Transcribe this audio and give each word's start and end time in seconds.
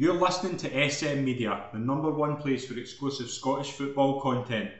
You're 0.00 0.14
listening 0.14 0.56
to 0.58 0.90
SM 0.90 1.24
Media, 1.24 1.64
the 1.72 1.78
number 1.80 2.08
one 2.08 2.36
place 2.36 2.64
for 2.64 2.78
exclusive 2.78 3.28
Scottish 3.28 3.72
football 3.72 4.20
content. 4.20 4.70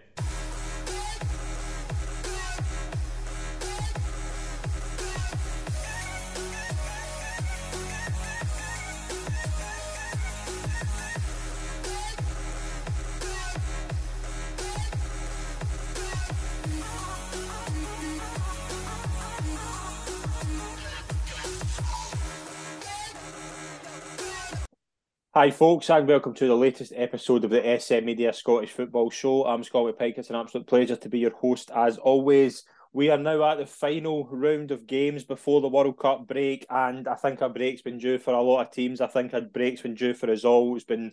Hi, 25.39 25.53
folks, 25.53 25.89
and 25.89 26.09
welcome 26.09 26.35
to 26.35 26.49
the 26.49 26.57
latest 26.57 26.93
episode 26.97 27.45
of 27.45 27.51
the 27.51 27.79
SM 27.79 28.05
Media 28.05 28.33
Scottish 28.33 28.73
Football 28.73 29.09
Show. 29.09 29.45
I'm 29.45 29.63
Scotty 29.63 29.93
Pike. 29.93 30.19
It's 30.19 30.31
an 30.31 30.35
absolute 30.35 30.67
pleasure 30.67 30.97
to 30.97 31.09
be 31.09 31.21
your 31.21 31.37
host 31.37 31.71
as 31.73 31.97
always. 31.97 32.65
We 32.93 33.09
are 33.11 33.19
now 33.19 33.45
at 33.45 33.59
the 33.59 33.67
final 33.67 34.27
round 34.33 34.73
of 34.73 34.89
games 34.89 35.23
before 35.23 35.61
the 35.61 35.69
World 35.69 35.97
Cup 35.97 36.27
break, 36.27 36.67
and 36.69 37.07
I 37.07 37.15
think 37.15 37.41
a 37.41 37.49
break's 37.49 37.83
been 37.83 37.99
due 37.99 38.19
for 38.19 38.35
a 38.35 38.43
lot 38.43 38.63
of 38.63 38.73
teams. 38.73 39.01
I 39.01 39.07
think 39.07 39.33
a 39.33 39.41
break's 39.41 39.83
been 39.83 39.95
due 39.95 40.13
for 40.13 40.29
us 40.29 40.45
all. 40.45 40.75
It's 40.75 40.85
been 40.85 41.13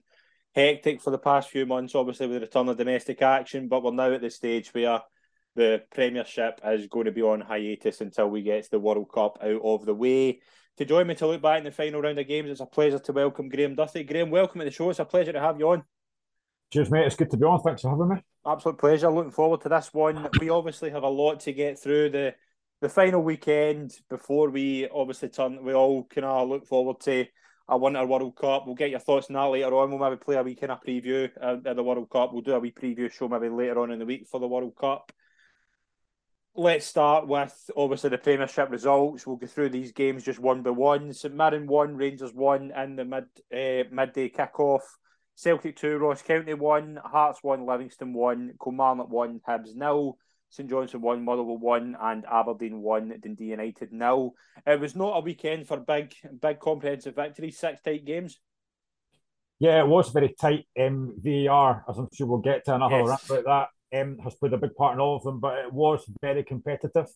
hectic 0.55 1.04
for 1.04 1.12
the 1.12 1.20
past 1.20 1.52
few 1.52 1.68
months, 1.68 1.94
obviously, 1.94 2.26
with 2.26 2.38
the 2.38 2.48
return 2.48 2.68
of 2.68 2.77
domestic 2.77 3.21
action, 3.21 3.68
but 3.68 3.84
we're 3.84 3.91
now 3.91 4.12
at 4.12 4.21
the 4.21 4.32
stage 4.32 4.73
where 4.73 5.02
the 5.54 5.84
Premiership 5.94 6.62
is 6.66 6.88
going 6.88 7.05
to 7.05 7.12
be 7.12 7.21
on 7.21 7.41
hiatus 7.41 8.02
until 8.02 8.32
we 8.32 8.41
get 8.41 8.71
the 8.71 8.80
World 8.80 9.12
Cup 9.13 9.38
out 9.44 9.62
of 9.63 9.85
the 9.85 9.94
way 9.94 10.40
to 10.77 10.85
join 10.85 11.07
me 11.07 11.15
to 11.15 11.27
look 11.27 11.41
back 11.41 11.59
in 11.59 11.63
the 11.63 11.71
final 11.71 12.02
round 12.02 12.20
of 12.20 12.27
games. 12.27 12.49
It's 12.49 12.59
a 12.59 12.65
pleasure 12.65 12.99
to 12.99 13.11
welcome 13.13 13.49
Graham 13.49 13.75
Duthie. 13.75 14.03
Graham, 14.03 14.29
welcome 14.29 14.59
to 14.59 14.65
the 14.65 14.71
show. 14.71 14.89
It's 14.89 14.99
a 14.99 15.05
pleasure 15.05 15.31
to 15.31 15.39
have 15.39 15.57
you 15.57 15.70
on. 15.70 15.84
Cheers, 16.73 16.91
mate. 16.91 17.05
It's 17.05 17.15
good 17.15 17.31
to 17.31 17.38
be 17.38 17.45
on. 17.45 17.61
Thanks 17.61 17.81
for 17.81 17.89
having 17.89 18.09
me. 18.09 18.21
Absolute 18.45 18.77
pleasure. 18.77 19.09
Looking 19.09 19.32
forward 19.32 19.62
to 19.62 19.70
this 19.70 19.93
one. 19.93 20.27
We 20.40 20.49
obviously 20.49 20.90
have 20.90 21.04
a 21.04 21.09
lot 21.09 21.40
to 21.41 21.54
get 21.54 21.79
through 21.79 22.09
the 22.09 22.35
the 22.82 22.90
final 22.90 23.23
weekend 23.23 23.93
before 24.09 24.49
we 24.49 24.90
obviously 24.90 25.29
turn. 25.29 25.63
We 25.63 25.73
all 25.73 26.04
kind 26.04 26.26
of 26.26 26.49
look 26.49 26.67
forward 26.67 26.99
to 27.01 27.26
a 27.70 27.77
Winter 27.77 28.05
World 28.05 28.35
Cup. 28.35 28.65
We'll 28.65 28.76
get 28.76 28.89
your 28.89 28.99
thoughts 28.99 29.27
on 29.29 29.35
that 29.35 29.45
later 29.45 29.73
on. 29.76 29.89
We'll 29.89 29.99
maybe 29.99 30.17
play 30.17 30.35
a 30.35 30.43
wee 30.43 30.55
kind 30.55 30.73
of 30.73 30.84
preview 30.84 31.35
of 31.37 31.63
the 31.63 31.84
World 31.84 32.10
Cup. 32.10 32.34
We'll 32.34 32.41
do 32.41 32.54
a 32.54 32.60
wee 32.60 32.71
preview 32.71 33.10
show 33.10 33.29
maybe 33.29 33.48
later 33.48 33.79
on 33.79 33.91
in 33.91 33.99
the 33.99 34.05
week 34.05 34.27
for 34.27 34.39
the 34.39 34.48
World 34.48 34.76
Cup 34.76 35.12
let's 36.55 36.85
start 36.85 37.27
with 37.27 37.53
obviously 37.75 38.09
the 38.09 38.17
Premiership 38.17 38.70
results. 38.70 39.27
We'll 39.27 39.35
go 39.35 39.48
through 39.48 39.70
these 39.70 39.91
games 39.91 40.23
just 40.23 40.39
one 40.39 40.61
by 40.61 40.70
one. 40.70 41.13
St 41.13 41.34
Mirren 41.35 41.67
one, 41.67 41.98
Rangers 41.98 42.34
one 42.34 42.71
in 42.71 42.95
the 42.95 43.05
mid 43.05 43.25
uh, 43.53 43.89
midday 43.91 44.29
kickoff. 44.29 44.81
Celtic 45.35 45.76
two, 45.76 45.98
Ross 45.98 46.21
County 46.21 46.53
one, 46.53 46.98
Hearts 47.03 47.39
one, 47.41 47.65
Livingston 47.65 48.13
one, 48.13 48.53
Kilmarnock 48.63 49.09
one, 49.09 49.41
Hibs 49.45 49.76
nil, 49.76 50.17
St 50.49 50.70
Johnstone 50.70 51.01
one, 51.01 51.26
Motherwell 51.26 51.57
one, 51.57 51.98
and 52.01 52.26
Aberdeen 52.31 52.81
one, 52.81 53.13
Dundee 53.21 53.45
United 53.45 53.91
nil. 53.91 54.33
It 54.65 54.79
was 54.79 54.95
not 54.95 55.17
a 55.17 55.20
weekend 55.20 55.67
for 55.67 55.77
big, 55.77 56.13
big 56.41 56.59
comprehensive 56.59 57.15
victories. 57.15 57.59
Six 57.59 57.81
tight 57.81 58.05
games. 58.05 58.39
Yeah, 59.59 59.81
it 59.81 59.87
was 59.87 60.09
very 60.11 60.33
tight. 60.39 60.67
Um, 60.79 61.15
VAR, 61.17 61.83
as 61.89 61.98
I'm 61.98 62.07
sure 62.13 62.27
we'll 62.27 62.39
get 62.39 62.63
to 62.65 62.76
another 62.76 62.99
yes. 62.99 63.07
rant 63.07 63.29
about 63.29 63.45
that 63.45 63.67
um, 64.01 64.18
has 64.24 64.35
played 64.35 64.53
a 64.53 64.57
big 64.57 64.75
part 64.75 64.94
in 64.94 65.00
all 65.00 65.16
of 65.16 65.24
them, 65.24 65.40
but 65.40 65.57
it 65.59 65.74
was 65.74 66.03
very 66.22 66.44
competitive. 66.44 67.07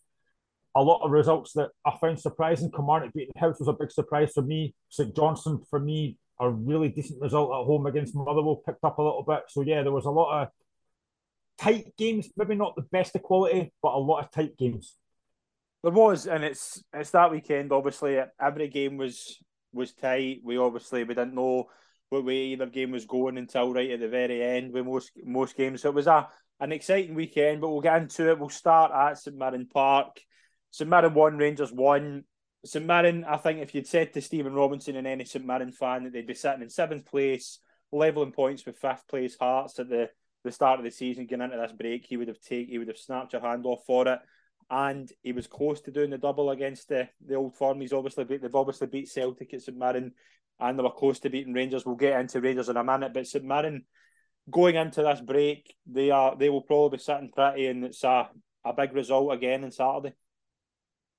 A 0.76 0.82
lot 0.82 1.04
of 1.04 1.12
results 1.12 1.54
that 1.54 1.70
I 1.86 1.98
found 2.00 2.20
surprising. 2.20 2.72
Kilmarnock 2.72 3.14
beating 3.14 3.34
Hibs 3.38 3.60
was 3.60 3.68
a 3.68 3.74
big 3.74 3.92
surprise 3.92 4.32
for 4.34 4.44
me. 4.44 4.76
St 4.90 5.16
Johnstone, 5.16 5.64
for 5.70 5.80
me, 5.80 6.18
a 6.40 6.50
really 6.50 6.90
decent 6.90 7.22
result 7.22 7.50
at 7.50 7.66
home 7.66 7.86
against 7.86 8.16
Motherwell, 8.16 8.62
picked 8.66 8.84
up 8.84 8.98
a 8.98 9.02
little 9.02 9.24
bit. 9.24 9.44
So, 9.50 9.62
yeah, 9.62 9.82
there 9.82 9.92
was 9.92 10.06
a 10.06 10.12
lot 10.12 10.44
of 10.44 10.48
tight 11.60 11.96
games, 11.98 12.30
maybe 12.38 12.56
not 12.56 12.76
the 12.76 12.84
best 12.84 13.16
of 13.16 13.24
quality, 13.24 13.74
but 13.82 13.94
a 13.94 13.98
lot 13.98 14.24
of 14.24 14.32
tight 14.32 14.58
games. 14.58 14.96
There 15.84 15.92
was, 15.92 16.28
and 16.28 16.44
it's 16.44 16.84
it's 16.94 17.12
that 17.12 17.32
weekend. 17.32 17.72
Obviously, 17.72 18.20
every 18.40 18.68
game 18.68 18.98
was 18.98 19.38
was 19.72 19.94
tight. 19.94 20.42
We 20.44 20.58
obviously 20.58 21.04
we 21.04 21.14
didn't 21.14 21.36
know 21.36 21.70
what 22.10 22.26
way 22.26 22.38
either 22.38 22.66
game 22.66 22.92
was 22.92 23.06
going 23.06 23.38
until 23.38 23.74
right 23.74 23.92
at 23.92 24.00
the 24.00 24.08
very 24.08 24.44
end 24.44 24.74
with 24.74 24.86
most 24.86 25.12
most 25.24 25.56
games. 25.56 25.82
So 25.82 25.90
it 25.90 25.96
was 25.96 26.08
a 26.08 26.28
an 26.60 26.72
exciting 26.72 27.16
weekend, 27.16 27.62
but 27.62 27.70
we'll 27.70 27.82
get 27.82 28.02
into 28.02 28.30
it. 28.30 28.40
We'll 28.40 28.50
start 28.50 28.92
at 28.92 29.18
St 29.18 29.36
Mirren 29.38 29.68
Park. 29.68 30.20
St 30.72 30.90
Mirren 30.90 31.14
won, 31.14 31.38
Rangers 31.38 31.72
won. 31.72 32.26
St 32.66 32.86
Mirren, 32.86 33.24
I 33.24 33.38
think 33.38 33.60
if 33.60 33.74
you'd 33.74 33.88
said 33.88 34.14
to 34.14 34.22
Stephen 34.22 34.54
Robinson 34.54 34.98
and 34.98 35.08
any 35.08 35.26
St 35.26 35.46
Mirren 35.46 35.72
fan 35.72 36.04
that 36.04 36.14
they'd 36.14 36.28
be 36.28 36.34
sitting 36.34 36.62
in 36.62 36.70
seventh 36.70 37.06
place, 37.06 37.60
leveling 37.92 38.32
points 38.32 38.66
with 38.66 38.78
fifth 38.78 39.08
place 39.08 39.38
Hearts 39.40 39.80
at 39.80 39.90
the, 39.90 40.10
the 40.44 40.52
start 40.52 40.80
of 40.80 40.86
the 40.86 40.92
season, 40.92 41.26
getting 41.26 41.46
into 41.46 41.58
this 41.58 41.72
break, 41.72 42.06
he 42.06 42.18
would 42.18 42.28
have 42.28 42.42
take 42.42 42.68
he 42.68 42.78
would 42.78 42.90
have 42.90 42.98
snapped 42.98 43.34
your 43.34 43.42
hand 43.42 43.66
off 43.66 43.86
for 43.86 44.08
it. 44.08 44.20
And 44.70 45.12
he 45.24 45.32
was 45.32 45.48
close 45.48 45.82
to 45.82 45.92
doing 45.92 46.12
the 46.12 46.18
double 46.18 46.52
against 46.52 46.90
the, 46.90 47.10
the 47.26 47.36
old 47.36 47.56
firm. 47.56 47.82
He's 47.82 47.94
obviously 47.94 48.26
beat, 48.26 48.42
they've 48.42 48.54
obviously 48.54 48.88
beat 48.88 49.10
Celtic 49.10 49.54
at 49.54 49.62
St 49.62 49.78
Mirren, 49.78 50.12
and 50.60 50.78
they 50.78 50.84
were 50.84 50.92
close 50.92 51.20
to 51.22 51.30
beating 51.30 51.54
Rangers. 51.54 51.86
We'll 51.86 51.96
get 51.96 52.20
into 52.20 52.42
Rangers 52.42 52.70
in 52.70 52.78
a 52.78 52.84
minute, 52.84 53.14
but 53.14 53.26
St 53.26 53.46
Mirren 53.46 53.86
going 54.50 54.76
into 54.76 55.02
this 55.02 55.22
break, 55.22 55.76
they 55.86 56.12
are 56.12 56.36
they 56.36 56.50
will 56.50 56.62
probably 56.62 56.98
be 56.98 57.04
sitting 57.04 57.32
pretty, 57.32 57.68
and 57.68 57.86
it's 57.86 58.04
a, 58.04 58.30
a 58.66 58.74
big 58.74 58.94
result 58.94 59.34
again 59.34 59.64
on 59.64 59.72
Saturday. 59.72 60.14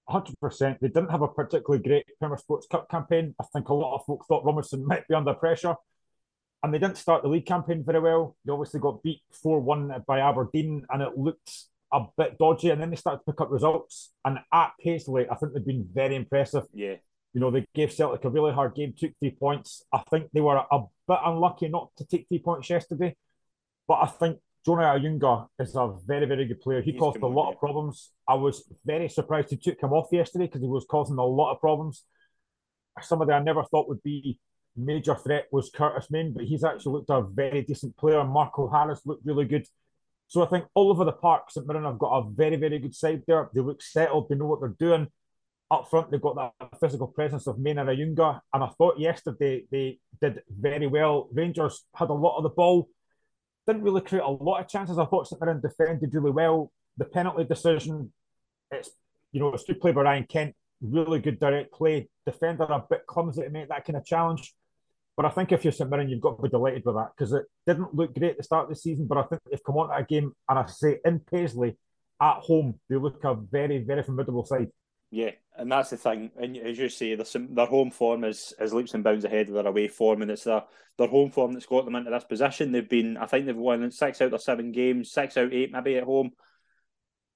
Hundred 0.08 0.38
percent. 0.40 0.78
They 0.80 0.88
didn't 0.88 1.10
have 1.10 1.22
a 1.22 1.28
particularly 1.28 1.82
great 1.82 2.06
Premier 2.18 2.38
Sports 2.38 2.66
Cup 2.66 2.90
campaign. 2.90 3.34
I 3.40 3.44
think 3.52 3.68
a 3.68 3.74
lot 3.74 3.94
of 3.94 4.04
folk 4.06 4.26
thought 4.26 4.44
Robinson 4.44 4.84
might 4.86 5.06
be 5.06 5.14
under 5.14 5.34
pressure, 5.34 5.76
and 6.62 6.74
they 6.74 6.78
didn't 6.78 6.98
start 6.98 7.22
the 7.22 7.28
league 7.28 7.46
campaign 7.46 7.84
very 7.84 8.00
well. 8.00 8.36
They 8.44 8.52
obviously 8.52 8.80
got 8.80 9.02
beat 9.02 9.22
four 9.30 9.60
one 9.60 9.92
by 10.06 10.20
Aberdeen, 10.20 10.84
and 10.90 11.02
it 11.02 11.16
looked 11.16 11.52
a 11.92 12.06
bit 12.16 12.38
dodgy. 12.38 12.70
And 12.70 12.80
then 12.80 12.90
they 12.90 12.96
started 12.96 13.18
to 13.18 13.32
pick 13.32 13.40
up 13.40 13.50
results, 13.50 14.12
and 14.24 14.38
at 14.52 14.72
Paisley, 14.82 15.26
I 15.30 15.36
think 15.36 15.52
they've 15.52 15.64
been 15.64 15.88
very 15.92 16.16
impressive. 16.16 16.64
Yeah, 16.72 16.96
you 17.32 17.40
know, 17.40 17.50
they 17.50 17.64
gave 17.74 17.92
Celtic 17.92 18.24
a 18.24 18.30
really 18.30 18.52
hard 18.52 18.74
game, 18.74 18.92
took 18.96 19.12
three 19.18 19.36
points. 19.38 19.84
I 19.92 20.02
think 20.10 20.30
they 20.32 20.40
were 20.40 20.56
a 20.56 20.80
bit 21.06 21.18
unlucky 21.24 21.68
not 21.68 21.90
to 21.98 22.04
take 22.04 22.26
three 22.28 22.40
points 22.40 22.68
yesterday, 22.68 23.14
but 23.86 23.98
I 24.02 24.06
think 24.06 24.38
Jonah 24.66 24.82
Ayunga 24.82 25.46
is 25.58 25.74
a 25.74 25.94
very, 26.06 26.26
very 26.26 26.44
good 26.46 26.60
player. 26.60 26.82
He 26.82 26.92
He's 26.92 27.00
caused 27.00 27.22
a 27.22 27.26
lot 27.26 27.52
of 27.52 27.58
problems. 27.58 28.10
I 28.28 28.34
was 28.34 28.70
very 28.84 29.08
surprised 29.08 29.50
he 29.50 29.56
took 29.56 29.80
him 29.80 29.92
off 29.92 30.08
yesterday 30.10 30.46
because 30.46 30.60
he 30.60 30.66
was 30.66 30.86
causing 30.90 31.18
a 31.18 31.24
lot 31.24 31.52
of 31.52 31.60
problems. 31.60 32.04
Somebody 33.00 33.32
I 33.32 33.42
never 33.42 33.62
thought 33.64 33.88
would 33.88 34.02
be 34.02 34.38
major 34.76 35.14
threat 35.14 35.46
was 35.52 35.70
Curtis 35.70 36.10
Main, 36.10 36.32
but 36.32 36.44
he's 36.44 36.64
actually 36.64 36.92
looked 36.92 37.10
a 37.10 37.22
very 37.22 37.62
decent 37.62 37.96
player. 37.96 38.24
Mark 38.24 38.58
O'Hara 38.58 38.96
looked 39.06 39.24
really 39.24 39.44
good. 39.44 39.66
So 40.28 40.44
I 40.44 40.46
think 40.46 40.64
all 40.74 40.90
over 40.90 41.04
the 41.04 41.12
park, 41.12 41.50
St 41.50 41.66
Mirren 41.66 41.84
have 41.84 41.98
got 41.98 42.18
a 42.18 42.30
very, 42.30 42.56
very 42.56 42.78
good 42.78 42.94
side 42.94 43.22
there. 43.26 43.48
They 43.54 43.60
look 43.60 43.82
settled. 43.82 44.28
They 44.28 44.34
know 44.34 44.46
what 44.46 44.60
they're 44.60 44.76
doing 44.78 45.08
up 45.70 45.88
front, 45.88 46.10
they've 46.10 46.20
got 46.20 46.36
that 46.36 46.80
physical 46.80 47.06
presence 47.06 47.46
of 47.46 47.58
Main 47.58 47.78
and 47.78 47.88
Ayunga. 47.88 48.40
And 48.52 48.64
I 48.64 48.68
thought 48.78 48.98
yesterday 48.98 49.64
they 49.70 49.98
did 50.20 50.42
very 50.48 50.86
well. 50.86 51.28
Rangers 51.32 51.84
had 51.94 52.10
a 52.10 52.14
lot 52.14 52.36
of 52.36 52.42
the 52.42 52.48
ball, 52.50 52.88
didn't 53.66 53.82
really 53.82 54.00
create 54.00 54.24
a 54.24 54.30
lot 54.30 54.60
of 54.60 54.68
chances. 54.68 54.98
I 54.98 55.04
thought 55.04 55.28
St 55.28 55.40
Mirren 55.40 55.60
defended 55.60 56.14
really 56.14 56.32
well. 56.32 56.72
The 56.96 57.04
penalty 57.04 57.44
decision, 57.44 58.12
it's 58.70 58.90
you 59.32 59.40
know, 59.40 59.52
it's 59.52 59.64
good 59.64 59.80
play 59.80 59.92
by 59.92 60.02
Ryan 60.02 60.24
Kent, 60.24 60.54
really 60.80 61.20
good 61.20 61.38
direct 61.38 61.72
play. 61.72 62.08
Defender 62.26 62.64
a 62.64 62.84
bit 62.88 63.06
clumsy 63.06 63.42
to 63.42 63.50
make 63.50 63.68
that 63.68 63.84
kind 63.84 63.96
of 63.96 64.04
challenge. 64.04 64.54
But 65.16 65.26
I 65.26 65.30
think 65.30 65.52
if 65.52 65.64
you're 65.64 65.72
St 65.72 65.88
Mirren, 65.88 66.08
you've 66.08 66.20
got 66.20 66.36
to 66.36 66.42
be 66.42 66.48
delighted 66.48 66.84
with 66.84 66.96
that 66.96 67.10
because 67.16 67.32
it 67.32 67.44
didn't 67.66 67.94
look 67.94 68.14
great 68.14 68.32
at 68.32 68.36
the 68.38 68.42
start 68.42 68.64
of 68.64 68.70
the 68.70 68.76
season. 68.76 69.06
But 69.06 69.18
I 69.18 69.22
think 69.24 69.42
they've 69.48 69.64
come 69.64 69.76
on 69.76 69.88
to 69.90 69.96
a 69.96 70.04
game, 70.04 70.32
and 70.48 70.58
I 70.58 70.66
say 70.66 70.98
in 71.04 71.20
Paisley 71.20 71.76
at 72.20 72.38
home, 72.38 72.80
they 72.88 72.96
look 72.96 73.22
a 73.24 73.34
very, 73.34 73.78
very 73.78 74.02
formidable 74.02 74.44
side. 74.44 74.70
Yeah, 75.10 75.30
and 75.60 75.70
that's 75.70 75.90
the 75.90 75.96
thing. 75.96 76.30
And 76.40 76.56
as 76.56 76.78
you 76.78 76.88
say, 76.88 77.16
some, 77.24 77.54
their 77.54 77.66
home 77.66 77.90
form 77.90 78.24
is, 78.24 78.52
is 78.58 78.72
leaps 78.72 78.94
and 78.94 79.04
bounds 79.04 79.24
ahead 79.24 79.48
of 79.48 79.54
their 79.54 79.66
away 79.66 79.88
form, 79.88 80.22
and 80.22 80.30
it's 80.30 80.44
their, 80.44 80.64
their 80.98 81.08
home 81.08 81.30
form 81.30 81.52
that's 81.52 81.66
got 81.66 81.84
them 81.84 81.94
into 81.94 82.10
this 82.10 82.24
position. 82.24 82.72
They've 82.72 82.88
been, 82.88 83.16
I 83.16 83.26
think, 83.26 83.46
they've 83.46 83.56
won 83.56 83.90
six 83.90 84.20
out 84.20 84.32
of 84.32 84.42
seven 84.42 84.72
games, 84.72 85.12
six 85.12 85.36
out 85.36 85.44
of 85.44 85.52
eight 85.52 85.72
maybe 85.72 85.96
at 85.96 86.04
home. 86.04 86.30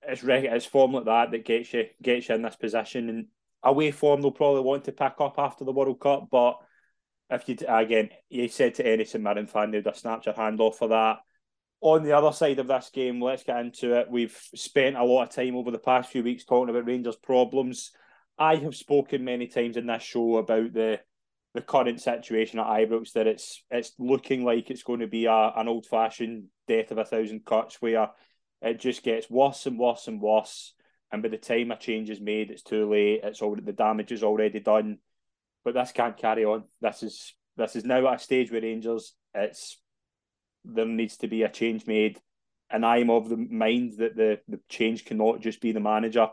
It's 0.06 0.22
it's 0.24 0.66
form 0.66 0.92
like 0.92 1.04
that 1.04 1.30
that 1.30 1.44
gets 1.44 1.72
you 1.72 1.84
gets 2.02 2.28
you 2.28 2.34
in 2.34 2.42
this 2.42 2.56
position, 2.56 3.08
and 3.08 3.26
away 3.62 3.90
form 3.90 4.20
they'll 4.20 4.32
probably 4.32 4.62
want 4.62 4.84
to 4.84 4.92
pick 4.92 5.14
up 5.20 5.34
after 5.38 5.64
the 5.64 5.72
World 5.72 6.00
Cup. 6.00 6.28
But 6.30 6.58
if 7.30 7.48
you 7.48 7.56
again, 7.68 8.10
you 8.28 8.48
said 8.48 8.74
to 8.74 8.86
any 8.86 9.04
St 9.04 9.22
Mirren 9.22 9.46
fan, 9.46 9.70
they'd 9.70 9.86
have 9.86 9.96
snapped 9.96 10.26
your 10.26 10.34
hand 10.34 10.60
off 10.60 10.78
for 10.78 10.88
that 10.88 11.18
on 11.84 12.02
the 12.02 12.12
other 12.12 12.32
side 12.32 12.58
of 12.58 12.66
this 12.66 12.88
game, 12.88 13.20
let's 13.20 13.44
get 13.44 13.60
into 13.60 13.94
it. 13.94 14.10
We've 14.10 14.34
spent 14.54 14.96
a 14.96 15.04
lot 15.04 15.24
of 15.24 15.28
time 15.28 15.54
over 15.54 15.70
the 15.70 15.78
past 15.78 16.10
few 16.10 16.22
weeks 16.22 16.46
talking 16.46 16.70
about 16.70 16.86
Rangers' 16.86 17.14
problems. 17.14 17.92
I 18.38 18.56
have 18.56 18.74
spoken 18.74 19.24
many 19.24 19.46
times 19.46 19.76
in 19.76 19.86
this 19.86 20.02
show 20.02 20.38
about 20.38 20.72
the 20.72 21.00
the 21.54 21.62
current 21.62 22.00
situation 22.00 22.58
at 22.58 22.66
Ibrox 22.66 23.12
that 23.12 23.28
it's 23.28 23.62
it's 23.70 23.92
looking 23.98 24.44
like 24.44 24.70
it's 24.70 24.82
going 24.82 25.00
to 25.00 25.06
be 25.06 25.26
a, 25.26 25.52
an 25.56 25.68
old 25.68 25.86
fashioned 25.86 26.46
death 26.66 26.90
of 26.90 26.98
a 26.98 27.04
thousand 27.04 27.44
cuts 27.44 27.80
where 27.80 28.10
it 28.60 28.80
just 28.80 29.04
gets 29.04 29.30
worse 29.30 29.66
and 29.66 29.78
worse 29.78 30.08
and 30.08 30.20
worse. 30.20 30.74
And 31.12 31.22
by 31.22 31.28
the 31.28 31.36
time 31.36 31.70
a 31.70 31.76
change 31.76 32.10
is 32.10 32.20
made, 32.20 32.50
it's 32.50 32.62
too 32.62 32.90
late. 32.90 33.20
It's 33.22 33.40
already 33.40 33.62
the 33.62 33.72
damage 33.72 34.10
is 34.10 34.24
already 34.24 34.58
done. 34.58 34.98
But 35.64 35.74
this 35.74 35.92
can't 35.92 36.16
carry 36.16 36.44
on. 36.44 36.64
This 36.80 37.04
is 37.04 37.34
this 37.56 37.76
is 37.76 37.84
now 37.84 38.06
at 38.08 38.16
a 38.16 38.18
stage 38.18 38.50
where 38.50 38.60
Rangers, 38.60 39.14
it's 39.32 39.80
there 40.64 40.86
needs 40.86 41.18
to 41.18 41.28
be 41.28 41.44
a 41.44 41.48
change 41.48 41.86
made, 41.86 42.20
and 42.68 42.84
I'm 42.84 43.10
of 43.10 43.28
the 43.28 43.36
mind 43.36 43.94
that 43.98 44.16
the 44.16 44.40
the 44.48 44.58
change 44.68 45.04
cannot 45.04 45.40
just 45.40 45.60
be 45.60 45.70
the 45.70 45.78
manager. 45.78 46.28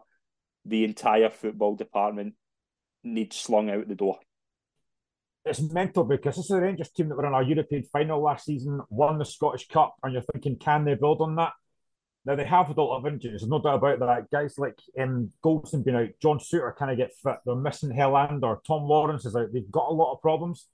The 0.66 0.84
entire 0.84 1.30
football 1.30 1.76
department 1.76 2.36
needs 3.04 3.36
slung 3.36 3.70
out 3.70 3.88
the 3.88 3.96
door. 3.96 4.20
It's 5.44 5.60
mental 5.60 6.04
because 6.04 6.36
this 6.36 6.46
is 6.46 6.52
a 6.52 6.62
Rangers 6.62 6.92
team 6.92 7.10
that 7.10 7.16
were 7.16 7.26
in 7.26 7.34
our 7.34 7.42
European 7.42 7.84
final 7.92 8.22
last 8.22 8.46
season, 8.46 8.80
won 8.90 9.18
the 9.18 9.26
Scottish 9.26 9.68
Cup, 9.68 9.96
and 10.04 10.14
you're 10.14 10.22
thinking, 10.22 10.58
can 10.58 10.86
they 10.86 10.94
build 10.94 11.22
on 11.22 11.36
that? 11.36 11.54
Now 12.26 12.36
they 12.36 12.46
have 12.46 12.70
a 12.70 12.82
lot 12.82 13.00
of 13.00 13.12
injuries, 13.12 13.44
no 13.48 13.60
doubt 13.60 13.78
about 13.78 14.00
that. 14.00 14.30
Guys 14.32 14.60
like 14.60 14.78
um, 15.00 15.32
Goldson 15.44 15.84
being 15.84 15.98
out, 15.98 16.10
John 16.22 16.38
Souttar 16.38 16.76
kind 16.76 16.92
of 16.92 16.98
get 16.98 17.16
fit. 17.24 17.38
They're 17.44 17.56
missing 17.56 17.90
Helander, 17.90 18.64
Tom 18.68 18.84
Lawrence 18.84 19.26
is 19.26 19.36
out. 19.36 19.52
They've 19.52 19.72
got 19.72 19.90
a 19.90 19.94
lot 19.94 20.14
of 20.14 20.22
problems. 20.22 20.68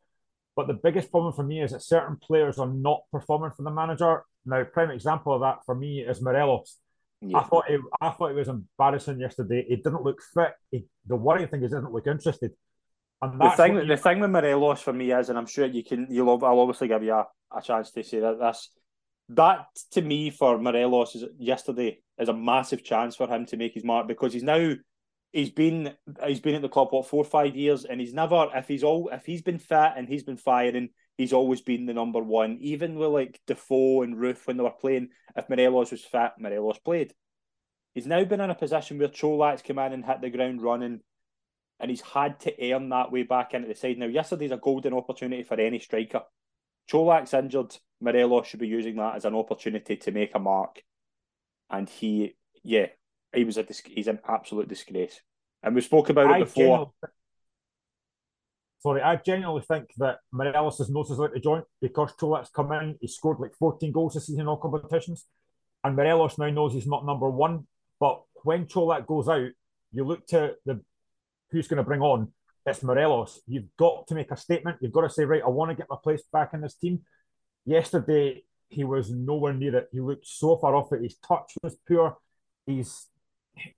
But 0.57 0.68
the 0.68 0.74
biggest 0.74 1.12
problem 1.12 1.33
for 1.33 1.44
me 1.44 1.62
is 1.62 1.72
that 1.72 1.83
certain 1.83 2.18
players 2.18 2.57
are 2.57 2.68
not 2.68 3.04
performing 3.12 3.51
for 3.51 3.62
the 3.62 3.72
manager. 3.72 4.24
Now, 4.45 4.63
prime 4.66 4.92
example 4.92 5.33
of 5.33 5.42
that 5.42 5.60
for 5.66 5.75
me 5.75 6.00
is 6.00 6.22
Morelos. 6.22 6.78
Yeah. 7.22 7.40
I 7.40 7.44
thought 7.44 7.69
it, 7.69 7.81
I 8.00 8.10
thought 8.12 8.31
it 8.31 8.36
was 8.36 8.48
embarrassing 8.48 9.19
yesterday. 9.19 9.66
He 9.68 9.78
didn't 9.78 10.04
look 10.04 10.22
fit. 10.34 10.54
He, 10.72 10.86
the 11.06 11.16
worrying 11.16 11.48
thing 11.48 11.64
is, 11.64 11.72
he 11.72 11.75
doesn't 11.75 11.92
look 11.94 12.08
interested. 12.08 12.52
And 13.22 13.42
the 13.42 13.50
thing, 13.52 13.88
the 13.88 13.98
thing 13.98 14.19
with 14.19 14.30
Morelos 14.30 14.81
for 14.81 14.94
me 14.94 15.12
is, 15.12 15.30
and 15.30 15.38
I'm 15.38 15.48
sure 15.48 15.66
you 15.66 15.84
can, 15.84 16.08
you'll, 16.12 16.30
I'll 16.30 16.60
obviously 16.60 16.88
give 16.88 17.02
you 17.02 17.14
a, 17.14 17.25
a 17.56 17.62
chance 17.62 17.92
to 17.92 18.04
say 18.04 18.19
that 18.19 18.40
this 18.40 18.69
that 19.30 19.66
to 19.92 20.02
me 20.02 20.30
for 20.30 20.58
Morelos 20.58 21.16
is 21.16 21.25
yesterday 21.38 22.00
is 22.18 22.30
a 22.30 22.34
massive 22.34 22.84
chance 22.84 23.16
for 23.16 23.28
him 23.28 23.46
to 23.48 23.58
make 23.58 23.74
his 23.74 23.84
mark 23.84 24.08
because 24.08 24.34
he's 24.34 24.44
now 24.44 24.74
he's 25.31 25.50
been 25.50 25.94
he's 26.25 26.40
been 26.40 26.56
at 26.56 26.62
the 26.62 26.69
club 26.69 26.90
what 26.92 27.08
four 27.08 27.22
or 27.22 27.30
five 27.30 27.56
years 27.56 27.84
and 27.84 28.00
he's 28.00 28.14
never 28.14 28.48
if 28.56 28.68
he's 28.68 28.84
all 28.84 29.10
if 29.12 29.25
he's 29.25 29.42
been 29.42 29.60
fit 29.60 29.92
and 29.98 30.08
he's 30.08 30.24
been 30.24 30.38
firing 30.38 30.90
he's 31.18 31.34
always 31.34 31.62
been 31.62 31.86
the 31.86 31.94
number 31.94 32.22
one 32.22 32.58
even 32.62 32.96
with 32.96 33.10
like 33.10 33.40
Defoe 33.48 34.04
and 34.04 34.16
Roofe 34.16 34.46
when 34.46 34.58
they 34.58 34.64
were 34.64 34.72
playing 34.72 35.10
if 35.36 35.50
Morelos 35.50 35.92
was 35.92 36.04
fit 36.04 36.31
Morelos 36.40 36.80
played 36.80 37.14
he's 37.94 38.08
now 38.08 38.24
been 38.24 38.42
in 38.42 38.50
a 38.50 38.56
position 38.56 39.00
where 39.00 39.08
Čolak's 39.08 39.62
come 39.62 39.80
in 39.80 39.94
and 39.94 40.06
hit 40.06 40.22
the 40.22 40.30
ground 40.30 40.62
running 40.62 41.02
and 41.80 41.92
he's 41.92 42.02
had 42.02 42.40
to 42.42 42.72
earn 42.74 42.90
that 42.90 43.12
way 43.12 43.24
back 43.24 43.54
into 43.54 43.68
the 43.68 43.75
side 43.75 43.98
now 43.98 44.06
yesterday's 44.06 44.52
a 44.52 44.58
golden 44.58 44.94
opportunity 44.94 45.44
for 45.44 45.60
any 45.60 45.80
striker 45.80 46.22
Čolak's 46.90 47.34
injured. 47.34 47.75
Morelos 48.00 48.48
should 48.48 48.60
be 48.60 48.68
using 48.68 48.96
that 48.98 49.16
as 49.16 49.25
an 49.25 49.36
opportunity 49.36 49.98
to 49.98 50.12
make 50.12 50.36
a 50.36 50.40
mark. 50.40 50.81
And 51.69 51.90
he, 51.90 52.36
yeah, 52.64 52.88
he 53.34 53.44
was 53.44 53.58
a 53.58 53.66
he's 53.86 54.08
an 54.08 54.19
absolute 54.28 54.68
disgrace. 54.68 55.22
And 55.64 55.75
we 55.75 55.81
spoke 55.81 56.10
about 56.10 56.31
I 56.31 56.38
it 56.38 56.40
before. 56.46 56.92
Sorry, 58.80 59.02
I 59.02 59.16
genuinely 59.16 59.64
think 59.64 59.92
that 59.98 60.20
Morelos' 60.32 60.90
nose 60.90 61.10
is 61.12 61.20
out 61.20 61.34
the 61.34 61.40
joint 61.40 61.66
because 61.82 62.14
Čolak's 62.14 62.50
come 62.50 62.72
in. 62.74 62.96
He 63.02 63.08
scored 63.08 63.40
like 63.40 63.56
14 63.56 63.92
goals 63.92 64.14
this 64.14 64.28
season 64.28 64.42
in 64.42 64.48
all 64.48 64.58
competitions. 64.58 65.26
And 65.84 65.96
Morelos 65.96 66.38
now 66.38 66.50
knows 66.50 66.74
he's 66.74 66.88
not 66.88 67.06
number 67.06 67.30
one. 67.30 67.66
But 68.00 68.22
when 68.44 68.66
Čolak 68.68 69.08
goes 69.08 69.28
out, 69.28 69.50
you 69.92 70.04
look 70.04 70.28
to 70.28 70.56
the 70.66 70.82
who's 71.50 71.68
going 71.68 71.78
to 71.78 71.84
bring 71.84 72.02
on 72.02 72.32
it's 72.68 72.84
Morelos. 72.84 73.40
You've 73.48 73.76
got 73.78 74.08
to 74.08 74.16
make 74.16 74.30
a 74.32 74.38
statement. 74.38 74.78
You've 74.82 74.92
got 74.92 75.02
to 75.02 75.10
say, 75.10 75.24
right, 75.24 75.42
I 75.44 75.48
want 75.48 75.72
to 75.72 75.76
get 75.76 75.88
my 75.90 75.96
place 76.04 76.22
back 76.32 76.54
in 76.54 76.62
this 76.62 76.76
team. 76.76 77.00
Yesterday, 77.66 78.44
he 78.68 78.84
was 78.84 79.10
nowhere 79.10 79.54
near 79.54 79.78
it. 79.78 79.90
He 79.92 80.02
looked 80.02 80.28
so 80.28 80.58
far 80.58 80.76
off 80.76 80.92
it. 80.92 81.02
His 81.02 81.16
touch 81.16 81.54
was 81.64 81.78
poor. 81.88 82.18
He's 82.66 83.08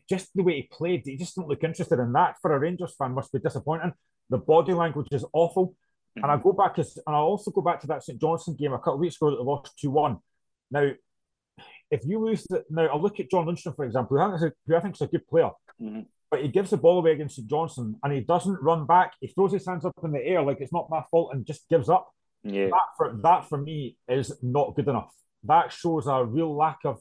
just 0.10 0.30
the 0.34 0.44
way 0.44 0.56
he 0.56 0.64
played. 0.64 1.04
He 1.06 1.18
just 1.18 1.36
didn't 1.36 1.50
look 1.50 1.64
interested 1.64 2.00
in 2.00 2.12
that. 2.14 2.38
For 2.42 2.54
a 2.54 2.60
Rangers 2.60 2.96
fan, 2.98 3.14
must 3.14 3.32
be 3.32 3.40
disappointing. 3.40 3.94
The 4.30 4.38
body 4.38 4.74
language 4.74 5.08
is 5.12 5.26
awful. 5.34 5.76
Mm-hmm. 6.18 6.24
And 6.24 6.32
I 6.32 6.38
go 6.38 6.54
back 6.54 6.80
as, 6.80 6.98
and 7.06 7.16
I 7.16 7.20
also 7.20 7.52
go 7.52 7.62
back 7.62 7.80
to 7.82 7.88
that 7.88 8.04
St 8.04 8.20
Johnstone 8.20 8.56
game 8.56 8.74
a 8.74 8.78
couple 8.78 8.96
of 8.96 9.00
weeks 9.00 9.16
ago 9.16 9.32
that 9.32 9.38
they 9.38 9.44
lost 9.44 9.78
two 9.80 9.92
one. 9.92 10.18
Now, 10.72 10.92
if 11.92 12.02
you 12.06 12.24
lose 12.24 12.44
the, 12.50 12.64
now, 12.70 12.88
I 12.88 12.96
look 12.96 13.20
at 13.20 13.32
John 13.32 13.46
Lundstram 13.46 13.76
for 13.76 13.86
example, 13.86 14.18
who 14.18 14.24
I 14.24 14.28
think 14.28 14.36
is 14.36 14.44
a, 14.44 14.54
who 14.68 14.76
I 14.76 14.80
think 14.80 14.96
is 14.96 15.02
a 15.02 15.08
good 15.08 15.28
player. 15.28 15.50
Mm-hmm 15.82 16.02
but 16.32 16.42
he 16.42 16.48
gives 16.48 16.70
the 16.70 16.78
ball 16.78 17.00
away 17.00 17.12
against 17.12 17.36
St 17.36 17.48
Johnstone 17.48 17.96
and 18.04 18.14
he 18.14 18.22
doesn't 18.22 18.62
run 18.62 18.86
back. 18.86 19.14
He 19.20 19.28
throws 19.28 19.52
his 19.52 19.66
hands 19.66 19.86
up 19.86 19.96
in 20.04 20.12
the 20.12 20.24
air 20.24 20.42
like 20.42 20.62
it's 20.62 20.74
not 20.74 20.90
my 20.90 21.04
fault 21.10 21.32
and 21.34 21.46
just 21.46 21.68
gives 21.70 21.90
up. 21.90 22.12
Yeah. 22.44 22.68
That 22.68 22.88
for 22.96 23.20
that 23.24 23.50
for 23.50 23.58
me 23.58 23.98
is 24.08 24.38
not 24.42 24.76
good 24.76 24.88
enough. 24.88 25.12
That 25.44 25.74
shows 25.74 26.08
a 26.08 26.24
real 26.24 26.56
lack 26.56 26.80
of 26.86 27.00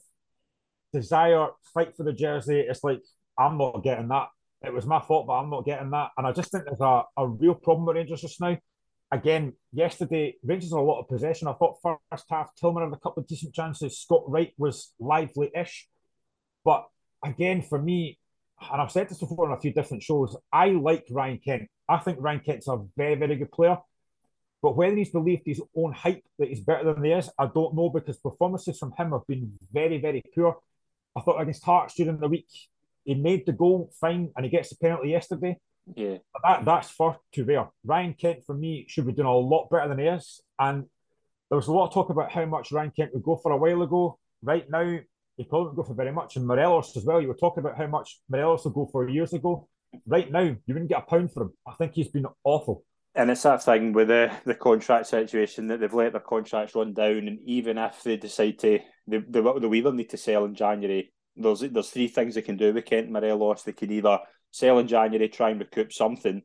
desire, 0.91 1.47
fight 1.73 1.95
for 1.95 2.03
the 2.03 2.13
jersey. 2.13 2.59
It's 2.59 2.83
like 2.83 3.01
I'm 3.37 3.57
not 3.57 3.83
getting 3.83 4.07
that. 4.09 4.29
It 4.61 4.73
was 4.73 4.85
my 4.85 4.99
fault, 4.99 5.27
but 5.27 5.33
I'm 5.33 5.49
not 5.49 5.65
getting 5.65 5.89
that. 5.91 6.09
And 6.17 6.27
I 6.27 6.31
just 6.31 6.51
think 6.51 6.65
there's 6.65 6.81
a, 6.81 7.03
a 7.15 7.27
real 7.27 7.55
problem 7.55 7.85
with 7.85 7.95
Rangers 7.95 8.21
just 8.21 8.41
now. 8.41 8.57
Again, 9.11 9.53
yesterday, 9.71 10.35
Rangers 10.43 10.71
had 10.71 10.79
a 10.79 10.81
lot 10.81 10.99
of 10.99 11.07
possession. 11.07 11.47
I 11.47 11.53
thought 11.53 11.79
first 11.81 12.25
half, 12.29 12.53
Tillman 12.55 12.83
had 12.83 12.93
a 12.93 12.99
couple 12.99 13.21
of 13.21 13.27
decent 13.27 13.55
chances. 13.55 13.99
Scott 13.99 14.23
Wright 14.27 14.53
was 14.57 14.93
lively-ish. 14.99 15.87
But 16.63 16.87
again, 17.23 17.61
for 17.61 17.81
me, 17.81 18.19
and 18.71 18.81
I've 18.81 18.91
said 18.91 19.09
this 19.09 19.19
before 19.19 19.49
on 19.49 19.57
a 19.57 19.61
few 19.61 19.73
different 19.73 20.03
shows, 20.03 20.35
I 20.51 20.67
like 20.67 21.05
Ryan 21.09 21.39
Kent. 21.43 21.69
I 21.87 21.97
think 21.97 22.17
Ryan 22.19 22.41
Kent's 22.41 22.67
a 22.67 22.83
very, 22.97 23.15
very 23.15 23.37
good 23.37 23.51
player. 23.51 23.77
But 24.61 24.75
whether 24.75 24.95
he's 24.95 25.11
believed 25.11 25.43
his 25.45 25.61
own 25.75 25.93
hype 25.93 26.23
that 26.37 26.49
he's 26.49 26.59
better 26.59 26.93
than 26.93 27.03
he 27.03 27.11
is, 27.11 27.29
I 27.39 27.47
don't 27.47 27.75
know 27.75 27.89
because 27.89 28.17
performances 28.17 28.77
from 28.77 28.93
him 28.97 29.11
have 29.11 29.25
been 29.25 29.53
very, 29.71 29.99
very 29.99 30.21
poor. 30.35 30.57
I 31.15 31.21
thought 31.21 31.41
against 31.41 31.63
Hearts 31.63 31.95
during 31.95 32.19
the 32.19 32.27
week, 32.27 32.47
he 33.03 33.15
made 33.15 33.45
the 33.45 33.53
goal 33.53 33.91
fine 33.99 34.31
and 34.35 34.45
he 34.45 34.51
gets 34.51 34.69
the 34.69 34.75
penalty 34.75 35.09
yesterday. 35.09 35.57
Yeah. 35.95 36.17
But 36.33 36.41
that, 36.43 36.65
that's 36.65 36.89
far 36.91 37.17
too 37.33 37.45
rare. 37.45 37.67
Ryan 37.83 38.13
Kent, 38.13 38.43
for 38.45 38.55
me, 38.55 38.85
should 38.87 39.07
be 39.07 39.13
doing 39.13 39.27
a 39.27 39.35
lot 39.35 39.69
better 39.69 39.87
than 39.87 39.99
he 39.99 40.05
is. 40.05 40.41
And 40.59 40.85
there 41.49 41.55
was 41.55 41.67
a 41.67 41.73
lot 41.73 41.87
of 41.87 41.93
talk 41.93 42.09
about 42.09 42.31
how 42.31 42.45
much 42.45 42.71
Ryan 42.71 42.91
Kent 42.95 43.13
would 43.13 43.23
go 43.23 43.37
for 43.37 43.51
a 43.51 43.57
while 43.57 43.81
ago. 43.81 44.19
Right 44.41 44.69
now, 44.69 44.99
he 45.37 45.43
probably 45.45 45.67
won't 45.67 45.77
go 45.77 45.83
for 45.83 45.95
very 45.95 46.11
much. 46.11 46.35
And 46.35 46.45
Morelos 46.45 46.95
as 46.95 47.05
well. 47.05 47.21
You 47.21 47.27
were 47.29 47.33
talking 47.33 47.63
about 47.63 47.77
how 47.77 47.87
much 47.87 48.19
Morelos 48.29 48.65
will 48.65 48.71
go 48.71 48.89
for 48.91 49.09
years 49.09 49.33
ago. 49.33 49.67
Right 50.05 50.31
now, 50.31 50.41
you 50.41 50.59
wouldn't 50.67 50.89
get 50.89 50.99
a 50.99 51.09
pound 51.09 51.33
for 51.33 51.43
him. 51.43 51.53
I 51.67 51.73
think 51.73 51.93
he's 51.93 52.09
been 52.09 52.27
awful. 52.43 52.83
And 53.15 53.31
it's 53.31 53.43
that 53.43 53.63
thing 53.63 53.91
with 53.91 54.09
the, 54.09 54.31
the 54.45 54.53
contract 54.53 55.07
situation 55.07 55.67
that 55.67 55.79
they've 55.79 55.93
let 55.93 56.11
their 56.11 56.21
contracts 56.21 56.75
run 56.75 56.93
down, 56.93 57.27
and 57.27 57.39
even 57.45 57.77
if 57.79 58.03
they 58.03 58.17
decide 58.17 58.59
to, 58.59 58.79
the, 59.07 59.25
they, 59.27 59.41
they 59.41 59.77
either 59.77 59.91
need 59.91 60.11
to 60.11 60.17
sell 60.17 60.45
in 60.45 60.53
January. 60.53 61.11
There's 61.39 61.61
there's 61.61 61.89
three 61.89 62.07
things 62.07 62.35
they 62.35 62.41
can 62.41 62.57
do 62.57 62.73
with 62.73 62.85
Kent 62.85 63.09
Morelos. 63.09 63.63
They 63.63 63.73
can 63.73 63.91
either 63.91 64.19
sell 64.51 64.79
in 64.79 64.87
January, 64.87 65.29
try 65.29 65.49
and 65.49 65.59
recoup 65.59 65.93
something. 65.93 66.43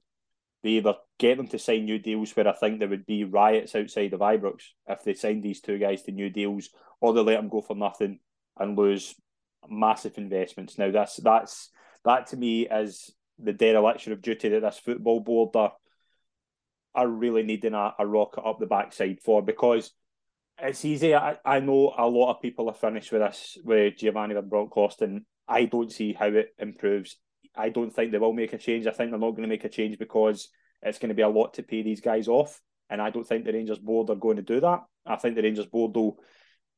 They 0.63 0.71
either 0.71 0.95
get 1.19 1.37
them 1.37 1.49
to 1.49 1.59
sign 1.59 1.85
new 1.85 1.99
deals 1.99 2.35
where 2.35 2.49
I 2.49 2.53
think 2.53 2.79
there 2.79 2.89
would 2.89 3.05
be 3.05 3.25
riots 3.25 3.75
outside 3.75 4.15
of 4.15 4.21
Ibrox 4.21 4.63
if 4.89 5.03
they 5.05 5.15
signed 5.15 5.43
these 5.43 5.61
two 5.61 5.79
guys 5.79 6.03
to 6.03 6.13
new 6.13 6.31
deals, 6.31 6.71
or 7.01 7.13
they 7.13 7.21
let 7.21 7.37
them 7.37 7.49
go 7.49 7.61
for 7.61 7.77
nothing 7.77 8.21
and 8.59 8.79
lose 8.79 9.15
massive 9.69 10.17
investments. 10.17 10.79
Now 10.79 10.91
that's 10.91 11.17
that's 11.17 11.71
that 12.05 12.29
to 12.29 12.37
me 12.37 12.69
is 12.69 13.11
the 13.39 13.53
dereliction 13.53 14.13
of 14.13 14.23
duty 14.23 14.49
that 14.51 14.63
this 14.63 14.79
football 14.79 15.21
board 15.21 15.57
are 15.57 15.73
are 16.95 17.09
really 17.09 17.43
needing 17.43 17.75
a, 17.75 17.95
a 17.99 18.07
rocket 18.07 18.43
up 18.43 18.59
the 18.61 18.67
backside 18.67 19.19
for 19.21 19.43
because 19.43 19.93
it's 20.59 20.85
easy. 20.85 21.15
I, 21.15 21.37
I 21.45 21.61
know 21.61 21.95
a 21.97 22.07
lot 22.07 22.31
of 22.31 22.43
people 22.43 22.69
are 22.69 22.75
finished 22.75 23.13
with 23.13 23.23
this 23.23 23.59
with 23.65 23.97
Giovanni 23.97 24.35
Van 24.35 24.49
Bronckhorst 24.49 25.03
and 25.03 25.23
I 25.49 25.65
don't 25.65 25.93
see 25.93 26.13
how 26.13 26.27
it 26.27 26.55
improves. 26.59 27.17
I 27.57 27.69
don't 27.69 27.91
think 27.91 28.13
they 28.13 28.19
will 28.19 28.33
make 28.33 28.53
a 28.53 28.59
change. 28.59 28.87
I 28.87 28.91
think 28.91 29.11
they're 29.11 29.19
not 29.19 29.31
going 29.31 29.43
to 29.43 29.49
make 29.49 29.65
a 29.65 29.69
change 29.69 29.99
because 29.99 30.49
it's 30.83 30.99
going 30.99 31.11
to 31.11 31.15
be 31.15 31.23
a 31.23 31.29
lot 31.29 31.55
to 31.55 31.63
pay 31.63 31.83
these 31.83 32.01
guys 32.01 32.29
off. 32.29 32.61
And 32.91 33.01
I 33.01 33.11
don't 33.11 33.25
think 33.27 33.45
the 33.45 33.53
Rangers 33.53 33.79
board 33.79 34.11
are 34.11 34.17
going 34.17 34.37
to 34.37 34.43
do 34.43 34.61
that. 34.61 34.81
I 35.07 35.17
think 35.17 35.35
the 35.35 35.43
Rangers 35.43 35.67
board 35.67 35.95
will 35.95 36.19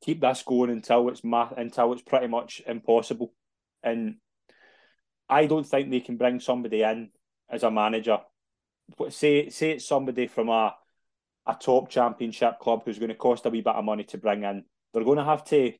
keep 0.02 0.20
this 0.20 0.42
going 0.42 0.70
until 0.70 1.08
it's 1.08 1.24
math 1.24 1.54
until 1.56 1.92
it's 1.92 2.02
pretty 2.02 2.28
much 2.28 2.62
impossible. 2.66 3.32
And 3.82 4.16
I 5.28 5.46
don't 5.46 5.66
think 5.66 5.90
they 5.90 6.00
can 6.00 6.16
bring 6.16 6.40
somebody 6.40 6.82
in 6.82 7.10
as 7.50 7.62
a 7.62 7.70
manager. 7.70 8.18
but 8.96 9.12
Say 9.12 9.48
say 9.48 9.72
it's 9.72 9.86
somebody 9.86 10.26
from 10.26 10.48
a 10.48 10.74
a 11.46 11.54
top 11.54 11.88
championship 11.88 12.58
club 12.58 12.82
who's 12.84 12.98
going 12.98 13.10
to 13.10 13.14
cost 13.14 13.46
a 13.46 13.50
wee 13.50 13.60
bit 13.60 13.74
of 13.74 13.84
money 13.84 14.04
to 14.04 14.18
bring 14.18 14.42
in. 14.42 14.64
They're 14.92 15.04
going 15.04 15.18
to 15.18 15.24
have 15.24 15.44
to 15.44 15.72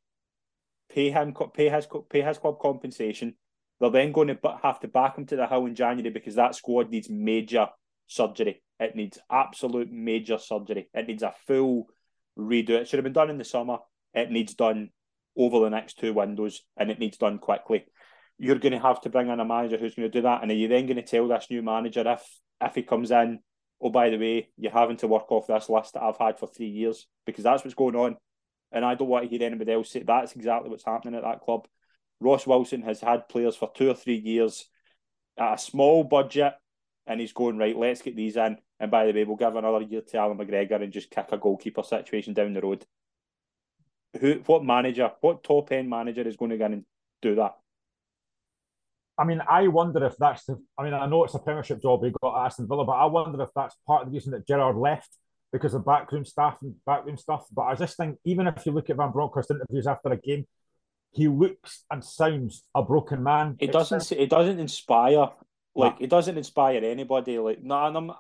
pay 0.89 1.11
him 1.11 1.35
pay 1.55 1.69
his 1.69 1.87
pay 2.09 2.23
his 2.23 2.39
club 2.39 2.59
compensation. 2.61 3.35
They're 3.81 3.91
then 3.91 4.13
going 4.13 4.29
to 4.29 4.39
have 4.63 4.81
to 4.81 4.89
back 4.89 5.19
him 5.19 5.27
to 5.27 5.37
the 5.37 5.47
hill 5.47 5.67
in 5.67 5.75
January 5.75 6.11
because 6.11 6.37
that 6.37 6.55
squad 6.55 6.91
needs 6.91 7.11
major 7.11 7.69
surgery. 8.07 8.63
It 8.79 8.95
needs 8.95 9.19
absolute 9.31 9.91
major 9.91 10.39
surgery. 10.39 10.89
It 10.95 11.07
needs 11.07 11.23
a 11.23 11.35
full 11.47 11.89
redo. 12.39 12.71
It 12.71 12.89
should 12.89 12.99
have 12.99 13.05
been 13.05 13.13
done 13.13 13.31
in 13.31 13.39
the 13.39 13.45
summer. 13.45 13.79
It 14.15 14.31
needs 14.31 14.55
done 14.55 14.91
over 15.37 15.61
the 15.61 15.71
next 15.71 15.99
two 15.99 16.15
windows 16.15 16.63
and 16.77 16.91
it 16.91 16.99
needs 16.99 17.19
done 17.19 17.39
quickly. 17.39 17.85
You're 18.39 18.59
going 18.59 18.73
to 18.73 18.79
have 18.79 19.01
to 19.03 19.11
bring 19.11 19.29
in 19.29 19.41
a 19.41 19.45
manager 19.45 19.77
who's 19.77 19.95
going 19.95 20.11
to 20.11 20.19
do 20.19 20.23
that. 20.23 20.43
And 20.43 20.51
are 20.51 20.55
you 20.55 20.69
then 20.69 20.87
going 20.87 20.97
to 20.97 21.03
tell 21.03 21.29
this 21.29 21.49
new 21.51 21.63
manager 21.63 22.05
if 22.07 22.23
if 22.61 22.75
he 22.75 22.83
comes 22.83 23.11
in, 23.11 23.41
oh, 23.81 23.91
by 23.91 24.11
the 24.11 24.19
way, 24.19 24.49
you're 24.57 24.73
having 24.73 24.97
to 24.99 25.09
work 25.09 25.31
off 25.31 25.47
this 25.47 25.69
list 25.69 25.95
that 25.95 26.03
I've 26.03 26.19
had 26.19 26.39
for 26.39 26.47
three 26.47 26.69
years 26.69 27.07
because 27.25 27.45
that's 27.45 27.65
what's 27.65 27.75
going 27.75 27.97
on. 27.97 28.17
And 28.73 28.85
I 28.85 28.95
don't 28.95 29.09
want 29.09 29.25
to 29.25 29.31
hear 29.31 29.47
anybody 29.47 29.73
else 29.73 29.91
say 29.91 30.03
that's 30.03 30.35
exactly 30.35 30.71
what's 30.71 30.85
happening 30.85 31.15
at 31.15 31.23
that 31.23 31.41
club. 31.41 31.67
Ross 32.21 32.47
Wilson 32.47 32.83
has 32.83 33.01
had 33.01 33.29
players 33.29 33.57
for 33.57 33.71
two 33.75 33.91
or 33.91 33.95
three 33.95 34.17
years 34.17 34.67
at 35.39 35.55
a 35.55 35.59
small 35.59 36.03
budget 36.03 36.55
and 37.07 37.21
he's 37.21 37.33
going 37.33 37.59
right. 37.59 37.77
Let's 37.77 38.03
get 38.03 38.17
these 38.17 38.37
in, 38.37 38.59
and 38.81 38.91
by 38.91 39.07
the 39.07 39.13
way, 39.13 39.25
we'll 39.25 39.37
give 39.37 39.55
another 39.55 39.83
year 39.83 40.01
to 40.01 40.19
Allan 40.19 40.39
McGregor 40.39 40.83
and 40.83 40.93
just 40.93 41.11
kick 41.11 41.27
a 41.31 41.39
goalkeeper 41.39 41.83
situation 41.83 42.35
down 42.35 42.53
the 42.53 42.61
road. 42.61 42.85
Who? 44.21 44.43
What 44.47 44.65
manager? 44.65 45.13
What 45.21 45.45
top 45.45 45.73
end 45.73 45.89
manager 45.89 46.23
is 46.23 46.37
going 46.37 46.51
to 46.51 46.59
go 46.59 46.67
and 46.67 46.85
do 47.23 47.37
that? 47.37 47.57
I 49.19 49.25
mean, 49.25 49.41
I 49.49 49.69
wonder 49.69 50.05
if 50.05 50.17
that's 50.19 50.45
the. 50.45 50.63
I 50.79 50.85
mean, 50.85 50.95
I 50.95 51.07
know 51.07 51.25
it's 51.25 51.35
a 51.35 51.39
Premiership 51.39 51.81
job 51.81 52.05
he 52.05 52.13
got 52.23 52.39
at 52.39 52.47
Aston 52.47 52.69
Villa, 52.69 52.85
but 52.85 52.93
I 52.93 53.07
wonder 53.07 53.43
if 53.43 53.51
that's 53.57 53.77
part 53.87 54.03
of 54.03 54.09
the 54.09 54.15
reason 54.15 54.33
that 54.33 54.47
Gerrard 54.47 54.77
left 54.77 55.09
because 55.53 55.75
of 55.75 55.87
backroom 55.87 56.25
staff 56.25 56.59
and 56.63 56.75
backroom 56.85 57.17
stuff. 57.17 57.47
But 57.53 57.63
I 57.63 57.75
just 57.75 57.97
think, 57.97 58.19
even 58.25 58.47
if 58.47 58.67
you 58.67 58.73
look 58.73 58.91
at 58.91 58.97
Van 58.97 59.13
Bronckhorst 59.13 59.51
interviews 59.51 59.87
after 59.87 60.11
a 60.11 60.17
game, 60.17 60.47
he 61.13 61.29
looks 61.29 61.85
and 61.91 62.05
sounds 62.05 62.65
a 62.75 62.83
broken 62.83 63.23
man. 63.23 63.57
It 63.59 63.73
doesn't. 63.73 64.13
It 64.13 64.29
doesn't 64.29 64.61
inspire. 64.61 65.31
Like 65.75 65.97
it 66.01 66.11
doesn't 66.11 66.37
inspire 66.37 66.85
anybody. 66.85 67.39
Like 67.39 67.63
no, 67.63 67.87
and 67.87 67.97
I'm, 67.97 68.13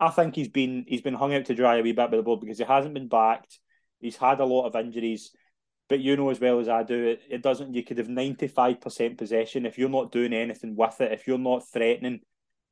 I 0.00 0.10
think 0.10 0.34
he's 0.34 0.48
been 0.48 0.84
he's 0.88 1.02
been 1.02 1.14
hung 1.14 1.34
out 1.34 1.44
to 1.46 1.54
dry 1.54 1.78
a 1.78 1.82
wee 1.82 1.92
bit 1.92 2.10
by 2.10 2.16
the 2.16 2.22
board 2.22 2.40
because 2.40 2.58
he 2.58 2.64
hasn't 2.64 2.94
been 2.94 3.08
backed. 3.08 3.58
He's 4.00 4.16
had 4.16 4.40
a 4.40 4.44
lot 4.44 4.66
of 4.66 4.76
injuries. 4.76 5.30
But 5.88 6.00
you 6.00 6.16
know 6.16 6.30
as 6.30 6.40
well 6.40 6.60
as 6.60 6.68
I 6.68 6.82
do, 6.82 7.04
it, 7.04 7.22
it 7.28 7.42
doesn't. 7.42 7.74
You 7.74 7.82
could 7.82 7.98
have 7.98 8.08
ninety 8.08 8.48
five 8.48 8.80
percent 8.80 9.18
possession 9.18 9.66
if 9.66 9.78
you're 9.78 9.88
not 9.88 10.12
doing 10.12 10.32
anything 10.32 10.76
with 10.76 11.00
it. 11.00 11.12
If 11.12 11.26
you're 11.26 11.38
not 11.38 11.68
threatening, 11.68 12.20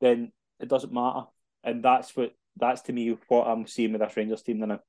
then 0.01 0.31
it 0.59 0.67
doesn't 0.69 0.93
matter. 0.93 1.25
And 1.63 1.83
that's 1.83 2.15
what 2.15 2.33
that's 2.57 2.81
to 2.83 2.93
me 2.93 3.17
what 3.27 3.47
I'm 3.47 3.67
seeing 3.67 3.93
with 3.93 4.01
this 4.01 4.17
Rangers 4.17 4.41
team 4.41 4.59
now. 4.59 4.79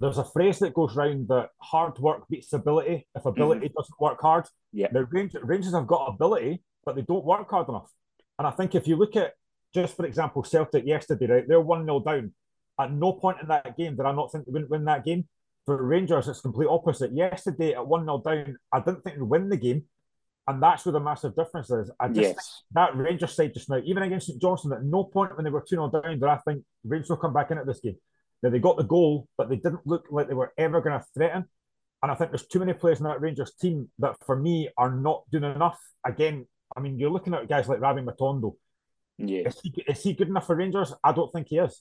There's 0.00 0.18
a 0.18 0.24
phrase 0.24 0.58
that 0.58 0.74
goes 0.74 0.94
round 0.96 1.28
that 1.28 1.50
hard 1.58 1.98
work 1.98 2.28
beats 2.28 2.52
ability 2.52 3.06
if 3.14 3.24
ability 3.24 3.68
mm-hmm. 3.68 3.74
doesn't 3.76 4.00
work 4.00 4.20
hard. 4.20 4.46
Yeah. 4.72 4.88
The 4.92 5.04
Rangers, 5.04 5.42
Rangers 5.44 5.72
have 5.72 5.86
got 5.86 6.08
ability, 6.08 6.62
but 6.84 6.96
they 6.96 7.02
don't 7.02 7.24
work 7.24 7.48
hard 7.48 7.68
enough. 7.68 7.90
And 8.38 8.46
I 8.46 8.50
think 8.50 8.74
if 8.74 8.88
you 8.88 8.96
look 8.96 9.16
at 9.16 9.32
just 9.74 9.96
for 9.96 10.06
example, 10.06 10.44
Celtic 10.44 10.86
yesterday, 10.86 11.26
right? 11.26 11.44
They're 11.48 11.60
1 11.60 11.84
0 11.84 12.00
down. 12.00 12.32
At 12.78 12.92
no 12.92 13.12
point 13.12 13.38
in 13.42 13.48
that 13.48 13.76
game 13.76 13.96
did 13.96 14.06
I 14.06 14.12
not 14.12 14.32
think 14.32 14.46
they 14.46 14.52
wouldn't 14.52 14.70
win 14.70 14.84
that 14.84 15.04
game. 15.04 15.26
For 15.66 15.82
Rangers, 15.82 16.28
it's 16.28 16.40
complete 16.40 16.68
opposite. 16.68 17.14
Yesterday 17.14 17.72
at 17.72 17.86
1 17.86 18.04
0 18.04 18.22
down, 18.24 18.56
I 18.72 18.80
didn't 18.80 19.02
think 19.02 19.16
they'd 19.16 19.22
win 19.22 19.48
the 19.48 19.56
game. 19.56 19.84
And 20.46 20.62
that's 20.62 20.84
where 20.84 20.92
the 20.92 21.00
massive 21.00 21.34
difference 21.34 21.70
is. 21.70 21.90
I 21.98 22.08
just 22.08 22.20
yes. 22.20 22.62
that 22.72 22.94
Rangers 22.94 23.34
side 23.34 23.54
just 23.54 23.70
now, 23.70 23.80
even 23.82 24.02
against 24.02 24.26
St 24.26 24.40
Johnstone, 24.40 24.74
at 24.74 24.84
no 24.84 25.04
point 25.04 25.34
when 25.36 25.44
they 25.44 25.50
were 25.50 25.64
2 25.66 25.76
0 25.76 25.90
down 25.90 26.02
did 26.02 26.24
I 26.24 26.36
think 26.36 26.64
Rangers 26.84 27.08
will 27.08 27.16
come 27.16 27.32
back 27.32 27.50
in 27.50 27.56
at 27.56 27.66
this 27.66 27.80
game. 27.80 27.96
Now 28.42 28.50
they 28.50 28.58
got 28.58 28.76
the 28.76 28.84
goal, 28.84 29.26
but 29.38 29.48
they 29.48 29.56
didn't 29.56 29.86
look 29.86 30.04
like 30.10 30.28
they 30.28 30.34
were 30.34 30.52
ever 30.58 30.82
going 30.82 31.00
to 31.00 31.06
threaten. 31.14 31.46
And 32.02 32.12
I 32.12 32.14
think 32.14 32.30
there's 32.30 32.46
too 32.46 32.58
many 32.58 32.74
players 32.74 32.98
in 32.98 33.04
that 33.04 33.22
Rangers 33.22 33.54
team 33.54 33.88
that 34.00 34.16
for 34.26 34.36
me 34.36 34.68
are 34.76 34.94
not 34.94 35.22
doing 35.32 35.44
enough. 35.44 35.80
Again, 36.04 36.46
I 36.76 36.80
mean, 36.80 36.98
you're 36.98 37.10
looking 37.10 37.32
at 37.32 37.48
guys 37.48 37.66
like 37.66 37.80
Rabbi 37.80 38.00
Matondo. 38.00 38.56
Yeah. 39.16 39.48
Is 39.48 39.58
he, 39.62 39.82
is 39.88 40.02
he 40.02 40.12
good 40.12 40.28
enough 40.28 40.46
for 40.46 40.56
Rangers? 40.56 40.92
I 41.02 41.12
don't 41.12 41.32
think 41.32 41.48
he 41.48 41.56
is. 41.56 41.80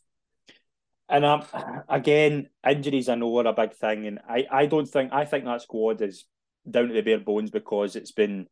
And 1.09 1.25
um, 1.25 1.43
again, 1.89 2.49
injuries 2.67 3.09
I 3.09 3.15
know 3.15 3.37
are 3.37 3.47
a 3.47 3.53
big 3.53 3.73
thing, 3.73 4.07
and 4.07 4.19
I, 4.27 4.45
I 4.51 4.65
don't 4.65 4.87
think 4.87 5.13
I 5.13 5.25
think 5.25 5.45
that 5.45 5.61
squad 5.61 6.01
is 6.01 6.25
down 6.69 6.87
to 6.87 6.93
the 6.93 7.01
bare 7.01 7.19
bones 7.19 7.51
because 7.51 7.95
it's 7.95 8.11
been 8.11 8.47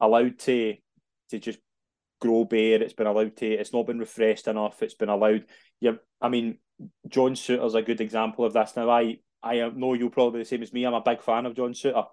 allowed 0.00 0.38
to 0.40 0.74
to 1.30 1.38
just 1.38 1.58
grow 2.20 2.44
bare. 2.44 2.82
It's 2.82 2.94
been 2.94 3.06
allowed 3.06 3.36
to. 3.38 3.46
It's 3.46 3.72
not 3.72 3.86
been 3.86 3.98
refreshed 3.98 4.48
enough. 4.48 4.82
It's 4.82 4.94
been 4.94 5.08
allowed. 5.08 5.46
Yeah, 5.80 5.92
I 6.20 6.28
mean, 6.28 6.58
John 7.08 7.34
Souttar's 7.34 7.74
a 7.74 7.82
good 7.82 8.00
example 8.00 8.44
of 8.44 8.52
this. 8.52 8.74
Now, 8.76 8.90
I 8.90 9.18
I 9.42 9.68
know 9.74 9.94
you're 9.94 10.10
probably 10.10 10.40
the 10.40 10.44
same 10.44 10.62
as 10.62 10.72
me. 10.72 10.84
I'm 10.84 10.94
a 10.94 11.00
big 11.00 11.22
fan 11.22 11.46
of 11.46 11.54
John 11.54 11.72
Souttar, 11.72 12.06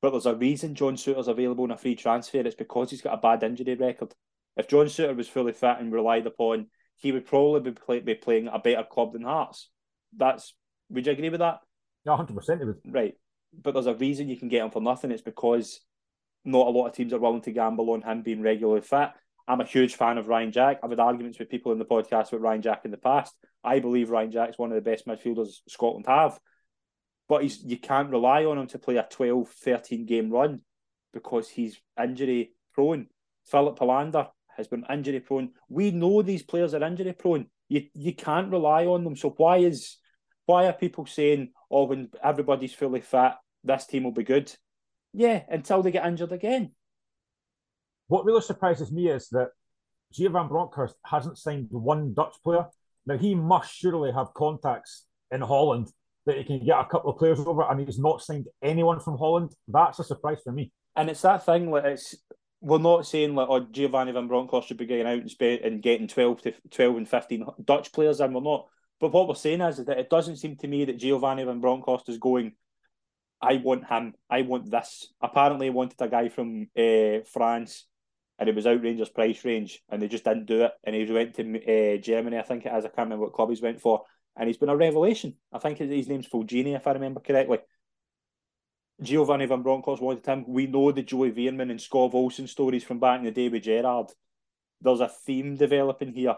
but 0.00 0.10
there's 0.10 0.26
a 0.26 0.34
reason 0.34 0.74
John 0.74 0.96
Souttar's 0.96 1.28
available 1.28 1.64
in 1.64 1.70
a 1.70 1.76
free 1.76 1.96
transfer. 1.96 2.38
It's 2.38 2.54
because 2.54 2.90
he's 2.90 3.02
got 3.02 3.14
a 3.14 3.18
bad 3.18 3.42
injury 3.42 3.74
record. 3.74 4.14
If 4.56 4.68
John 4.68 4.86
Souttar 4.86 5.16
was 5.16 5.28
fully 5.28 5.52
fit 5.52 5.76
and 5.78 5.92
relied 5.92 6.26
upon, 6.26 6.66
he 7.02 7.10
would 7.10 7.26
probably 7.26 7.60
be, 7.60 7.72
play, 7.72 8.00
be 8.00 8.14
playing 8.14 8.46
a 8.46 8.60
better 8.60 8.84
club 8.84 9.12
than 9.12 9.22
Hearts. 9.22 9.68
That's 10.16 10.54
would 10.88 11.04
you 11.04 11.12
agree 11.12 11.30
with 11.30 11.40
that? 11.40 11.58
Yeah, 12.06 12.16
hundred 12.16 12.36
percent. 12.36 12.62
Right, 12.86 13.14
but 13.60 13.74
there's 13.74 13.86
a 13.86 13.94
reason 13.94 14.28
you 14.28 14.36
can 14.36 14.48
get 14.48 14.62
him 14.62 14.70
for 14.70 14.80
nothing. 14.80 15.10
It's 15.10 15.22
because 15.22 15.80
not 16.44 16.68
a 16.68 16.70
lot 16.70 16.86
of 16.86 16.94
teams 16.94 17.12
are 17.12 17.18
willing 17.18 17.42
to 17.42 17.52
gamble 17.52 17.90
on 17.90 18.02
him 18.02 18.22
being 18.22 18.42
regularly 18.42 18.82
fit. 18.82 19.10
I'm 19.48 19.60
a 19.60 19.66
huge 19.66 19.96
fan 19.96 20.18
of 20.18 20.28
Ryan 20.28 20.52
Jack. 20.52 20.78
I've 20.82 20.90
had 20.90 21.00
arguments 21.00 21.38
with 21.38 21.50
people 21.50 21.72
in 21.72 21.78
the 21.78 21.84
podcast 21.84 22.30
with 22.30 22.42
Ryan 22.42 22.62
Jack 22.62 22.84
in 22.84 22.92
the 22.92 22.96
past. 22.96 23.34
I 23.64 23.80
believe 23.80 24.10
Ryan 24.10 24.30
Jack's 24.30 24.58
one 24.58 24.70
of 24.70 24.76
the 24.76 24.88
best 24.88 25.06
midfielders 25.06 25.56
Scotland 25.68 26.06
have. 26.06 26.38
But 27.28 27.42
he's 27.42 27.62
you 27.64 27.78
can't 27.78 28.10
rely 28.10 28.44
on 28.44 28.58
him 28.58 28.66
to 28.68 28.78
play 28.78 28.96
a 28.96 29.06
12, 29.10 29.48
13 29.48 30.06
game 30.06 30.30
run 30.30 30.60
because 31.12 31.48
he's 31.48 31.80
injury 32.00 32.52
prone. 32.74 33.08
Filip 33.46 33.78
Helander 33.78 34.28
has 34.56 34.68
been 34.68 34.84
injury 34.90 35.20
prone. 35.20 35.50
We 35.68 35.90
know 35.90 36.22
these 36.22 36.42
players 36.42 36.74
are 36.74 36.82
injury 36.82 37.12
prone. 37.12 37.46
You 37.68 37.86
you 37.94 38.14
can't 38.14 38.50
rely 38.50 38.86
on 38.86 39.04
them. 39.04 39.16
So 39.16 39.30
why 39.36 39.58
is 39.58 39.96
why 40.46 40.66
are 40.66 40.72
people 40.72 41.06
saying, 41.06 41.52
"Oh, 41.70 41.84
when 41.84 42.10
everybody's 42.22 42.74
fully 42.74 43.00
fat, 43.00 43.38
this 43.64 43.86
team 43.86 44.04
will 44.04 44.12
be 44.12 44.24
good"? 44.24 44.52
Yeah, 45.12 45.42
until 45.48 45.82
they 45.82 45.90
get 45.90 46.06
injured 46.06 46.32
again. 46.32 46.72
What 48.08 48.24
really 48.24 48.42
surprises 48.42 48.92
me 48.92 49.08
is 49.08 49.28
that 49.30 49.48
Gio 50.12 50.32
van 50.32 50.48
Bronckhorst 50.48 50.94
hasn't 51.04 51.38
signed 51.38 51.68
one 51.70 52.14
Dutch 52.14 52.36
player. 52.44 52.66
Now 53.06 53.16
he 53.16 53.34
must 53.34 53.72
surely 53.72 54.12
have 54.12 54.34
contacts 54.34 55.06
in 55.30 55.40
Holland 55.40 55.88
that 56.26 56.36
he 56.36 56.44
can 56.44 56.64
get 56.64 56.78
a 56.78 56.84
couple 56.84 57.10
of 57.10 57.18
players 57.18 57.40
over, 57.40 57.62
and 57.62 57.80
he's 57.80 57.98
not 57.98 58.22
signed 58.22 58.46
anyone 58.62 59.00
from 59.00 59.18
Holland. 59.18 59.54
That's 59.66 59.98
a 59.98 60.04
surprise 60.04 60.40
for 60.44 60.52
me. 60.52 60.70
And 60.94 61.10
it's 61.10 61.22
that 61.22 61.44
thing 61.44 61.70
like 61.70 61.84
it's 61.84 62.14
we're 62.62 62.78
not 62.78 63.06
saying 63.06 63.34
like, 63.34 63.48
oh, 63.50 63.66
Giovanni 63.70 64.12
Van 64.12 64.28
Bronckhorst 64.28 64.68
should 64.68 64.76
be 64.76 64.86
going 64.86 65.06
out 65.06 65.18
and, 65.18 65.60
and 65.64 65.82
getting 65.82 66.06
12 66.06 66.42
to 66.42 66.54
12 66.70 66.96
and 66.96 67.08
15 67.08 67.46
Dutch 67.64 67.92
players 67.92 68.20
and 68.20 68.34
We're 68.34 68.40
not. 68.40 68.68
But 69.00 69.12
what 69.12 69.26
we're 69.26 69.34
saying 69.34 69.60
is 69.60 69.78
that 69.78 69.98
it 69.98 70.08
doesn't 70.08 70.36
seem 70.36 70.56
to 70.58 70.68
me 70.68 70.84
that 70.84 70.96
Giovanni 70.96 71.42
Van 71.42 71.60
Bronckhorst 71.60 72.08
is 72.08 72.18
going, 72.18 72.52
I 73.40 73.56
want 73.56 73.88
him. 73.88 74.14
I 74.30 74.42
want 74.42 74.70
this. 74.70 75.12
Apparently, 75.20 75.66
he 75.66 75.70
wanted 75.70 76.00
a 76.00 76.06
guy 76.06 76.28
from 76.28 76.68
uh, 76.78 77.26
France 77.32 77.86
and 78.38 78.48
it 78.48 78.54
was 78.54 78.66
out 78.66 78.80
Rangers 78.80 79.08
price 79.08 79.44
range 79.44 79.82
and 79.88 80.00
they 80.00 80.06
just 80.06 80.22
didn't 80.22 80.46
do 80.46 80.62
it. 80.62 80.72
And 80.84 80.94
he 80.94 81.04
went 81.12 81.34
to 81.34 81.42
uh, 81.42 81.96
Germany, 81.96 82.38
I 82.38 82.42
think 82.42 82.64
it 82.64 82.72
is. 82.72 82.84
I 82.84 82.88
can't 82.88 83.06
remember 83.06 83.24
what 83.24 83.32
club 83.32 83.50
he's 83.50 83.60
went 83.60 83.80
for. 83.80 84.02
And 84.36 84.46
he's 84.46 84.56
been 84.56 84.68
a 84.68 84.76
revelation. 84.76 85.34
I 85.52 85.58
think 85.58 85.78
his 85.78 86.08
name's 86.08 86.28
Fulgini, 86.28 86.76
if 86.76 86.86
I 86.86 86.92
remember 86.92 87.20
correctly. 87.20 87.58
Giovanni 89.02 89.46
Van 89.46 89.62
Bronckhorst 89.62 90.02
wanted 90.02 90.24
him. 90.24 90.44
We 90.46 90.66
know 90.66 90.92
the 90.92 91.02
Joey 91.02 91.32
Veerman 91.32 91.70
and 91.70 91.80
Scott 91.80 92.14
Olsen 92.14 92.46
stories 92.46 92.84
from 92.84 93.00
back 93.00 93.18
in 93.18 93.24
the 93.24 93.30
day 93.30 93.48
with 93.48 93.64
Gerrard. 93.64 94.06
There's 94.80 95.00
a 95.00 95.08
theme 95.08 95.56
developing 95.56 96.12
here. 96.12 96.36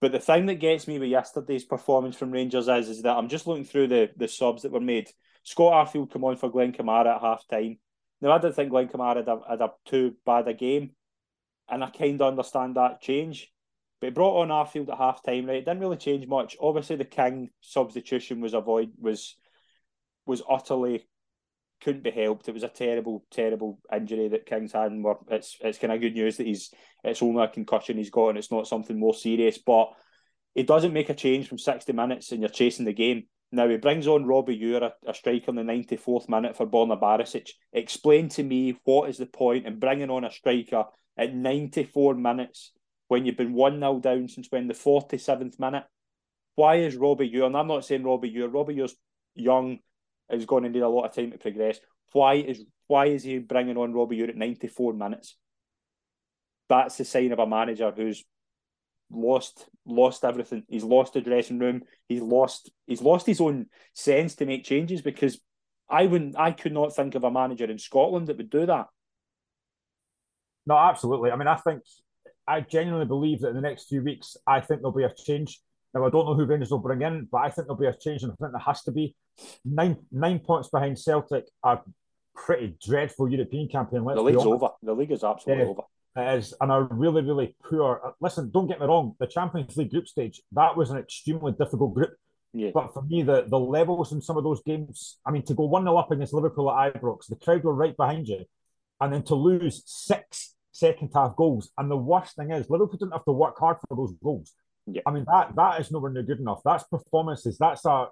But 0.00 0.12
the 0.12 0.18
thing 0.18 0.46
that 0.46 0.56
gets 0.56 0.88
me 0.88 0.98
with 0.98 1.10
yesterday's 1.10 1.64
performance 1.64 2.16
from 2.16 2.32
Rangers 2.32 2.68
is, 2.68 2.88
is 2.88 3.02
that 3.02 3.16
I'm 3.16 3.28
just 3.28 3.46
looking 3.46 3.64
through 3.64 3.88
the, 3.88 4.10
the 4.16 4.26
subs 4.26 4.62
that 4.62 4.72
were 4.72 4.80
made. 4.80 5.10
Scott 5.44 5.88
Arfield 5.88 6.10
come 6.10 6.24
on 6.24 6.36
for 6.36 6.50
Glenn 6.50 6.72
Kamara 6.72 7.14
at 7.14 7.20
half 7.20 7.46
time. 7.46 7.78
Now, 8.20 8.32
I 8.32 8.38
didn't 8.38 8.54
think 8.54 8.70
Glenn 8.70 8.88
Kamara 8.88 9.16
had 9.16 9.28
a, 9.28 9.40
had 9.48 9.60
a 9.60 9.70
too 9.84 10.16
bad 10.26 10.48
a 10.48 10.54
game, 10.54 10.90
and 11.68 11.84
I 11.84 11.90
kind 11.90 12.20
of 12.20 12.28
understand 12.28 12.76
that 12.76 13.00
change. 13.00 13.52
But 14.00 14.08
he 14.08 14.10
brought 14.12 14.40
on 14.40 14.48
Arfield 14.48 14.90
at 14.90 14.98
half 14.98 15.22
time, 15.22 15.46
right? 15.46 15.58
It 15.58 15.64
didn't 15.64 15.80
really 15.80 15.96
change 15.96 16.26
much. 16.26 16.56
Obviously, 16.60 16.96
the 16.96 17.04
King 17.04 17.50
substitution 17.60 18.40
was 18.40 18.54
avoid 18.54 18.90
was 18.98 19.36
was 20.26 20.42
utterly 20.48 21.06
couldn't 21.82 22.04
be 22.04 22.10
helped. 22.10 22.48
It 22.48 22.54
was 22.54 22.62
a 22.62 22.68
terrible, 22.68 23.24
terrible 23.30 23.78
injury 23.94 24.28
that 24.28 24.46
King's 24.46 24.72
had, 24.72 24.92
and 24.92 25.04
it's 25.30 25.56
it's 25.60 25.78
kind 25.78 25.92
of 25.92 26.00
good 26.00 26.14
news 26.14 26.36
that 26.36 26.46
he's 26.46 26.72
it's 27.04 27.22
only 27.22 27.42
a 27.42 27.48
concussion 27.48 27.96
he's 27.96 28.10
got, 28.10 28.28
and 28.28 28.38
it's 28.38 28.52
not 28.52 28.66
something 28.66 28.98
more 28.98 29.14
serious. 29.14 29.58
But 29.58 29.92
it 30.54 30.66
doesn't 30.66 30.92
make 30.92 31.10
a 31.10 31.14
change 31.14 31.48
from 31.48 31.58
sixty 31.58 31.92
minutes, 31.92 32.32
and 32.32 32.40
you're 32.40 32.50
chasing 32.50 32.84
the 32.84 32.92
game. 32.92 33.24
Now 33.50 33.68
he 33.68 33.76
brings 33.76 34.06
on 34.06 34.24
Robbie 34.24 34.56
Ure, 34.56 34.84
a, 34.84 34.92
a 35.06 35.14
striker 35.14 35.50
in 35.50 35.56
the 35.56 35.64
ninety 35.64 35.96
fourth 35.96 36.28
minute 36.28 36.56
for 36.56 36.66
Borna 36.66 37.00
Barisic. 37.00 37.50
Explain 37.72 38.28
to 38.30 38.42
me 38.42 38.78
what 38.84 39.10
is 39.10 39.18
the 39.18 39.26
point 39.26 39.66
in 39.66 39.78
bringing 39.78 40.10
on 40.10 40.24
a 40.24 40.30
striker 40.30 40.84
at 41.18 41.34
ninety 41.34 41.84
four 41.84 42.14
minutes 42.14 42.72
when 43.08 43.26
you've 43.26 43.36
been 43.36 43.52
one 43.52 43.78
0 43.78 44.00
down 44.00 44.28
since 44.28 44.46
when 44.50 44.68
the 44.68 44.74
forty 44.74 45.18
seventh 45.18 45.58
minute. 45.60 45.84
Why 46.54 46.76
is 46.76 46.96
Robbie 46.96 47.28
Ure? 47.28 47.46
And 47.46 47.56
I'm 47.56 47.68
not 47.68 47.84
saying 47.84 48.04
Robbie 48.04 48.28
Ure. 48.28 48.48
Robbie 48.48 48.74
Ure's 48.74 48.94
young 49.34 49.78
is 50.32 50.46
going 50.46 50.64
to 50.64 50.70
need 50.70 50.82
a 50.82 50.88
lot 50.88 51.04
of 51.04 51.14
time 51.14 51.30
to 51.30 51.38
progress. 51.38 51.78
Why 52.12 52.34
is 52.34 52.64
why 52.86 53.06
is 53.06 53.22
he 53.22 53.38
bringing 53.38 53.76
on 53.76 53.92
Robbie 53.92 54.16
Ure 54.16 54.28
at 54.28 54.36
94 54.36 54.92
minutes? 54.94 55.36
That's 56.68 56.96
the 56.96 57.04
sign 57.04 57.32
of 57.32 57.38
a 57.38 57.46
manager 57.46 57.92
who's 57.94 58.24
lost 59.10 59.66
lost 59.86 60.24
everything. 60.24 60.64
He's 60.68 60.84
lost 60.84 61.14
the 61.14 61.20
dressing 61.20 61.58
room. 61.58 61.82
He's 62.08 62.22
lost 62.22 62.70
he's 62.86 63.02
lost 63.02 63.26
his 63.26 63.40
own 63.40 63.66
sense 63.94 64.34
to 64.36 64.46
make 64.46 64.64
changes 64.64 65.02
because 65.02 65.40
I 65.88 66.06
wouldn't 66.06 66.38
I 66.38 66.52
could 66.52 66.72
not 66.72 66.94
think 66.94 67.14
of 67.14 67.24
a 67.24 67.30
manager 67.30 67.64
in 67.64 67.78
Scotland 67.78 68.28
that 68.28 68.36
would 68.36 68.50
do 68.50 68.66
that. 68.66 68.86
No, 70.66 70.76
absolutely. 70.76 71.30
I 71.30 71.36
mean, 71.36 71.48
I 71.48 71.56
think 71.56 71.82
I 72.46 72.60
genuinely 72.60 73.06
believe 73.06 73.40
that 73.40 73.48
in 73.48 73.56
the 73.56 73.60
next 73.60 73.88
few 73.88 74.02
weeks, 74.02 74.36
I 74.46 74.60
think 74.60 74.80
there'll 74.80 74.92
be 74.92 75.04
a 75.04 75.14
change. 75.14 75.60
Now 75.94 76.06
I 76.06 76.10
don't 76.10 76.26
know 76.26 76.34
who 76.34 76.44
Rangers 76.44 76.70
will 76.70 76.78
bring 76.78 77.02
in, 77.02 77.28
but 77.30 77.38
I 77.38 77.50
think 77.50 77.66
there'll 77.66 77.76
be 77.76 77.86
a 77.86 77.96
change, 77.96 78.22
and 78.22 78.32
I 78.32 78.34
think 78.36 78.52
there 78.52 78.60
has 78.60 78.82
to 78.84 78.92
be 78.92 79.14
nine 79.64 79.96
nine 80.10 80.38
points 80.38 80.68
behind 80.68 80.98
Celtic. 80.98 81.46
A 81.64 81.78
pretty 82.34 82.76
dreadful 82.84 83.28
European 83.28 83.68
campaign. 83.68 84.04
Let's 84.04 84.16
the 84.16 84.22
league's 84.22 84.44
over. 84.44 84.70
The 84.82 84.94
league 84.94 85.12
is 85.12 85.24
absolutely 85.24 85.64
over. 85.64 85.82
It 86.14 86.38
is, 86.38 86.54
and 86.60 86.70
a 86.70 86.82
really, 86.82 87.22
really 87.22 87.56
poor. 87.64 88.00
Uh, 88.04 88.10
listen, 88.20 88.50
don't 88.50 88.66
get 88.66 88.80
me 88.80 88.86
wrong. 88.86 89.14
The 89.18 89.26
Champions 89.26 89.76
League 89.76 89.90
group 89.90 90.06
stage 90.06 90.42
that 90.52 90.76
was 90.76 90.90
an 90.90 90.98
extremely 90.98 91.52
difficult 91.52 91.94
group. 91.94 92.14
Yeah. 92.52 92.70
But 92.74 92.92
for 92.92 93.02
me, 93.02 93.22
the 93.22 93.44
the 93.48 93.58
levels 93.58 94.12
in 94.12 94.20
some 94.20 94.36
of 94.36 94.44
those 94.44 94.62
games. 94.62 95.18
I 95.24 95.30
mean, 95.30 95.42
to 95.44 95.54
go 95.54 95.64
one 95.64 95.84
0 95.84 95.96
up 95.96 96.10
against 96.10 96.34
Liverpool 96.34 96.70
at 96.70 96.94
Ibrox, 96.94 97.28
the 97.28 97.36
crowd 97.36 97.64
were 97.64 97.74
right 97.74 97.96
behind 97.96 98.28
you, 98.28 98.44
and 99.00 99.12
then 99.12 99.22
to 99.24 99.34
lose 99.34 99.82
six 99.86 100.54
second 100.72 101.10
half 101.14 101.34
goals. 101.36 101.70
And 101.78 101.90
the 101.90 101.96
worst 101.96 102.36
thing 102.36 102.50
is, 102.50 102.68
Liverpool 102.68 102.98
didn't 102.98 103.12
have 103.12 103.24
to 103.24 103.32
work 103.32 103.58
hard 103.58 103.78
for 103.88 103.96
those 103.96 104.14
goals. 104.22 104.52
Yeah. 104.86 105.02
I 105.06 105.12
mean, 105.12 105.24
that 105.32 105.56
that 105.56 105.80
is 105.80 105.90
nowhere 105.90 106.12
near 106.12 106.24
good 106.24 106.40
enough. 106.40 106.60
That's 106.62 106.84
performances. 106.84 107.56
That's 107.56 107.86
a 107.86 108.08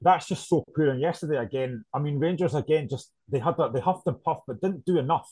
that's 0.00 0.28
just 0.28 0.48
so 0.48 0.64
poor. 0.74 0.88
And 0.88 1.00
yesterday 1.00 1.38
again, 1.38 1.84
I 1.94 1.98
mean, 1.98 2.18
Rangers 2.18 2.54
again 2.54 2.88
just 2.88 3.12
they 3.28 3.38
had 3.38 3.56
that 3.58 3.72
they 3.72 3.80
huffed 3.80 4.06
and 4.06 4.22
puffed, 4.22 4.42
but 4.46 4.60
didn't 4.60 4.84
do 4.84 4.98
enough. 4.98 5.30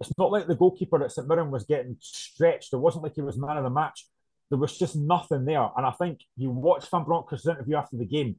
It's 0.00 0.12
not 0.18 0.32
like 0.32 0.46
the 0.46 0.56
goalkeeper 0.56 1.02
at 1.02 1.12
St 1.12 1.28
Mirren 1.28 1.50
was 1.50 1.64
getting 1.64 1.96
stretched. 2.00 2.72
It 2.72 2.78
wasn't 2.78 3.04
like 3.04 3.14
he 3.14 3.22
was 3.22 3.38
man 3.38 3.56
of 3.56 3.64
the 3.64 3.70
match. 3.70 4.06
There 4.50 4.58
was 4.58 4.76
just 4.76 4.96
nothing 4.96 5.44
there. 5.44 5.68
And 5.76 5.86
I 5.86 5.92
think 5.92 6.20
you 6.36 6.50
watch 6.50 6.90
Van 6.90 7.04
Bronckhorst's 7.04 7.48
interview 7.48 7.76
after 7.76 7.96
the 7.96 8.04
game, 8.04 8.36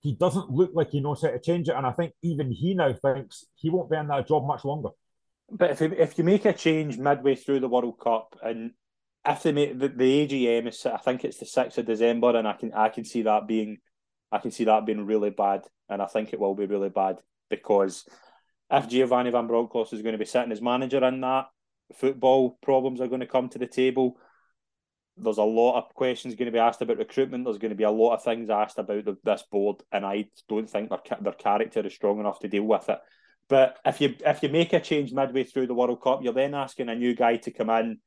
he 0.00 0.14
doesn't 0.14 0.50
look 0.50 0.70
like 0.74 0.90
he 0.90 1.00
knows 1.00 1.22
how 1.22 1.30
to 1.30 1.38
change 1.38 1.68
it. 1.68 1.74
And 1.74 1.86
I 1.86 1.92
think 1.92 2.14
even 2.22 2.50
he 2.50 2.74
now 2.74 2.92
thinks 2.92 3.44
he 3.54 3.70
won't 3.70 3.90
be 3.90 3.96
in 3.96 4.08
that 4.08 4.28
job 4.28 4.46
much 4.46 4.64
longer. 4.64 4.90
But 5.50 5.70
if 5.72 5.82
if 5.82 6.18
you 6.18 6.24
make 6.24 6.44
a 6.44 6.52
change 6.52 6.98
midway 6.98 7.34
through 7.34 7.60
the 7.60 7.68
World 7.68 7.98
Cup 8.00 8.36
and 8.42 8.72
if 9.24 9.42
they 9.42 9.52
make 9.52 9.78
the, 9.78 9.88
the 9.88 10.26
AGM 10.26 10.68
is 10.68 10.84
I 10.86 10.96
think 10.96 11.24
it's 11.24 11.38
the 11.38 11.46
sixth 11.46 11.78
of 11.78 11.86
December 11.86 12.36
and 12.36 12.48
I 12.48 12.54
can 12.54 12.72
I 12.72 12.88
can 12.88 13.04
see 13.04 13.22
that 13.22 13.46
being 13.46 13.78
I 14.32 14.38
can 14.38 14.50
see 14.50 14.64
that 14.64 14.86
being 14.86 15.06
really 15.06 15.30
bad 15.30 15.62
and 15.88 16.02
I 16.02 16.06
think 16.06 16.32
it 16.32 16.40
will 16.40 16.54
be 16.54 16.66
really 16.66 16.88
bad 16.88 17.18
because 17.50 18.08
if 18.70 18.88
Giovanni 18.88 19.30
Van 19.30 19.46
Bronckhorst 19.46 19.92
is 19.92 20.02
going 20.02 20.14
to 20.14 20.18
be 20.18 20.24
sitting 20.24 20.50
as 20.50 20.62
manager 20.62 21.04
in 21.04 21.20
that, 21.20 21.46
football 21.94 22.58
problems 22.62 23.00
are 23.00 23.08
going 23.08 23.20
to 23.20 23.26
come 23.26 23.50
to 23.50 23.58
the 23.58 23.66
table. 23.66 24.16
There's 25.18 25.38
a 25.38 25.42
lot 25.42 25.76
of 25.76 25.94
questions 25.94 26.34
going 26.34 26.46
to 26.46 26.52
be 26.52 26.58
asked 26.58 26.80
about 26.80 26.96
recruitment. 26.96 27.44
There's 27.44 27.58
going 27.58 27.70
to 27.70 27.76
be 27.76 27.84
a 27.84 27.90
lot 27.90 28.14
of 28.14 28.24
things 28.24 28.48
asked 28.48 28.78
about 28.78 29.04
the, 29.04 29.18
this 29.22 29.44
board, 29.50 29.82
and 29.92 30.06
I 30.06 30.26
don't 30.48 30.68
think 30.68 30.88
their 30.88 31.00
their 31.20 31.34
character 31.34 31.86
is 31.86 31.94
strong 31.94 32.18
enough 32.18 32.38
to 32.40 32.48
deal 32.48 32.64
with 32.64 32.88
it. 32.88 32.98
But 33.48 33.76
if 33.84 34.00
you 34.00 34.14
if 34.24 34.42
you 34.42 34.48
make 34.48 34.72
a 34.72 34.80
change 34.80 35.12
midway 35.12 35.44
through 35.44 35.66
the 35.66 35.74
World 35.74 36.00
Cup, 36.00 36.20
you're 36.22 36.32
then 36.32 36.54
asking 36.54 36.88
a 36.88 36.94
new 36.94 37.14
guy 37.14 37.36
to 37.36 37.50
come 37.50 37.68
in, 37.68 37.98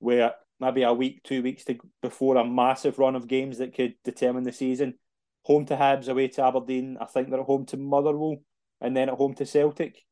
where 0.00 0.34
maybe 0.60 0.82
a 0.82 0.92
week, 0.92 1.22
two 1.24 1.42
weeks 1.42 1.64
to, 1.64 1.78
before 2.02 2.36
a 2.36 2.44
massive 2.44 2.98
run 2.98 3.16
of 3.16 3.26
games 3.26 3.56
that 3.58 3.74
could 3.74 3.94
determine 4.04 4.44
the 4.44 4.52
season. 4.52 4.98
Home 5.42 5.64
to 5.66 5.76
Hibs, 5.76 6.08
away 6.08 6.28
to 6.28 6.44
Aberdeen. 6.44 6.98
I 7.00 7.06
think 7.06 7.30
they're 7.30 7.40
at 7.40 7.46
home 7.46 7.66
to 7.66 7.76
Motherwell, 7.76 8.36
and 8.80 8.96
then 8.96 9.08
at 9.08 9.16
home 9.16 9.34
to 9.34 9.46
Celtic. 9.46 10.04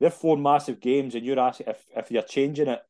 They're 0.00 0.10
four 0.10 0.36
massive 0.36 0.80
games, 0.80 1.14
and 1.14 1.24
you're 1.24 1.38
asking 1.38 1.68
if 1.68 1.82
if 1.96 2.10
you're 2.10 2.22
changing 2.22 2.68
it 2.68 2.80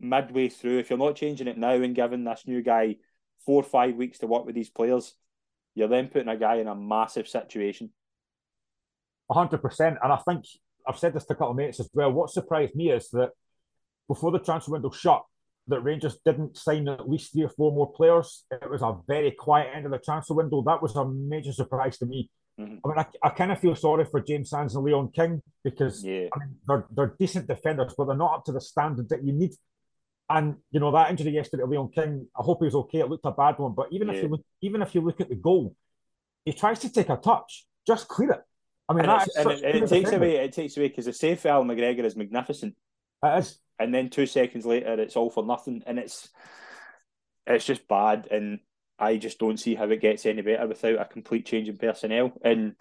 midway 0.00 0.48
through, 0.48 0.78
if 0.78 0.90
you're 0.90 0.98
not 0.98 1.16
changing 1.16 1.48
it 1.48 1.58
now 1.58 1.72
and 1.72 1.94
giving 1.94 2.24
this 2.24 2.44
new 2.46 2.62
guy 2.62 2.96
four 3.46 3.60
or 3.60 3.64
five 3.64 3.94
weeks 3.96 4.18
to 4.18 4.26
work 4.26 4.44
with 4.44 4.54
these 4.54 4.70
players, 4.70 5.14
you're 5.74 5.88
then 5.88 6.08
putting 6.08 6.28
a 6.28 6.36
guy 6.36 6.56
in 6.56 6.68
a 6.68 6.74
massive 6.74 7.28
situation. 7.28 7.90
hundred 9.30 9.62
percent, 9.62 9.96
and 10.02 10.12
I 10.12 10.16
think 10.16 10.44
I've 10.86 10.98
said 10.98 11.14
this 11.14 11.24
to 11.26 11.32
a 11.32 11.36
couple 11.36 11.50
of 11.50 11.56
mates 11.56 11.80
as 11.80 11.88
well. 11.94 12.12
What 12.12 12.30
surprised 12.30 12.74
me 12.74 12.90
is 12.90 13.08
that 13.10 13.30
before 14.08 14.32
the 14.32 14.38
transfer 14.38 14.72
window 14.72 14.90
shut, 14.90 15.22
that 15.68 15.80
Rangers 15.80 16.18
didn't 16.24 16.56
sign 16.56 16.88
at 16.88 17.08
least 17.08 17.32
three 17.32 17.44
or 17.44 17.50
four 17.50 17.72
more 17.72 17.92
players. 17.92 18.44
It 18.50 18.70
was 18.70 18.82
a 18.82 18.96
very 19.06 19.30
quiet 19.30 19.70
end 19.74 19.86
of 19.86 19.92
the 19.92 19.98
transfer 19.98 20.34
window. 20.34 20.62
That 20.66 20.82
was 20.82 20.96
a 20.96 21.06
major 21.06 21.52
surprise 21.52 21.98
to 21.98 22.06
me. 22.06 22.30
Mm-hmm. 22.58 22.76
I 22.84 22.88
mean, 22.88 22.98
I, 22.98 23.26
I 23.26 23.30
kind 23.30 23.52
of 23.52 23.60
feel 23.60 23.76
sorry 23.76 24.04
for 24.04 24.20
James 24.20 24.50
Sands 24.50 24.74
and 24.74 24.84
Leon 24.84 25.12
King 25.14 25.42
because 25.62 26.04
Yeah. 26.04 26.28
I 26.32 26.38
mean, 26.38 26.56
they're 26.66 26.86
they're 26.90 27.14
decent 27.18 27.46
defenders, 27.46 27.94
but 27.96 28.06
they're 28.06 28.16
not 28.16 28.34
up 28.34 28.44
to 28.46 28.52
the 28.52 28.60
standard 28.60 29.08
that 29.10 29.24
you 29.24 29.32
need. 29.32 29.52
And 30.30 30.56
you 30.70 30.80
know 30.80 30.90
that 30.92 31.10
injury 31.10 31.30
yesterday, 31.30 31.62
to 31.62 31.68
Leon 31.68 31.90
King. 31.94 32.26
I 32.38 32.42
hope 32.42 32.58
he 32.60 32.66
was 32.66 32.74
okay. 32.74 32.98
It 33.00 33.08
looked 33.08 33.24
a 33.24 33.30
bad 33.30 33.58
one, 33.58 33.74
but 33.74 33.88
even 33.92 34.10
if 34.10 34.22
you 34.22 34.28
look, 34.28 34.42
even 34.60 34.82
if 34.82 34.94
you 34.94 35.00
look 35.00 35.20
at 35.20 35.28
the 35.28 35.36
goal, 35.36 35.74
he 36.44 36.52
tries 36.52 36.80
to 36.80 36.92
take 36.92 37.08
a 37.08 37.16
touch, 37.16 37.66
just 37.86 38.08
clear 38.08 38.32
it. 38.32 38.42
I 38.88 38.94
mean, 38.94 39.04
And, 39.04 39.10
that 39.10 39.26
it's, 39.26 39.36
and 39.36 39.50
it, 39.50 39.64
and 39.64 39.84
it 39.84 39.88
takes 39.88 40.12
away 40.12 40.36
it 40.36 40.52
takes 40.52 40.76
away 40.76 40.88
because 40.88 41.04
the 41.04 41.12
save 41.12 41.40
for 41.40 41.48
Al 41.48 41.64
McGregor 41.64 42.04
is 42.04 42.16
magnificent. 42.16 42.74
It 43.22 43.38
is. 43.38 43.58
And 43.78 43.94
then 43.94 44.10
two 44.10 44.26
seconds 44.26 44.66
later 44.66 45.00
it's 45.00 45.16
all 45.16 45.30
for 45.30 45.44
nothing 45.44 45.82
and 45.86 45.98
it's 45.98 46.28
it's 47.46 47.64
just 47.64 47.88
bad 47.88 48.28
and 48.30 48.58
I 48.98 49.16
just 49.16 49.38
don't 49.38 49.58
see 49.58 49.74
how 49.74 49.88
it 49.88 50.00
gets 50.00 50.26
any 50.26 50.42
better 50.42 50.66
without 50.66 51.00
a 51.00 51.04
complete 51.04 51.46
change 51.46 51.68
in 51.68 51.76
personnel 51.76 52.32
and 52.42 52.74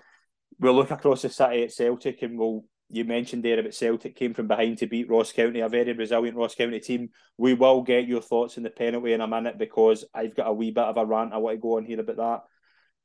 we'll 0.60 0.73
look 0.73 0.91
across 0.91 1.21
the 1.21 1.29
city 1.29 1.63
at 1.63 1.71
Celtic 1.71 2.21
and 2.21 2.38
we'll 2.38 2.65
you 2.89 3.03
mentioned 3.03 3.43
there 3.43 3.60
about 3.60 3.73
Celtic 3.73 4.15
came 4.15 4.33
from 4.33 4.47
behind 4.47 4.77
to 4.77 4.88
beat 4.88 5.10
Ross 5.10 5.33
County, 5.33 5.60
a 5.60 5.67
very 5.67 5.91
resilient 5.91 6.38
Ross 6.38 6.55
County 6.55 6.79
team. 6.79 7.10
We 7.38 7.53
will 7.53 7.81
get 7.81 8.07
your 8.07 8.21
thoughts 8.21 8.57
on 8.57 8.63
the 8.63 8.69
penalty 8.69 9.12
in 9.12 9.21
a 9.21 9.27
minute 9.27 9.57
because 9.57 10.05
I've 10.13 10.36
got 10.36 10.47
a 10.47 10.53
wee 10.53 10.71
bit 10.71 10.86
of 10.86 10.95
a 10.95 11.05
rant 11.05 11.33
I 11.33 11.38
want 11.38 11.57
to 11.57 11.62
go 11.62 11.77
on 11.77 11.86
here 11.86 11.99
about 11.99 12.15
that. 12.17 12.41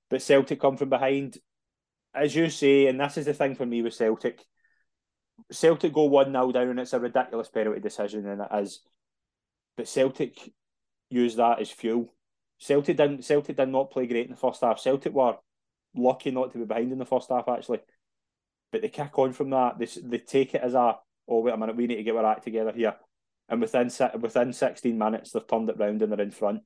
But 0.09 0.23
Celtic 0.23 0.61
come 0.61 0.77
from 0.77 0.89
behind, 0.89 1.39
as 2.15 2.35
you 2.35 2.49
say, 2.49 2.87
and 2.87 3.01
this 3.01 3.17
is 3.17 3.27
the 3.27 3.35
thing 3.35 3.57
for 3.57 3.67
me 3.67 3.83
with 3.83 3.95
Celtic. 3.95 4.45
Celtic 5.51 5.93
go 5.93 6.05
1 6.05 6.33
0 6.33 6.53
down, 6.53 6.69
and 6.69 6.81
it's 6.81 6.93
a 6.93 7.01
ridiculous 7.01 7.49
penalty 7.49 7.81
decision, 7.81 8.27
and 8.27 8.41
it 8.43 8.63
is. 8.63 8.81
But 9.77 9.89
Celtic 9.89 10.53
use 11.11 11.37
that 11.37 11.61
as 11.61 11.71
fuel. 11.71 12.13
Celtic 12.59 12.97
didn't 12.97 13.25
Celtic 13.25 13.57
did 13.57 13.69
not 13.69 13.91
play 13.91 14.07
great 14.07 14.27
in 14.27 14.33
the 14.33 14.37
first 14.37 14.61
half. 14.61 14.81
Celtic 14.81 15.13
were 15.13 15.37
lucky 15.95 16.31
not 16.31 16.53
to 16.53 16.59
be 16.59 16.65
behind 16.65 16.93
in 16.93 16.99
the 16.99 17.05
first 17.05 17.29
half, 17.31 17.49
actually. 17.49 17.81
But 18.71 18.83
they 18.83 18.89
kick 18.89 19.19
on 19.19 19.33
from 19.33 19.51
that. 19.51 19.79
They, 19.79 19.89
they 20.03 20.19
take 20.19 20.55
it 20.55 20.63
as 20.63 20.75
a, 20.75 20.97
oh, 21.29 21.41
wait 21.41 21.55
a 21.55 21.57
minute, 21.57 21.77
we 21.77 21.87
need 21.87 21.97
to 21.97 22.03
get 22.03 22.17
our 22.17 22.25
act 22.25 22.45
together 22.45 22.73
here. 22.73 22.95
And 23.49 23.61
within 23.61 23.91
within 24.21 24.53
16 24.53 24.97
minutes, 24.97 25.33
they've 25.33 25.47
turned 25.47 25.69
it 25.69 25.79
round 25.79 26.01
and 26.03 26.13
they're 26.13 26.21
in 26.21 26.31
front. 26.31 26.63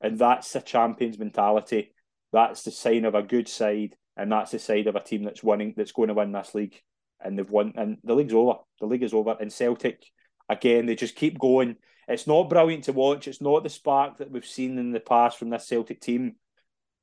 And 0.00 0.18
that's 0.18 0.52
the 0.52 0.60
champion's 0.60 1.18
mentality. 1.18 1.92
That's 2.32 2.62
the 2.62 2.70
sign 2.70 3.04
of 3.04 3.14
a 3.14 3.22
good 3.22 3.48
side. 3.48 3.96
And 4.16 4.30
that's 4.30 4.52
the 4.52 4.58
side 4.58 4.86
of 4.86 4.94
a 4.94 5.00
team 5.00 5.24
that's 5.24 5.42
winning, 5.42 5.74
that's 5.76 5.92
going 5.92 6.08
to 6.08 6.14
win 6.14 6.32
this 6.32 6.54
league. 6.54 6.80
And 7.20 7.38
they've 7.38 7.50
won, 7.50 7.72
and 7.76 7.98
the 8.04 8.14
league's 8.14 8.34
over. 8.34 8.58
The 8.80 8.86
league 8.86 9.02
is 9.02 9.14
over. 9.14 9.36
And 9.40 9.52
Celtic, 9.52 10.04
again, 10.48 10.86
they 10.86 10.94
just 10.94 11.16
keep 11.16 11.38
going. 11.38 11.76
It's 12.06 12.26
not 12.26 12.48
brilliant 12.48 12.84
to 12.84 12.92
watch. 12.92 13.28
It's 13.28 13.40
not 13.40 13.62
the 13.62 13.68
spark 13.68 14.18
that 14.18 14.30
we've 14.30 14.46
seen 14.46 14.78
in 14.78 14.92
the 14.92 15.00
past 15.00 15.38
from 15.38 15.50
this 15.50 15.66
Celtic 15.66 16.00
team. 16.00 16.36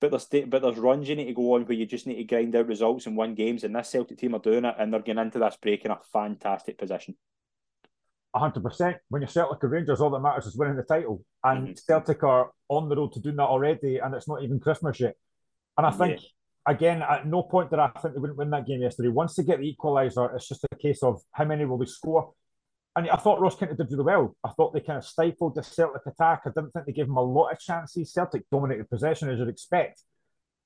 But 0.02 0.12
there's 0.12 0.26
but 0.48 0.62
there's 0.62 0.78
runs 0.78 1.08
you 1.08 1.16
need 1.16 1.26
to 1.26 1.34
go 1.34 1.56
on 1.56 1.66
where 1.66 1.78
you 1.78 1.86
just 1.86 2.06
need 2.08 2.16
to 2.16 2.24
grind 2.24 2.56
out 2.56 2.68
results 2.68 3.06
and 3.06 3.16
win 3.16 3.34
games, 3.36 3.64
and 3.64 3.76
this 3.76 3.90
Celtic 3.90 4.18
team 4.18 4.36
are 4.36 4.40
doing 4.40 4.66
it, 4.66 4.76
and 4.78 4.92
they're 4.92 5.02
getting 5.02 5.22
into 5.22 5.40
this 5.40 5.58
break 5.62 5.86
in 5.86 5.92
a 5.92 6.00
fantastic 6.12 6.78
position. 6.78 7.16
hundred 8.36 8.64
percent. 8.64 8.98
When 9.08 9.22
you're 9.22 9.30
Celtic 9.30 9.64
or 9.64 9.70
Rangers, 9.70 10.02
all 10.02 10.10
that 10.10 10.20
matters 10.20 10.46
is 10.46 10.58
winning 10.58 10.76
the 10.76 10.84
title, 10.84 11.24
and 11.44 11.70
Mhm. 11.70 11.86
Celtic 11.86 12.22
are 12.24 12.52
on 12.68 12.90
the 12.90 12.96
road 12.98 13.14
to 13.14 13.22
doing 13.22 13.38
that 13.38 13.48
already, 13.48 14.00
and 14.00 14.14
it's 14.14 14.28
not 14.28 14.44
even 14.44 14.60
Christmas 14.60 15.00
yet. 15.00 15.16
And 15.78 15.86
I 15.88 15.92
think 15.92 16.20
again, 16.66 17.02
at 17.02 17.28
no 17.28 17.44
point 17.44 17.70
did 17.70 17.80
I 17.80 17.88
think 18.02 18.14
they 18.14 18.20
wouldn't 18.20 18.38
win 18.38 18.50
that 18.52 18.66
game 18.66 18.82
yesterday. 18.82 19.10
Once 19.10 19.36
they 19.36 19.44
get 19.44 19.60
the 19.60 19.76
equaliser, 19.76 20.34
it's 20.36 20.48
just 20.48 20.66
a 20.72 20.76
case 20.76 21.04
of 21.04 21.22
how 21.32 21.46
many 21.46 21.66
will 21.66 21.78
they 21.78 21.86
score. 21.86 22.34
And 22.98 23.10
I 23.10 23.18
thought 23.18 23.42
Ross 23.42 23.56
County 23.58 23.76
did 23.76 23.92
really 23.92 24.04
well. 24.06 24.36
I 24.44 24.50
thought 24.50 24.74
they 24.74 24.80
kind 24.80 24.98
of 24.98 25.06
stifled 25.06 25.56
the 25.56 25.64
Celtic 25.64 26.02
attack. 26.06 26.44
I 26.46 26.50
didn't 26.50 26.72
think 26.72 26.86
they 26.86 26.94
gave 26.94 27.08
them 27.08 27.18
a 27.18 27.22
lot 27.22 27.52
of 27.52 27.60
chances. 27.60 28.14
Celtic 28.14 28.44
dominated 28.50 28.90
possession 28.90 29.30
as 29.30 29.38
you'd 29.40 29.50
expect. 29.50 30.02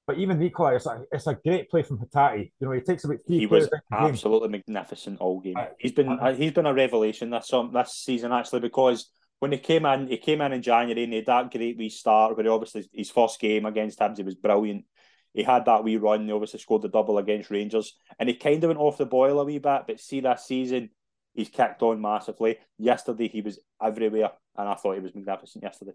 But 0.06 0.18
even 0.20 0.40
the 0.40 0.50
equaliser, 0.50 1.06
it's 1.12 1.28
a 1.28 1.36
great 1.36 1.70
play 1.70 1.82
from 1.84 1.98
Hatate. 2.00 2.52
You 2.60 2.68
know, 2.68 2.72
he 2.74 2.82
takes 2.82 3.04
about 3.04 3.18
three 3.28 3.40
He 3.40 3.46
was 3.48 3.70
the 3.70 3.82
game. 3.92 4.10
absolutely 4.10 4.50
magnificent 4.50 5.20
all 5.20 5.40
game. 5.40 5.58
I- 5.58 5.70
He's 5.80 5.92
been 5.92 6.08
I- 6.10 6.34
he's 6.34 6.52
been 6.52 6.66
a 6.66 6.74
revelation 6.74 7.30
this 7.32 7.52
um, 7.54 7.72
this 7.74 7.94
season 7.96 8.32
actually 8.32 8.60
because 8.62 9.12
when 9.40 9.52
he 9.52 9.58
came 9.58 9.86
in, 9.86 10.08
he 10.08 10.18
came 10.18 10.42
in 10.42 10.52
in 10.54 10.62
January 10.62 11.04
and 11.04 11.14
he 11.14 11.18
had 11.20 11.26
that 11.28 11.52
great 11.52 11.78
wee 11.78 11.90
start 11.90 12.36
he 12.40 12.48
obviously 12.48 12.90
his 12.94 13.10
first 13.10 13.40
game 13.40 13.66
against 13.66 14.00
Hibs 14.00 14.18
he 14.18 14.24
was 14.24 14.36
brilliant. 14.36 14.86
He 15.34 15.44
had 15.44 15.66
that 15.66 15.84
wee 15.84 15.98
run. 15.98 16.26
He 16.26 16.32
obviously 16.32 16.60
scored 16.60 16.82
the 16.82 16.88
double 16.90 17.18
against 17.18 17.50
Rangers, 17.52 17.98
and 18.18 18.28
he 18.30 18.36
kind 18.36 18.64
of 18.64 18.70
went 18.70 18.80
off 18.80 18.98
the 18.98 19.06
boil 19.06 19.40
a 19.40 19.46
wee 19.46 19.60
bit. 19.60 19.84
But 19.88 20.00
see, 20.00 20.22
this 20.22 20.46
season 20.46 20.90
he's 21.34 21.50
kicked 21.50 21.82
on 21.84 22.02
massively. 22.02 22.58
Yesterday 22.78 23.28
he 23.28 23.42
was 23.42 23.60
everywhere, 23.82 24.32
and 24.58 24.68
I 24.68 24.74
thought 24.76 24.96
he 24.96 25.02
was 25.02 25.14
magnificent 25.16 25.64
yesterday. 25.64 25.92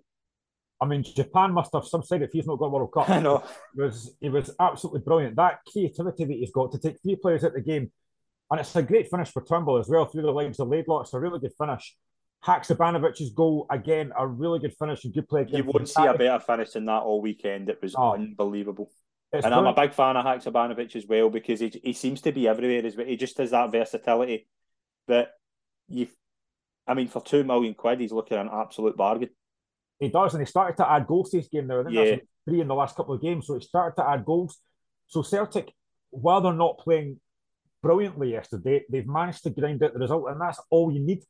I 0.80 0.86
mean, 0.86 1.02
Japan 1.02 1.52
must 1.52 1.72
have 1.72 1.84
some 1.86 2.02
side 2.02 2.22
if 2.22 2.30
he's 2.32 2.46
not 2.46 2.58
got 2.58 2.70
World 2.70 2.92
Cup. 2.92 3.08
I 3.10 3.20
know. 3.20 3.42
He 3.74 3.80
was 3.82 4.16
he 4.20 4.28
was 4.28 4.54
absolutely 4.60 5.00
brilliant. 5.00 5.36
That 5.36 5.60
creativity 5.70 6.24
that 6.24 6.32
he's 6.32 6.52
got 6.52 6.72
to 6.72 6.78
take 6.78 7.00
three 7.02 7.16
players 7.16 7.44
out 7.44 7.54
the 7.54 7.60
game, 7.60 7.90
and 8.50 8.60
it's 8.60 8.74
a 8.76 8.82
great 8.82 9.10
finish 9.10 9.30
for 9.32 9.42
Turnbull 9.44 9.78
as 9.78 9.88
well 9.88 10.06
through 10.06 10.22
the 10.22 10.30
legs 10.30 10.60
of 10.60 10.68
Laidlaw. 10.68 11.02
It's 11.02 11.14
a 11.14 11.18
really 11.20 11.40
good 11.40 11.52
finish. 11.58 11.96
Haksabanovic's 12.44 13.30
goal 13.30 13.66
again, 13.70 14.12
a 14.18 14.26
really 14.26 14.58
good 14.58 14.74
finish 14.78 15.04
and 15.04 15.14
good 15.14 15.28
play. 15.28 15.42
again 15.42 15.56
You 15.56 15.64
won't 15.64 15.88
see 15.88 16.04
a 16.04 16.12
better 16.12 16.38
finish 16.40 16.70
than 16.72 16.84
that 16.86 17.02
all 17.02 17.22
weekend. 17.22 17.70
It 17.70 17.80
was 17.80 17.94
Oh. 17.96 18.12
unbelievable. 18.14 18.90
It's 19.34 19.44
and 19.46 19.54
I'm 19.54 19.66
a 19.66 19.74
big 19.74 19.92
fan 19.92 20.16
of 20.16 20.24
Haksabanovic 20.24 20.94
as 20.96 21.06
well 21.06 21.30
because 21.30 21.60
he 21.60 21.68
he 21.82 21.92
seems 21.92 22.20
to 22.22 22.32
be 22.32 22.48
everywhere 22.48 22.84
as 22.86 22.96
well. 22.96 23.06
He 23.06 23.16
just 23.16 23.36
has 23.38 23.50
that 23.50 23.70
versatility 23.72 24.46
that 25.08 25.28
you. 25.88 26.08
I 26.86 26.94
mean, 26.94 27.08
for 27.08 27.22
two 27.22 27.44
million 27.44 27.74
quid, 27.74 28.00
he's 28.00 28.12
looking 28.12 28.36
an 28.38 28.50
absolute 28.52 28.96
bargain. 28.96 29.30
He 30.00 30.08
does, 30.08 30.34
and 30.34 30.42
he 30.42 30.46
started 30.46 30.76
to 30.78 30.90
add 30.90 31.06
goals 31.06 31.30
to 31.30 31.38
his 31.38 31.48
game 31.48 31.66
now. 31.66 31.80
I 31.80 31.84
think 31.84 31.94
Yeah. 31.94 32.04
that's 32.04 32.22
three 32.46 32.60
in 32.60 32.68
the 32.68 32.74
last 32.74 32.94
couple 32.96 33.14
of 33.14 33.22
games. 33.22 33.46
So 33.46 33.54
he 33.54 33.60
started 33.60 33.96
to 34.02 34.08
add 34.08 34.24
goals. 34.24 34.60
So 35.06 35.22
Celtic, 35.22 35.72
while 36.10 36.40
they're 36.40 36.52
not 36.52 36.78
playing 36.78 37.20
brilliantly 37.82 38.32
yesterday, 38.32 38.84
they've 38.90 39.06
managed 39.06 39.42
to 39.44 39.50
grind 39.50 39.82
out 39.82 39.92
the 39.94 39.98
result, 40.00 40.26
and 40.30 40.40
that's 40.40 40.60
all 40.70 40.92
you 40.92 41.00
need. 41.00 41.22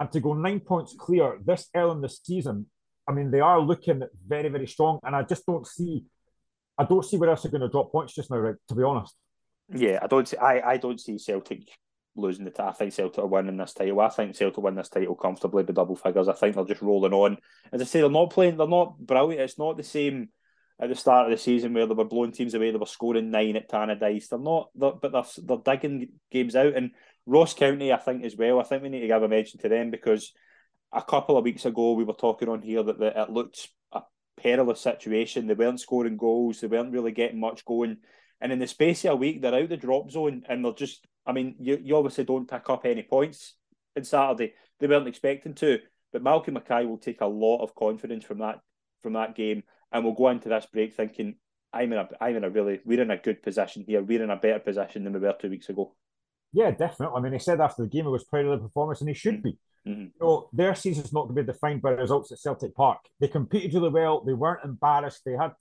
and 0.00 0.10
to 0.10 0.18
go 0.20 0.34
nine 0.34 0.58
points 0.60 0.92
clear 0.98 1.38
this 1.44 1.68
early 1.74 1.92
in 1.92 2.00
the 2.00 2.08
season, 2.08 2.66
I 3.08 3.12
mean, 3.12 3.30
they 3.30 3.38
are 3.40 3.60
looking 3.60 4.02
very, 4.26 4.48
very 4.48 4.66
strong. 4.66 4.98
And 5.04 5.14
I 5.14 5.22
just 5.22 5.46
don't 5.46 5.66
see, 5.66 6.04
I 6.76 6.84
don't 6.84 7.04
see 7.04 7.16
where 7.16 7.30
else 7.30 7.42
they're 7.42 7.50
going 7.50 7.60
to 7.60 7.68
drop 7.68 7.92
points 7.92 8.14
just 8.14 8.30
now, 8.30 8.38
right? 8.38 8.56
To 8.68 8.74
be 8.74 8.82
honest. 8.82 9.14
Yeah, 9.72 10.00
I 10.02 10.06
don't 10.06 10.28
see, 10.28 10.36
I, 10.36 10.72
I 10.72 10.76
don't 10.76 11.00
see 11.00 11.18
Celtic 11.18 11.68
losing 12.16 12.44
the 12.44 12.50
title. 12.50 12.70
I 12.70 12.74
think 12.74 12.92
Celtic 12.92 13.18
are 13.18 13.26
winning 13.26 13.56
this 13.56 13.72
title. 13.72 14.00
I 14.00 14.08
think 14.08 14.36
Celtic 14.36 14.62
win 14.62 14.74
this 14.74 14.88
title 14.88 15.14
comfortably 15.14 15.62
by 15.62 15.72
double 15.72 15.96
figures. 15.96 16.28
I 16.28 16.34
think 16.34 16.54
they're 16.54 16.64
just 16.64 16.82
rolling 16.82 17.12
on. 17.12 17.38
As 17.72 17.80
I 17.80 17.84
say, 17.84 18.00
they're 18.00 18.10
not 18.10 18.30
playing, 18.30 18.56
they're 18.56 18.66
not 18.66 18.98
brilliant. 18.98 19.40
It's 19.40 19.58
not 19.58 19.76
the 19.76 19.82
same 19.82 20.28
at 20.80 20.88
the 20.88 20.96
start 20.96 21.26
of 21.26 21.30
the 21.30 21.42
season 21.42 21.72
where 21.72 21.86
they 21.86 21.94
were 21.94 22.04
blowing 22.04 22.32
teams 22.32 22.54
away, 22.54 22.70
they 22.70 22.76
were 22.76 22.86
scoring 22.86 23.30
nine 23.30 23.56
at 23.56 23.70
Tannadice. 23.70 24.28
They're 24.28 24.38
not, 24.38 24.70
they're, 24.74 24.92
but 24.92 25.12
they're, 25.12 25.22
they're 25.44 25.76
digging 25.76 26.08
games 26.32 26.56
out. 26.56 26.74
And 26.74 26.90
Ross 27.26 27.54
County, 27.54 27.92
I 27.92 27.96
think, 27.96 28.24
as 28.24 28.36
well, 28.36 28.60
I 28.60 28.64
think 28.64 28.82
we 28.82 28.88
need 28.88 29.00
to 29.00 29.06
give 29.06 29.22
a 29.22 29.28
mention 29.28 29.60
to 29.60 29.68
them 29.68 29.90
because 29.90 30.32
a 30.92 31.02
couple 31.02 31.36
of 31.36 31.44
weeks 31.44 31.64
ago 31.64 31.92
we 31.92 32.04
were 32.04 32.14
talking 32.14 32.48
on 32.48 32.60
here 32.60 32.82
that 32.82 32.98
the, 32.98 33.22
it 33.22 33.30
looked 33.30 33.68
perilous 34.36 34.80
situation. 34.80 35.46
They 35.46 35.54
weren't 35.54 35.80
scoring 35.80 36.16
goals, 36.16 36.60
they 36.60 36.66
weren't 36.66 36.92
really 36.92 37.12
getting 37.12 37.40
much 37.40 37.64
going. 37.64 37.98
And 38.40 38.52
in 38.52 38.58
the 38.58 38.66
space 38.66 39.04
of 39.04 39.12
a 39.12 39.16
week, 39.16 39.40
they're 39.40 39.54
out 39.54 39.62
of 39.62 39.68
the 39.70 39.76
drop 39.76 40.10
zone 40.10 40.42
and 40.48 40.64
they're 40.64 40.72
just, 40.72 41.06
I 41.26 41.32
mean, 41.32 41.54
you, 41.58 41.78
you 41.82 41.96
obviously 41.96 42.24
don't 42.24 42.50
pick 42.50 42.68
up 42.68 42.84
any 42.84 43.02
points 43.02 43.54
on 43.96 44.04
Saturday. 44.04 44.54
They 44.80 44.86
weren't 44.86 45.08
expecting 45.08 45.54
to. 45.54 45.78
But 46.12 46.22
Malcolm 46.22 46.54
Mackay 46.54 46.84
will 46.84 46.98
take 46.98 47.20
a 47.20 47.26
lot 47.26 47.62
of 47.62 47.74
confidence 47.74 48.24
from 48.24 48.38
that 48.38 48.60
from 49.02 49.14
that 49.14 49.34
game 49.34 49.62
and 49.92 50.04
we'll 50.04 50.14
go 50.14 50.28
into 50.28 50.48
this 50.48 50.66
break 50.72 50.94
thinking 50.94 51.36
I'm 51.72 51.92
in 51.92 51.98
a 51.98 52.08
I'm 52.20 52.36
in 52.36 52.44
a 52.44 52.50
really 52.50 52.80
we're 52.84 53.02
in 53.02 53.10
a 53.10 53.16
good 53.16 53.42
position 53.42 53.84
here. 53.86 54.02
We're 54.02 54.22
in 54.22 54.30
a 54.30 54.36
better 54.36 54.60
position 54.60 55.04
than 55.04 55.12
we 55.12 55.20
were 55.20 55.34
two 55.38 55.50
weeks 55.50 55.68
ago. 55.68 55.94
Yeah, 56.52 56.70
definitely. 56.70 57.16
I 57.16 57.20
mean, 57.20 57.32
he 57.32 57.38
said 57.40 57.60
after 57.60 57.82
the 57.82 57.88
game 57.88 58.04
he 58.04 58.10
was 58.10 58.24
proud 58.24 58.46
of 58.46 58.52
the 58.52 58.68
performance, 58.68 59.00
and 59.00 59.08
he 59.08 59.14
should 59.14 59.40
mm. 59.40 59.42
be. 59.42 59.58
Mm-hmm. 59.86 60.06
So 60.18 60.48
their 60.52 60.74
season's 60.74 61.12
not 61.12 61.24
going 61.24 61.36
to 61.36 61.42
be 61.42 61.52
defined 61.52 61.82
by 61.82 61.90
results 61.90 62.32
at 62.32 62.38
Celtic 62.38 62.74
Park. 62.74 62.98
They 63.20 63.28
competed 63.28 63.74
really 63.74 63.90
well. 63.90 64.22
They 64.24 64.32
weren't 64.32 64.64
embarrassed. 64.64 65.22
They 65.26 65.32
had 65.32 65.52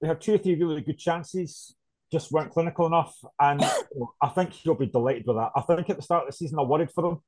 they 0.00 0.08
had 0.08 0.20
two 0.20 0.34
or 0.34 0.38
three 0.38 0.54
really 0.54 0.80
good 0.80 0.98
chances, 0.98 1.74
just 2.10 2.32
weren't 2.32 2.50
clinical 2.50 2.86
enough. 2.86 3.16
And 3.38 3.62
I 4.22 4.28
think 4.28 4.52
he'll 4.52 4.74
be 4.74 4.86
delighted 4.86 5.26
with 5.26 5.36
that. 5.36 5.50
I 5.54 5.62
think 5.62 5.88
at 5.90 5.96
the 5.96 6.02
start 6.02 6.24
of 6.24 6.30
the 6.30 6.36
season 6.36 6.58
I 6.58 6.62
worried 6.62 6.90
for 6.90 7.02
them. 7.02 7.20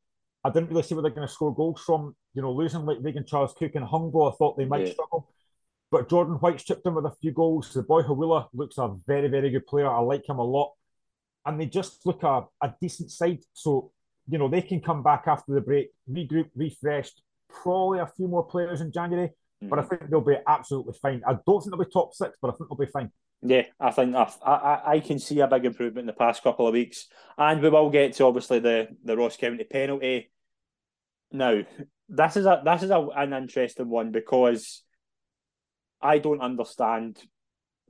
I 0.44 0.50
didn't 0.50 0.70
really 0.70 0.82
see 0.82 0.94
where 0.94 1.02
they're 1.02 1.12
going 1.12 1.26
to 1.26 1.32
score 1.32 1.54
goals 1.54 1.82
from. 1.84 2.16
You 2.34 2.42
know, 2.42 2.52
losing 2.52 2.84
like 2.84 2.98
Regan 3.00 3.24
Charles 3.24 3.54
Cook 3.56 3.72
and 3.74 3.86
Hungbo, 3.86 4.32
I 4.32 4.36
thought 4.36 4.56
they 4.56 4.64
might 4.64 4.86
yeah. 4.86 4.92
struggle. 4.92 5.28
But 5.90 6.08
Jordan 6.08 6.34
White's 6.36 6.64
chipped 6.64 6.86
in 6.86 6.94
with 6.94 7.04
a 7.04 7.14
few 7.20 7.32
goals. 7.32 7.72
The 7.72 7.82
boy 7.82 8.02
Hiwula 8.02 8.48
looks 8.52 8.78
a 8.78 8.96
very, 9.06 9.28
very 9.28 9.50
good 9.50 9.66
player. 9.66 9.88
I 9.88 10.00
like 10.00 10.28
him 10.28 10.38
a 10.38 10.44
lot. 10.44 10.72
And 11.44 11.60
they 11.60 11.66
just 11.66 12.04
look 12.06 12.22
a, 12.22 12.44
a 12.62 12.74
decent 12.80 13.10
side. 13.10 13.40
So, 13.52 13.92
you 14.32 14.38
know, 14.38 14.48
they 14.48 14.62
can 14.62 14.80
come 14.80 15.02
back 15.02 15.24
after 15.26 15.52
the 15.52 15.60
break, 15.60 15.90
regroup, 16.10 16.48
refreshed, 16.56 17.22
probably 17.50 17.98
a 17.98 18.06
few 18.06 18.28
more 18.28 18.46
players 18.46 18.80
in 18.80 18.90
January. 18.90 19.28
Mm-hmm. 19.28 19.68
But 19.68 19.78
I 19.78 19.82
think 19.82 20.08
they'll 20.08 20.22
be 20.22 20.38
absolutely 20.46 20.94
fine. 21.02 21.20
I 21.26 21.36
don't 21.46 21.60
think 21.60 21.70
they'll 21.70 21.84
be 21.84 21.90
top 21.92 22.14
six, 22.14 22.38
but 22.40 22.48
I 22.48 22.52
think 22.52 22.70
they'll 22.70 22.86
be 22.86 22.90
fine. 22.90 23.12
Yeah, 23.42 23.64
I 23.78 23.90
think 23.90 24.14
I, 24.14 24.32
I, 24.42 24.92
I 24.92 25.00
can 25.00 25.18
see 25.18 25.40
a 25.40 25.46
big 25.46 25.66
improvement 25.66 26.04
in 26.04 26.06
the 26.06 26.14
past 26.14 26.42
couple 26.42 26.66
of 26.66 26.72
weeks. 26.72 27.08
And 27.36 27.60
we 27.60 27.68
will 27.68 27.90
get 27.90 28.14
to 28.14 28.24
obviously 28.24 28.60
the, 28.60 28.88
the 29.04 29.18
Ross 29.18 29.36
County 29.36 29.64
penalty. 29.64 30.30
Now, 31.30 31.60
this 32.08 32.36
is 32.38 32.46
a 32.46 32.62
this 32.64 32.84
is 32.84 32.90
a, 32.90 33.06
an 33.14 33.34
interesting 33.34 33.90
one 33.90 34.12
because 34.12 34.82
I 36.00 36.18
don't 36.18 36.40
understand 36.40 37.18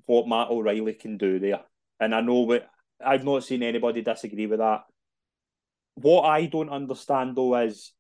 what 0.07 0.26
Matt 0.26 0.48
O'Riley 0.50 0.94
can 0.94 1.18
do 1.18 1.38
there. 1.38 1.61
And 2.00 2.14
I 2.14 2.20
know 2.20 2.40
what 2.40 2.68
I've 3.05 3.24
not 3.24 3.44
seen 3.44 3.62
anybody 3.62 4.02
disagree 4.02 4.46
with 4.46 4.59
that. 4.59 4.83
What 5.94 6.22
I 6.22 6.46
don't 6.46 6.70
understand 6.70 7.37
though 7.37 7.57
is 7.57 7.92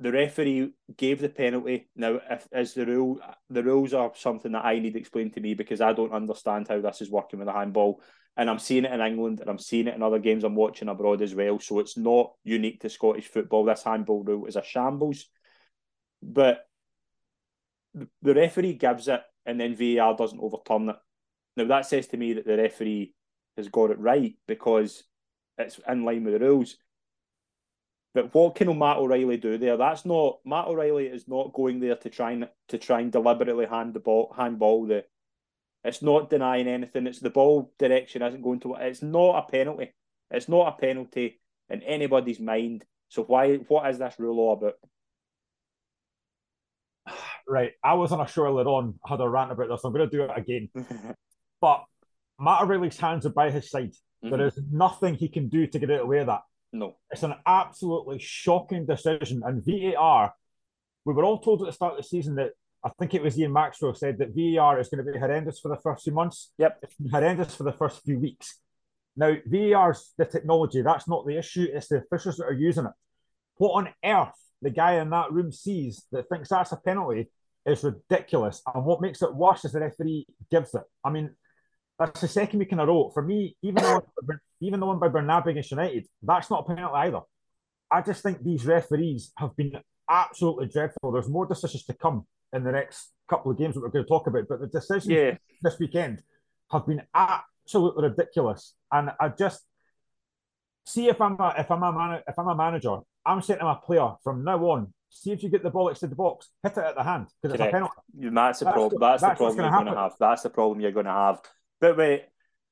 the 0.00 0.10
referee 0.10 0.72
gave 0.96 1.20
the 1.20 1.28
penalty. 1.28 1.90
Now, 1.94 2.20
if 2.30 2.48
as 2.52 2.72
the 2.72 2.86
rule, 2.86 3.20
the 3.50 3.62
rules 3.62 3.92
are 3.92 4.12
something 4.14 4.52
that 4.52 4.64
I 4.64 4.78
need 4.78 4.96
explained 4.96 5.34
to 5.34 5.40
me 5.40 5.52
because 5.52 5.82
I 5.82 5.92
don't 5.92 6.12
understand 6.12 6.68
how 6.68 6.80
this 6.80 7.02
is 7.02 7.10
working 7.10 7.38
with 7.38 7.48
a 7.48 7.52
handball. 7.52 8.00
And 8.36 8.48
I'm 8.48 8.58
seeing 8.58 8.86
it 8.86 8.92
in 8.92 9.00
England 9.02 9.40
and 9.40 9.50
I'm 9.50 9.58
seeing 9.58 9.88
it 9.88 9.94
in 9.94 10.02
other 10.02 10.18
games 10.18 10.42
I'm 10.42 10.54
watching 10.54 10.88
abroad 10.88 11.20
as 11.20 11.34
well. 11.34 11.58
So 11.58 11.80
it's 11.80 11.98
not 11.98 12.32
unique 12.44 12.80
to 12.80 12.88
Scottish 12.88 13.28
football. 13.28 13.66
This 13.66 13.82
handball 13.82 14.24
rule 14.24 14.46
is 14.46 14.56
a 14.56 14.62
shambles. 14.62 15.26
But 16.22 16.66
the 18.22 18.34
referee 18.34 18.74
gives 18.74 19.08
it 19.08 19.20
and 19.44 19.60
then 19.60 19.76
VAR 19.76 20.16
doesn't 20.16 20.40
overturn 20.40 20.88
it. 20.88 20.96
Now 21.58 21.64
that 21.64 21.86
says 21.86 22.06
to 22.08 22.16
me 22.16 22.32
that 22.34 22.46
the 22.46 22.56
referee 22.56 23.12
has 23.58 23.68
got 23.68 23.90
it 23.90 23.98
right 23.98 24.34
because 24.46 25.04
it's 25.58 25.78
in 25.86 26.04
line 26.06 26.24
with 26.24 26.34
the 26.34 26.46
rules. 26.46 26.76
But 28.12 28.34
what 28.34 28.56
can 28.56 28.76
Matt 28.76 28.96
O'Riley 28.96 29.36
do 29.36 29.56
there? 29.56 29.76
That's 29.76 30.04
not 30.04 30.40
Matt 30.44 30.66
O'Riley 30.66 31.06
is 31.06 31.28
not 31.28 31.52
going 31.52 31.78
there 31.80 31.96
to 31.96 32.10
try 32.10 32.32
and 32.32 32.48
to 32.68 32.78
try 32.78 33.00
and 33.00 33.12
deliberately 33.12 33.66
hand 33.66 33.94
the 33.94 34.00
ball 34.00 34.34
handball 34.36 34.86
the 34.86 35.04
it's 35.84 36.02
not 36.02 36.28
denying 36.28 36.68
anything. 36.68 37.06
It's 37.06 37.20
the 37.20 37.30
ball 37.30 37.72
direction 37.78 38.22
isn't 38.22 38.42
going 38.42 38.60
to 38.60 38.74
it's 38.74 39.02
not 39.02 39.38
a 39.38 39.50
penalty. 39.50 39.94
It's 40.30 40.48
not 40.48 40.68
a 40.68 40.80
penalty 40.80 41.40
in 41.68 41.82
anybody's 41.82 42.40
mind. 42.40 42.84
So 43.08 43.22
why 43.22 43.56
what 43.56 43.88
is 43.88 43.98
this 43.98 44.16
rule 44.18 44.40
all 44.40 44.52
about? 44.54 44.74
right, 47.48 47.72
I 47.82 47.94
was 47.94 48.12
on 48.12 48.20
a 48.20 48.26
show 48.26 48.44
earlier 48.44 48.66
on, 48.66 48.98
had 49.06 49.20
a 49.20 49.28
rant 49.28 49.52
about 49.52 49.68
this. 49.68 49.84
I'm 49.84 49.92
going 49.92 50.08
to 50.08 50.16
do 50.16 50.24
it 50.24 50.36
again. 50.36 50.68
but 51.60 51.84
Matt 52.40 52.62
O'Riley's 52.62 52.98
hands 52.98 53.24
are 53.24 53.30
by 53.30 53.50
his 53.50 53.70
side. 53.70 53.92
Mm-hmm. 54.24 54.36
There 54.36 54.46
is 54.46 54.60
nothing 54.70 55.14
he 55.14 55.28
can 55.28 55.48
do 55.48 55.66
to 55.66 55.78
get 55.78 55.90
out 55.90 56.00
of 56.00 56.00
the 56.00 56.06
way 56.06 56.18
of 56.18 56.26
that. 56.26 56.40
No. 56.72 56.96
It's 57.10 57.22
an 57.22 57.34
absolutely 57.46 58.18
shocking 58.18 58.86
decision. 58.86 59.42
And 59.44 59.64
VAR, 59.64 60.34
we 61.04 61.14
were 61.14 61.24
all 61.24 61.38
told 61.38 61.62
at 61.62 61.66
the 61.66 61.72
start 61.72 61.92
of 61.92 61.98
the 61.98 62.04
season 62.04 62.36
that 62.36 62.52
I 62.84 62.90
think 62.98 63.14
it 63.14 63.22
was 63.22 63.38
Ian 63.38 63.52
Maxwell 63.52 63.94
said 63.94 64.18
that 64.18 64.34
VAR 64.34 64.78
is 64.78 64.88
going 64.88 65.04
to 65.04 65.12
be 65.12 65.18
horrendous 65.18 65.58
for 65.58 65.68
the 65.68 65.80
first 65.82 66.04
few 66.04 66.12
months. 66.12 66.52
Yep. 66.58 66.78
It's 66.82 66.94
horrendous 67.10 67.54
for 67.54 67.64
the 67.64 67.72
first 67.72 68.02
few 68.04 68.18
weeks. 68.18 68.58
Now, 69.16 69.36
VAR's 69.46 70.12
the 70.16 70.24
technology. 70.24 70.82
That's 70.82 71.08
not 71.08 71.26
the 71.26 71.36
issue. 71.36 71.66
It's 71.72 71.88
the 71.88 71.98
officials 71.98 72.36
that 72.36 72.46
are 72.46 72.52
using 72.52 72.86
it. 72.86 72.92
What 73.56 73.72
on 73.72 73.88
earth 74.04 74.32
the 74.62 74.70
guy 74.70 75.00
in 75.00 75.10
that 75.10 75.32
room 75.32 75.52
sees 75.52 76.04
that 76.12 76.28
thinks 76.28 76.48
that's 76.48 76.72
a 76.72 76.76
penalty 76.76 77.30
is 77.66 77.84
ridiculous. 77.84 78.62
And 78.74 78.84
what 78.84 79.00
makes 79.00 79.22
it 79.22 79.34
worse 79.34 79.64
is 79.64 79.72
the 79.72 79.80
referee 79.80 80.26
gives 80.50 80.74
it. 80.74 80.82
I 81.04 81.10
mean, 81.10 81.30
that's 82.00 82.22
the 82.22 82.28
second 82.28 82.58
week 82.58 82.72
in 82.72 82.80
a 82.80 82.86
row. 82.86 83.10
For 83.12 83.22
me, 83.22 83.56
even 83.62 83.82
the 83.82 84.02
one, 84.26 84.38
even 84.60 84.80
the 84.80 84.86
one 84.86 84.98
by 84.98 85.08
Bernabei 85.08 85.48
against 85.48 85.70
United, 85.70 86.06
that's 86.22 86.50
not 86.50 86.64
a 86.64 86.74
penalty 86.74 86.94
either. 86.94 87.20
I 87.92 88.00
just 88.00 88.22
think 88.22 88.42
these 88.42 88.64
referees 88.64 89.32
have 89.36 89.54
been 89.54 89.78
absolutely 90.08 90.68
dreadful. 90.68 91.12
There's 91.12 91.28
more 91.28 91.44
decisions 91.44 91.84
to 91.84 91.94
come 91.94 92.26
in 92.54 92.64
the 92.64 92.72
next 92.72 93.10
couple 93.28 93.52
of 93.52 93.58
games 93.58 93.74
that 93.74 93.82
we're 93.82 93.90
going 93.90 94.04
to 94.04 94.08
talk 94.08 94.26
about, 94.26 94.48
but 94.48 94.60
the 94.60 94.66
decisions 94.66 95.14
yeah. 95.14 95.36
this 95.62 95.78
weekend 95.78 96.22
have 96.72 96.86
been 96.86 97.02
absolutely 97.14 98.08
ridiculous. 98.08 98.74
And 98.90 99.10
I 99.20 99.28
just 99.28 99.60
see 100.86 101.08
if 101.08 101.20
I'm 101.20 101.38
a, 101.38 101.54
if 101.58 101.70
I'm 101.70 101.82
a 101.82 101.92
man, 101.92 102.22
if 102.26 102.38
I'm 102.38 102.48
a 102.48 102.54
manager, 102.54 102.96
I'm 103.26 103.42
saying 103.42 103.58
to 103.58 103.66
my 103.66 103.76
player 103.84 104.14
from 104.24 104.42
now 104.42 104.58
on, 104.70 104.94
see 105.10 105.32
if 105.32 105.42
you 105.42 105.50
get 105.50 105.62
the 105.62 105.70
ball 105.70 105.90
outside 105.90 106.10
the 106.10 106.16
box, 106.16 106.48
hit 106.62 106.72
it 106.72 106.78
at 106.78 106.96
the 106.96 107.02
hand 107.02 107.26
because 107.42 107.54
it's 107.54 107.68
a 107.68 107.70
penalty. 107.70 107.94
That's 108.14 108.60
the 108.60 108.72
problem. 108.72 109.00
That's, 109.00 109.22
that's 109.22 109.38
the 109.38 109.44
problem 109.44 109.58
you're 109.58 109.70
going 109.70 109.94
to 109.94 110.00
have. 110.00 110.12
That's 110.18 110.42
the 110.42 110.50
problem 110.50 110.80
you're 110.80 110.92
going 110.92 111.06
to 111.06 111.12
have. 111.12 111.40
But 111.80 111.96
wait, 111.96 112.24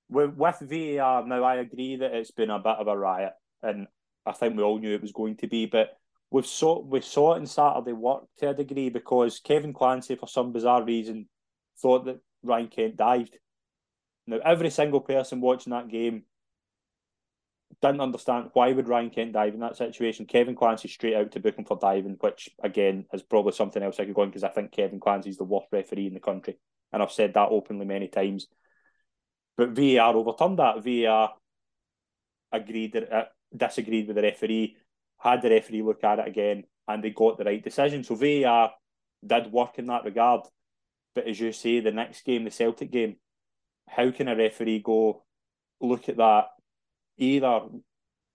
with, 0.08 0.34
with 0.34 0.60
VAR 0.60 1.26
now, 1.26 1.42
I 1.42 1.56
agree 1.56 1.96
that 1.96 2.14
it's 2.14 2.30
been 2.30 2.50
a 2.50 2.58
bit 2.58 2.76
of 2.78 2.88
a 2.88 2.96
riot, 2.96 3.32
and 3.62 3.86
I 4.26 4.32
think 4.32 4.56
we 4.56 4.62
all 4.62 4.78
knew 4.78 4.94
it 4.94 5.02
was 5.02 5.12
going 5.12 5.36
to 5.38 5.46
be. 5.46 5.66
But 5.66 5.96
we've 6.30 6.46
saw 6.46 6.80
we 6.80 7.00
saw 7.00 7.34
it 7.34 7.38
in 7.38 7.46
Saturday 7.46 7.92
work 7.92 8.24
to 8.38 8.50
a 8.50 8.54
degree 8.54 8.90
because 8.90 9.40
Kevin 9.40 9.72
Clancy, 9.72 10.14
for 10.14 10.28
some 10.28 10.52
bizarre 10.52 10.84
reason, 10.84 11.28
thought 11.80 12.04
that 12.06 12.20
Ryan 12.42 12.68
Kent 12.68 12.96
dived. 12.96 13.38
Now, 14.26 14.38
every 14.44 14.70
single 14.70 15.00
person 15.00 15.40
watching 15.40 15.70
that 15.70 15.88
game 15.88 16.24
didn't 17.80 18.00
understand 18.00 18.50
why 18.52 18.72
would 18.72 18.88
Ryan 18.88 19.10
Kent 19.10 19.32
dive 19.32 19.54
in 19.54 19.60
that 19.60 19.76
situation. 19.76 20.26
Kevin 20.26 20.54
Clancy 20.54 20.88
straight 20.88 21.14
out 21.14 21.32
to 21.32 21.40
book 21.40 21.56
him 21.56 21.64
for 21.64 21.78
diving, 21.78 22.16
which 22.20 22.50
again 22.62 23.06
is 23.12 23.22
probably 23.22 23.52
something 23.52 23.82
else 23.82 23.98
I 23.98 24.04
could 24.04 24.14
go 24.14 24.22
on 24.22 24.28
because 24.28 24.44
I 24.44 24.48
think 24.48 24.72
Kevin 24.72 25.00
Clancy 25.00 25.30
is 25.30 25.38
the 25.38 25.44
worst 25.44 25.68
referee 25.72 26.08
in 26.08 26.14
the 26.14 26.20
country, 26.20 26.58
and 26.92 27.02
I've 27.02 27.12
said 27.12 27.34
that 27.34 27.48
openly 27.50 27.86
many 27.86 28.08
times. 28.08 28.48
But 29.58 29.70
VAR 29.70 30.14
overturned 30.14 30.60
that. 30.60 30.82
VAR 30.82 31.34
agreed 32.52 32.96
uh, 32.96 33.24
disagreed 33.54 34.06
with 34.06 34.16
the 34.16 34.22
referee, 34.22 34.76
had 35.18 35.42
the 35.42 35.50
referee 35.50 35.82
look 35.82 36.02
at 36.04 36.20
it 36.20 36.28
again, 36.28 36.64
and 36.86 37.02
they 37.02 37.10
got 37.10 37.36
the 37.36 37.44
right 37.44 37.62
decision. 37.62 38.04
So 38.04 38.14
VAR 38.14 38.72
did 39.26 39.52
work 39.52 39.78
in 39.78 39.86
that 39.86 40.04
regard. 40.04 40.42
But 41.14 41.26
as 41.26 41.40
you 41.40 41.52
say, 41.52 41.80
the 41.80 41.90
next 41.90 42.24
game, 42.24 42.44
the 42.44 42.50
Celtic 42.50 42.92
game, 42.92 43.16
how 43.88 44.12
can 44.12 44.28
a 44.28 44.36
referee 44.36 44.78
go 44.78 45.24
look 45.80 46.08
at 46.08 46.18
that 46.18 46.48
either 47.16 47.62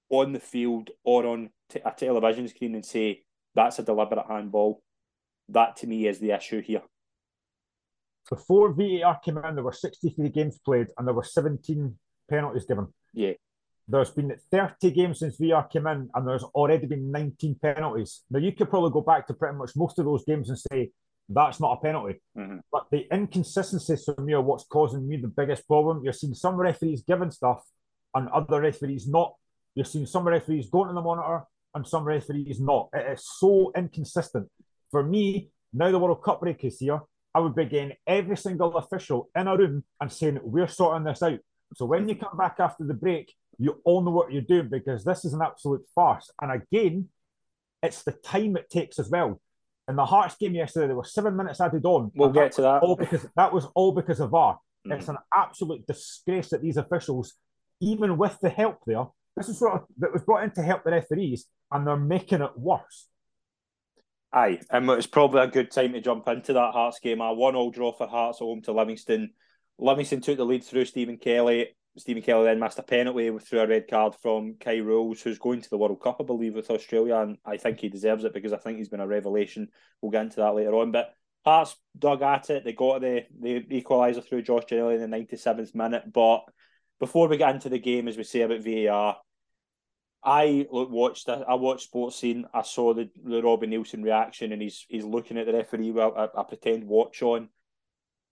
on 0.09 0.33
the 0.33 0.39
field 0.39 0.89
or 1.03 1.25
on 1.25 1.49
t- 1.69 1.79
a 1.83 1.91
television 1.91 2.47
screen 2.47 2.75
and 2.75 2.85
say 2.85 3.23
that's 3.55 3.79
a 3.79 3.83
deliberate 3.83 4.25
handball. 4.27 4.81
That 5.49 5.77
to 5.77 5.87
me 5.87 6.07
is 6.07 6.19
the 6.19 6.31
issue 6.31 6.61
here. 6.61 6.81
Before 8.29 8.73
VAR 8.73 9.19
came 9.23 9.37
in, 9.37 9.55
there 9.55 9.63
were 9.63 9.73
63 9.73 10.29
games 10.29 10.59
played 10.63 10.87
and 10.97 11.07
there 11.07 11.13
were 11.13 11.23
17 11.23 11.97
penalties 12.29 12.65
given. 12.65 12.87
Yeah. 13.13 13.33
there's 13.87 14.11
been 14.11 14.35
30 14.51 14.91
games 14.91 15.19
since 15.19 15.37
VAR 15.37 15.67
came 15.67 15.87
in, 15.87 16.09
and 16.13 16.27
there's 16.27 16.43
already 16.43 16.87
been 16.87 17.11
19 17.11 17.55
penalties. 17.61 18.21
Now, 18.29 18.39
you 18.39 18.53
could 18.53 18.69
probably 18.69 18.91
go 18.91 19.01
back 19.01 19.27
to 19.27 19.33
pretty 19.33 19.57
much 19.57 19.71
most 19.75 19.99
of 19.99 20.05
those 20.05 20.23
games 20.25 20.49
and 20.49 20.57
say 20.57 20.91
that's 21.29 21.59
not 21.59 21.77
a 21.77 21.81
penalty. 21.81 22.21
Mm-hmm. 22.37 22.57
But 22.71 22.87
the 22.91 23.07
inconsistencies 23.13 24.03
for 24.05 24.21
me 24.21 24.33
are 24.33 24.41
what's 24.41 24.65
causing 24.65 25.07
me 25.07 25.17
the 25.17 25.27
biggest 25.27 25.67
problem. 25.67 26.01
You're 26.03 26.13
seeing 26.13 26.33
some 26.33 26.55
referees 26.55 27.03
giving 27.05 27.31
stuff 27.31 27.63
and 28.15 28.29
other 28.29 28.61
referees 28.61 29.07
not. 29.07 29.35
You're 29.75 29.85
seeing 29.85 30.05
some 30.05 30.27
referees 30.27 30.69
going 30.69 30.87
to 30.89 30.93
the 30.93 31.01
monitor 31.01 31.43
and 31.75 31.87
some 31.87 32.03
referees 32.03 32.59
not. 32.59 32.89
It 32.93 33.13
is 33.13 33.27
so 33.39 33.71
inconsistent. 33.75 34.47
For 34.91 35.03
me, 35.03 35.49
now 35.73 35.91
the 35.91 35.99
World 35.99 36.23
Cup 36.23 36.41
break 36.41 36.63
is 36.63 36.79
here, 36.79 37.01
I 37.35 37.39
would 37.39 37.55
be 37.55 37.65
getting 37.65 37.93
every 38.05 38.37
single 38.37 38.75
official 38.77 39.29
in 39.35 39.47
a 39.47 39.57
room 39.57 39.83
and 39.99 40.11
saying, 40.11 40.39
We're 40.43 40.67
sorting 40.67 41.03
this 41.03 41.23
out. 41.23 41.39
So 41.75 41.85
when 41.85 42.07
you 42.07 42.15
come 42.15 42.37
back 42.37 42.57
after 42.59 42.83
the 42.83 42.93
break, 42.93 43.33
you 43.57 43.81
all 43.83 44.01
know 44.01 44.11
what 44.11 44.31
you're 44.31 44.41
doing 44.41 44.69
because 44.69 45.03
this 45.03 45.25
is 45.25 45.33
an 45.33 45.41
absolute 45.41 45.83
farce. 45.93 46.29
And 46.41 46.51
again, 46.51 47.09
it's 47.81 48.03
the 48.03 48.11
time 48.11 48.57
it 48.57 48.69
takes 48.69 48.99
as 48.99 49.09
well. 49.09 49.41
In 49.89 49.95
the 49.95 50.05
Hearts 50.05 50.35
game 50.35 50.55
yesterday, 50.55 50.87
there 50.87 50.95
were 50.95 51.03
seven 51.03 51.35
minutes 51.35 51.59
added 51.59 51.85
on. 51.85 52.11
We'll 52.15 52.29
get 52.29 52.53
to 52.53 52.61
that. 52.61 52.83
All 52.83 52.95
because 52.95 53.25
that 53.35 53.51
was 53.51 53.67
all 53.75 53.91
because 53.91 54.19
of 54.19 54.29
VAR. 54.29 54.59
Mm. 54.87 54.97
It's 54.97 55.09
an 55.09 55.17
absolute 55.35 55.85
disgrace 55.85 56.49
that 56.49 56.61
these 56.61 56.77
officials, 56.77 57.33
even 57.81 58.17
with 58.17 58.37
the 58.41 58.49
help 58.49 58.79
there, 58.85 59.05
this 59.35 59.49
is 59.49 59.59
what 59.59 59.85
that 59.97 60.13
was 60.13 60.21
brought 60.21 60.43
in 60.43 60.51
to 60.51 60.61
help 60.61 60.83
the 60.83 60.91
referees, 60.91 61.47
and 61.71 61.85
they're 61.85 61.97
making 61.97 62.41
it 62.41 62.57
worse. 62.57 63.09
Aye, 64.33 64.61
and 64.71 64.89
it's 64.89 65.05
probably 65.05 65.41
a 65.41 65.47
good 65.47 65.69
time 65.69 65.93
to 65.93 66.01
jump 66.01 66.27
into 66.27 66.53
that 66.53 66.73
Hearts 66.73 66.99
game. 66.99 67.21
A 67.21 67.31
one-all 67.31 67.69
draw 67.69 67.93
for 67.93 68.07
Hearts 68.07 68.39
home 68.39 68.63
to 68.63 68.71
Livingston. 68.71 69.31
Livingston 69.77 70.21
took 70.21 70.37
the 70.37 70.45
lead 70.45 70.63
through 70.63 70.85
Stephen 70.85 71.17
Kelly. 71.17 71.75
Stephen 71.97 72.23
Kelly 72.23 72.45
then 72.45 72.59
missed 72.59 72.79
a 72.79 72.83
penalty 72.83 73.29
through 73.37 73.59
a 73.59 73.67
red 73.67 73.87
card 73.87 74.15
from 74.23 74.55
Kye 74.55 74.79
Rowles, 74.79 75.21
who's 75.21 75.37
going 75.37 75.61
to 75.61 75.69
the 75.69 75.77
World 75.77 76.01
Cup, 76.01 76.17
I 76.19 76.23
believe, 76.23 76.55
with 76.55 76.71
Australia, 76.71 77.17
and 77.17 77.37
I 77.45 77.57
think 77.57 77.79
he 77.79 77.89
deserves 77.89 78.23
it 78.23 78.33
because 78.33 78.53
I 78.53 78.57
think 78.57 78.79
he's 78.79 78.89
been 78.89 78.99
a 78.99 79.07
revelation. 79.07 79.67
We'll 80.01 80.11
get 80.11 80.23
into 80.23 80.37
that 80.37 80.55
later 80.55 80.73
on. 80.73 80.91
But 80.91 81.13
Hearts 81.45 81.75
dug 81.97 82.23
at 82.23 82.49
it. 82.49 82.63
They 82.63 82.73
got 82.73 83.01
the 83.01 83.25
the 83.39 83.61
equaliser 83.69 84.27
through 84.27 84.41
Josh 84.41 84.63
Ginnelly 84.63 84.95
in 84.95 85.11
the 85.11 85.17
97th 85.17 85.75
minute. 85.75 86.11
But 86.11 86.45
before 86.99 87.27
we 87.27 87.37
get 87.37 87.53
into 87.53 87.69
the 87.69 87.77
game, 87.77 88.07
as 88.07 88.17
we 88.17 88.23
say 88.23 88.41
about 88.41 88.63
VAR, 88.63 89.17
I 90.25 90.67
watched 90.71 91.27
I 91.29 91.55
watched 91.55 91.91
Sportscene. 91.91 92.43
I 92.53 92.61
saw 92.61 92.93
the, 92.93 93.09
the 93.23 93.41
Robbie 93.41 93.67
Neilson 93.67 94.03
reaction, 94.03 94.51
and 94.51 94.61
he's 94.61 94.85
he's 94.87 95.03
looking 95.03 95.37
at 95.37 95.45
the 95.45 95.53
referee 95.53 95.91
with 95.91 96.13
I, 96.15 96.27
a 96.35 96.43
pretend 96.43 96.85
watch 96.85 97.21
on. 97.21 97.49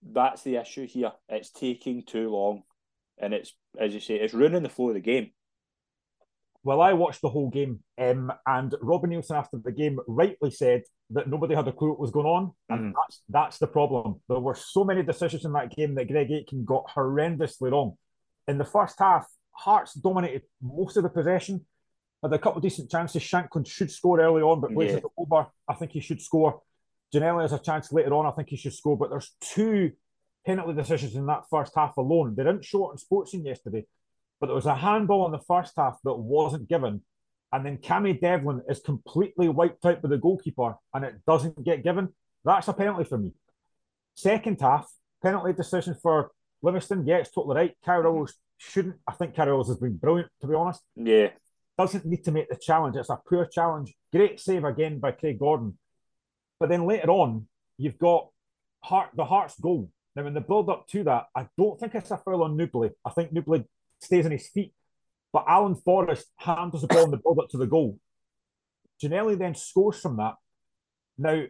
That's 0.02 0.42
the 0.42 0.56
issue 0.56 0.86
here. 0.86 1.12
It's 1.28 1.50
taking 1.50 2.02
too 2.02 2.28
long 2.30 2.62
and 3.18 3.32
it's 3.32 3.54
as 3.80 3.94
you 3.94 4.00
say, 4.00 4.16
it's 4.16 4.34
ruining 4.34 4.62
the 4.62 4.68
flow 4.68 4.88
of 4.88 4.94
the 4.94 5.00
game. 5.00 5.30
Well, 6.64 6.80
I 6.80 6.92
watched 6.92 7.22
the 7.22 7.30
whole 7.30 7.50
game, 7.50 7.80
um, 7.98 8.32
and 8.46 8.74
Robbie 8.80 9.08
Neilson 9.08 9.36
after 9.36 9.56
the 9.56 9.72
game 9.72 9.98
rightly 10.06 10.50
said 10.50 10.82
that 11.10 11.28
nobody 11.28 11.54
had 11.54 11.66
a 11.66 11.72
clue 11.72 11.90
what 11.90 11.98
was 11.98 12.10
going 12.10 12.26
on, 12.26 12.52
and 12.68 12.80
mm. 12.80 12.92
that's 12.94 13.22
that's 13.28 13.58
the 13.58 13.66
problem. 13.66 14.20
There 14.28 14.38
were 14.38 14.54
so 14.54 14.84
many 14.84 15.02
decisions 15.02 15.44
in 15.44 15.52
that 15.52 15.74
game 15.74 15.94
that 15.94 16.08
Greg 16.08 16.30
Aitken 16.30 16.64
got 16.64 16.88
horrendously 16.94 17.72
wrong. 17.72 17.96
In 18.46 18.58
the 18.58 18.64
first 18.64 18.98
half, 18.98 19.26
Hearts 19.52 19.94
dominated 19.94 20.42
most 20.60 20.96
of 20.96 21.02
the 21.02 21.08
possession, 21.08 21.64
had 22.22 22.32
a 22.32 22.38
couple 22.38 22.58
of 22.58 22.62
decent 22.62 22.90
chances. 22.90 23.22
Shankland 23.22 23.66
should 23.66 23.90
score 23.90 24.20
early 24.20 24.42
on, 24.42 24.60
but 24.60 24.72
plays 24.72 24.92
yeah. 24.92 24.98
it 24.98 25.04
over. 25.16 25.46
I 25.68 25.74
think 25.74 25.92
he 25.92 26.00
should 26.00 26.20
score. 26.20 26.62
Ginnelly 27.12 27.42
has 27.42 27.52
a 27.52 27.58
chance 27.58 27.92
later 27.92 28.14
on. 28.14 28.26
I 28.26 28.30
think 28.30 28.48
he 28.48 28.56
should 28.56 28.72
score, 28.72 28.96
but 28.96 29.10
there's 29.10 29.32
two 29.40 29.92
penalty 30.46 30.74
decisions 30.74 31.14
in 31.14 31.26
that 31.26 31.44
first 31.50 31.72
half 31.76 31.96
alone. 31.96 32.34
They 32.34 32.44
didn't 32.44 32.64
show 32.64 32.90
it 32.90 32.92
on 32.92 32.96
Sportscene 32.96 33.44
yesterday, 33.44 33.84
but 34.40 34.46
there 34.46 34.54
was 34.54 34.66
a 34.66 34.74
handball 34.74 35.26
in 35.26 35.32
the 35.32 35.38
first 35.38 35.74
half 35.76 35.98
that 36.04 36.14
wasn't 36.14 36.68
given. 36.68 37.02
And 37.52 37.66
then 37.66 37.76
Cammy 37.78 38.18
Devlin 38.18 38.62
is 38.68 38.80
completely 38.80 39.48
wiped 39.48 39.84
out 39.84 40.00
by 40.00 40.08
the 40.08 40.16
goalkeeper 40.16 40.76
and 40.94 41.04
it 41.04 41.24
doesn't 41.26 41.62
get 41.64 41.84
given. 41.84 42.08
That's 42.44 42.68
a 42.68 42.72
penalty 42.72 43.04
for 43.04 43.18
me. 43.18 43.32
Second 44.14 44.58
half, 44.60 44.90
penalty 45.22 45.52
decision 45.52 45.94
for 46.02 46.30
Livingston. 46.62 47.06
Yeah, 47.06 47.16
it's 47.16 47.30
totally 47.30 47.56
right. 47.56 47.76
Carroll 47.84 48.26
shouldn't. 48.56 48.96
I 49.06 49.12
think 49.12 49.34
Carroll 49.34 49.64
has 49.64 49.76
been 49.76 49.96
brilliant, 49.96 50.30
to 50.40 50.46
be 50.46 50.54
honest. 50.54 50.80
Yeah. 50.96 51.28
Doesn't 51.78 52.04
need 52.04 52.24
to 52.24 52.32
make 52.32 52.48
the 52.48 52.56
challenge. 52.56 52.96
It's 52.96 53.10
a 53.10 53.18
poor 53.28 53.46
challenge. 53.46 53.94
Great 54.12 54.38
save 54.38 54.64
again 54.64 54.98
by 54.98 55.12
Craig 55.12 55.38
Gordon. 55.38 55.78
But 56.60 56.68
then 56.68 56.86
later 56.86 57.10
on, 57.10 57.46
you've 57.78 57.98
got 57.98 58.28
Hart, 58.82 59.10
the 59.16 59.24
Hearts 59.24 59.58
goal 59.58 59.90
now, 60.14 60.26
in 60.26 60.34
the 60.34 60.40
build 60.40 60.68
up 60.68 60.86
to 60.88 61.04
that, 61.04 61.26
I 61.34 61.46
don't 61.56 61.80
think 61.80 61.94
it's 61.94 62.10
a 62.10 62.18
foul 62.18 62.44
on 62.44 62.56
Nouble. 62.56 62.90
I 63.04 63.10
think 63.10 63.32
Nouble 63.32 63.64
stays 64.00 64.26
on 64.26 64.32
his 64.32 64.48
feet, 64.48 64.74
but 65.32 65.44
Alan 65.48 65.74
Forrest 65.74 66.26
handles 66.36 66.82
the 66.82 66.88
ball 66.88 67.04
in 67.04 67.10
the 67.12 67.16
build 67.16 67.38
up 67.38 67.48
to 67.50 67.56
the 67.56 67.66
goal. 67.66 67.98
Ginnelly 69.02 69.38
then 69.38 69.54
scores 69.54 70.00
from 70.00 70.18
that. 70.18 70.34
Now, 71.16 71.44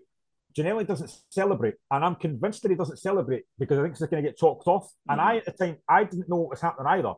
Ginnelly 0.57 0.87
doesn't 0.87 1.11
celebrate, 1.31 1.75
and 1.91 2.05
I'm 2.05 2.15
convinced 2.15 2.63
that 2.63 2.71
he 2.71 2.77
doesn't 2.77 2.99
celebrate 2.99 3.45
because 3.59 3.79
I 3.79 3.83
think 3.83 3.97
he's 3.97 4.07
going 4.07 4.23
to 4.23 4.29
get 4.29 4.39
chalked 4.39 4.69
off. 4.69 4.85
Mm. 5.09 5.13
And 5.13 5.21
I, 5.21 5.37
at 5.39 5.45
the 5.47 5.53
time, 5.53 5.79
I 5.89 6.05
didn't 6.05 6.29
know 6.29 6.37
what 6.37 6.51
was 6.51 6.61
happening 6.61 6.87
either. 6.87 7.15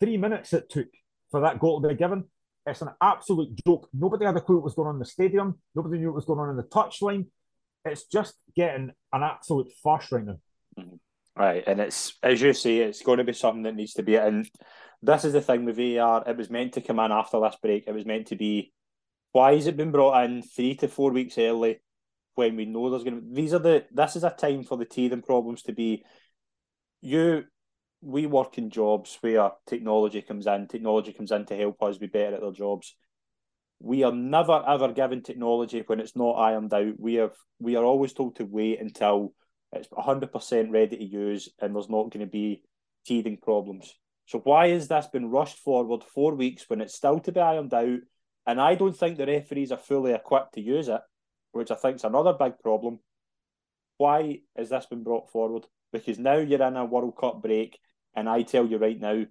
Three 0.00 0.16
minutes 0.16 0.52
it 0.54 0.70
took 0.70 0.88
for 1.30 1.40
that 1.40 1.58
goal 1.58 1.80
to 1.80 1.88
be 1.88 1.94
given. 1.94 2.24
It's 2.66 2.82
an 2.82 2.90
absolute 3.00 3.58
joke. 3.64 3.88
Nobody 3.92 4.26
had 4.26 4.36
a 4.36 4.40
clue 4.40 4.56
what 4.56 4.64
was 4.64 4.74
going 4.74 4.88
on 4.88 4.96
in 4.96 5.00
the 5.00 5.06
stadium. 5.06 5.58
Nobody 5.74 5.98
knew 5.98 6.08
what 6.08 6.16
was 6.16 6.24
going 6.24 6.40
on 6.40 6.50
in 6.50 6.56
the 6.56 6.62
touchline. 6.64 7.26
It's 7.84 8.04
just 8.04 8.34
getting 8.54 8.90
an 9.12 9.22
absolute 9.22 9.68
fuss 9.82 10.12
right 10.12 10.24
now. 10.24 10.38
Mm-hmm. 10.78 10.96
Right, 11.36 11.64
and 11.66 11.80
it's 11.80 12.18
as 12.22 12.42
you 12.42 12.52
say, 12.52 12.78
it's 12.78 13.02
going 13.02 13.18
to 13.18 13.24
be 13.24 13.32
something 13.32 13.62
that 13.62 13.74
needs 13.74 13.94
to 13.94 14.02
be. 14.02 14.16
And 14.16 14.48
this 15.00 15.24
is 15.24 15.32
the 15.32 15.40
thing 15.40 15.64
with 15.64 15.76
VAR. 15.76 16.22
It 16.26 16.36
was 16.36 16.50
meant 16.50 16.74
to 16.74 16.82
come 16.82 16.98
in 16.98 17.12
after 17.12 17.40
this 17.40 17.56
break. 17.62 17.84
It 17.86 17.94
was 17.94 18.04
meant 18.04 18.26
to 18.26 18.36
be. 18.36 18.72
Why 19.32 19.54
has 19.54 19.66
it 19.66 19.76
been 19.76 19.92
brought 19.92 20.24
in 20.24 20.42
three 20.42 20.74
to 20.76 20.88
four 20.88 21.12
weeks 21.12 21.38
early 21.38 21.80
when 22.34 22.56
we 22.56 22.66
know 22.66 22.90
there's 22.90 23.04
going 23.04 23.16
to? 23.16 23.22
be, 23.22 23.42
These 23.42 23.54
are 23.54 23.60
the. 23.60 23.86
This 23.90 24.16
is 24.16 24.24
a 24.24 24.30
time 24.30 24.64
for 24.64 24.76
the 24.76 24.84
teething 24.84 25.22
problems 25.22 25.62
to 25.62 25.72
be. 25.72 26.04
You, 27.00 27.44
we 28.02 28.26
work 28.26 28.58
in 28.58 28.70
jobs 28.70 29.18
where 29.20 29.50
technology 29.66 30.22
comes 30.22 30.46
in. 30.46 30.68
Technology 30.68 31.12
comes 31.12 31.32
in 31.32 31.44
to 31.46 31.56
help 31.56 31.82
us 31.82 31.98
be 31.98 32.06
better 32.06 32.36
at 32.36 32.40
their 32.40 32.52
jobs. 32.52 32.94
We 33.78 34.02
are 34.04 34.12
never 34.12 34.62
ever 34.66 34.92
given 34.92 35.22
technology 35.22 35.82
when 35.86 36.00
it's 36.00 36.16
not 36.16 36.32
ironed 36.32 36.72
out. 36.72 36.98
We 36.98 37.14
have 37.14 37.34
we 37.58 37.76
are 37.76 37.84
always 37.84 38.12
told 38.12 38.36
to 38.36 38.44
wait 38.44 38.80
until 38.80 39.34
it's 39.72 39.88
100% 39.88 40.72
ready 40.72 40.96
to 40.96 41.04
use, 41.04 41.48
and 41.60 41.74
there's 41.74 41.88
not 41.88 42.10
going 42.10 42.24
to 42.24 42.30
be 42.30 42.62
teething 43.06 43.38
problems. 43.38 43.94
So 44.26 44.38
why 44.40 44.68
has 44.68 44.88
this 44.88 45.06
been 45.06 45.30
rushed 45.30 45.58
forward 45.58 46.04
four 46.04 46.34
weeks 46.34 46.64
when 46.68 46.80
it's 46.80 46.94
still 46.94 47.20
to 47.20 47.32
be 47.32 47.40
ironed 47.40 47.74
out? 47.74 47.98
And 48.46 48.60
I 48.60 48.74
don't 48.74 48.96
think 48.96 49.16
the 49.16 49.26
referees 49.26 49.72
are 49.72 49.78
fully 49.78 50.12
equipped 50.12 50.54
to 50.54 50.60
use 50.60 50.88
it, 50.88 51.00
which 51.52 51.70
I 51.70 51.74
think 51.74 51.96
is 51.96 52.04
another 52.04 52.32
big 52.32 52.58
problem. 52.58 53.00
Why 53.96 54.40
has 54.56 54.70
this 54.70 54.86
been 54.86 55.02
brought 55.02 55.30
forward? 55.30 55.66
Because 55.92 56.18
now 56.18 56.38
you're 56.38 56.62
in 56.62 56.76
a 56.76 56.84
World 56.84 57.16
Cup 57.16 57.42
break, 57.42 57.78
and 58.14 58.28
I 58.28 58.42
tell 58.42 58.66
you 58.66 58.78
right 58.78 58.98
now, 58.98 59.24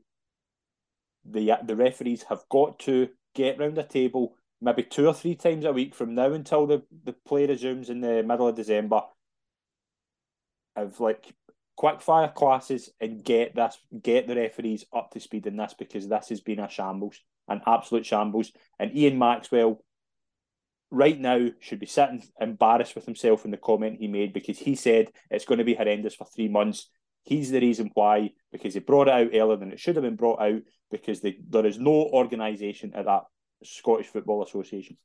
the 1.25 1.57
the 1.63 1.75
referees 1.75 2.23
have 2.23 2.43
got 2.49 2.79
to 2.79 3.09
get 3.35 3.59
round 3.59 3.75
the 3.75 3.83
table 3.83 4.35
maybe 4.61 4.83
two 4.83 5.07
or 5.07 5.13
three 5.13 5.35
times 5.35 5.65
a 5.65 5.71
week 5.71 5.95
from 5.95 6.15
now 6.15 6.33
until 6.33 6.67
the, 6.67 6.83
the 7.05 7.13
play 7.13 7.47
resumes 7.47 7.89
in 7.89 8.01
the 8.01 8.23
middle 8.23 8.47
of 8.47 8.55
December 8.55 9.01
of 10.75 10.99
like 10.99 11.33
quick 11.75 12.01
fire 12.01 12.27
classes 12.27 12.89
and 12.99 13.23
get 13.23 13.55
this 13.55 13.77
get 14.01 14.27
the 14.27 14.35
referees 14.35 14.85
up 14.93 15.11
to 15.11 15.19
speed 15.19 15.47
in 15.47 15.55
this 15.55 15.73
because 15.77 16.07
this 16.07 16.29
has 16.29 16.41
been 16.41 16.59
a 16.59 16.69
shambles, 16.69 17.17
an 17.47 17.61
absolute 17.65 18.05
shambles. 18.05 18.51
And 18.77 18.95
Ian 18.95 19.17
Maxwell 19.17 19.83
right 20.91 21.19
now 21.19 21.49
should 21.59 21.79
be 21.79 21.85
sitting 21.85 22.23
embarrassed 22.39 22.95
with 22.95 23.05
himself 23.05 23.45
in 23.45 23.51
the 23.51 23.57
comment 23.57 23.97
he 23.99 24.07
made 24.07 24.33
because 24.33 24.59
he 24.59 24.75
said 24.75 25.09
it's 25.29 25.45
going 25.45 25.59
to 25.59 25.63
be 25.63 25.75
horrendous 25.75 26.15
for 26.15 26.25
three 26.25 26.49
months. 26.49 26.89
He's 27.23 27.51
the 27.51 27.59
reason 27.59 27.91
why, 27.93 28.31
because 28.51 28.73
he 28.73 28.79
brought 28.79 29.07
it 29.07 29.13
out 29.13 29.29
earlier 29.33 29.57
than 29.57 29.71
it 29.71 29.79
should 29.79 29.95
have 29.95 30.03
been 30.03 30.15
brought 30.15 30.41
out, 30.41 30.61
because 30.91 31.21
they, 31.21 31.37
there 31.47 31.65
is 31.65 31.79
no 31.79 31.91
organisation 31.91 32.93
at 32.95 33.05
that 33.05 33.23
Scottish 33.63 34.07
Football 34.07 34.43
Association 34.43 34.97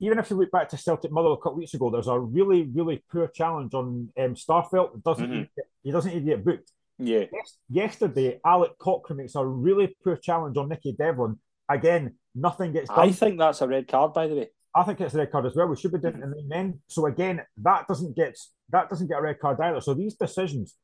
even 0.00 0.18
if 0.18 0.30
you 0.30 0.36
look 0.36 0.50
back 0.50 0.68
to 0.68 0.76
Celtic 0.76 1.10
Motherwell 1.10 1.34
a 1.34 1.38
couple 1.38 1.52
of 1.52 1.58
weeks 1.58 1.74
ago, 1.74 1.90
there's 1.90 2.06
a 2.06 2.18
really, 2.18 2.62
really 2.62 3.02
poor 3.10 3.26
challenge 3.28 3.74
on 3.74 4.10
um, 4.18 4.34
Starfelt. 4.34 4.94
It 4.94 5.04
doesn't 5.04 5.26
mm-hmm. 5.26 5.42
get, 5.56 5.66
he 5.82 5.90
doesn't 5.90 6.10
even 6.10 6.26
get 6.26 6.44
booked. 6.44 6.70
Yeah. 6.98 7.24
Yes, 7.32 7.56
yesterday, 7.68 8.40
Alec 8.44 8.72
Cochrane 8.78 9.18
makes 9.18 9.34
a 9.34 9.44
really 9.44 9.96
poor 10.02 10.16
challenge 10.16 10.56
on 10.56 10.68
Nicky 10.68 10.92
Devlin. 10.92 11.38
Again, 11.68 12.14
nothing 12.34 12.72
gets 12.72 12.88
done. 12.88 13.08
I 13.08 13.12
think 13.12 13.38
that's 13.38 13.60
a 13.60 13.68
red 13.68 13.88
card, 13.88 14.14
by 14.14 14.26
the 14.28 14.34
way. 14.34 14.48
I 14.78 14.84
think 14.84 15.00
it's 15.00 15.14
a 15.14 15.18
red 15.18 15.32
card 15.32 15.46
as 15.46 15.56
well. 15.56 15.66
We 15.66 15.76
should 15.76 15.92
be 15.92 15.98
doing 15.98 16.14
it 16.14 16.22
in 16.22 16.30
the 16.30 16.36
mm-hmm. 16.36 16.48
men. 16.48 16.80
So 16.86 17.06
again, 17.06 17.42
that 17.62 17.88
doesn't 17.88 18.14
get 18.14 18.38
that 18.70 18.88
doesn't 18.88 19.08
get 19.08 19.18
a 19.18 19.22
red 19.22 19.40
card 19.40 19.58
either. 19.60 19.80
So 19.80 19.92
these 19.92 20.14
decisions, 20.14 20.76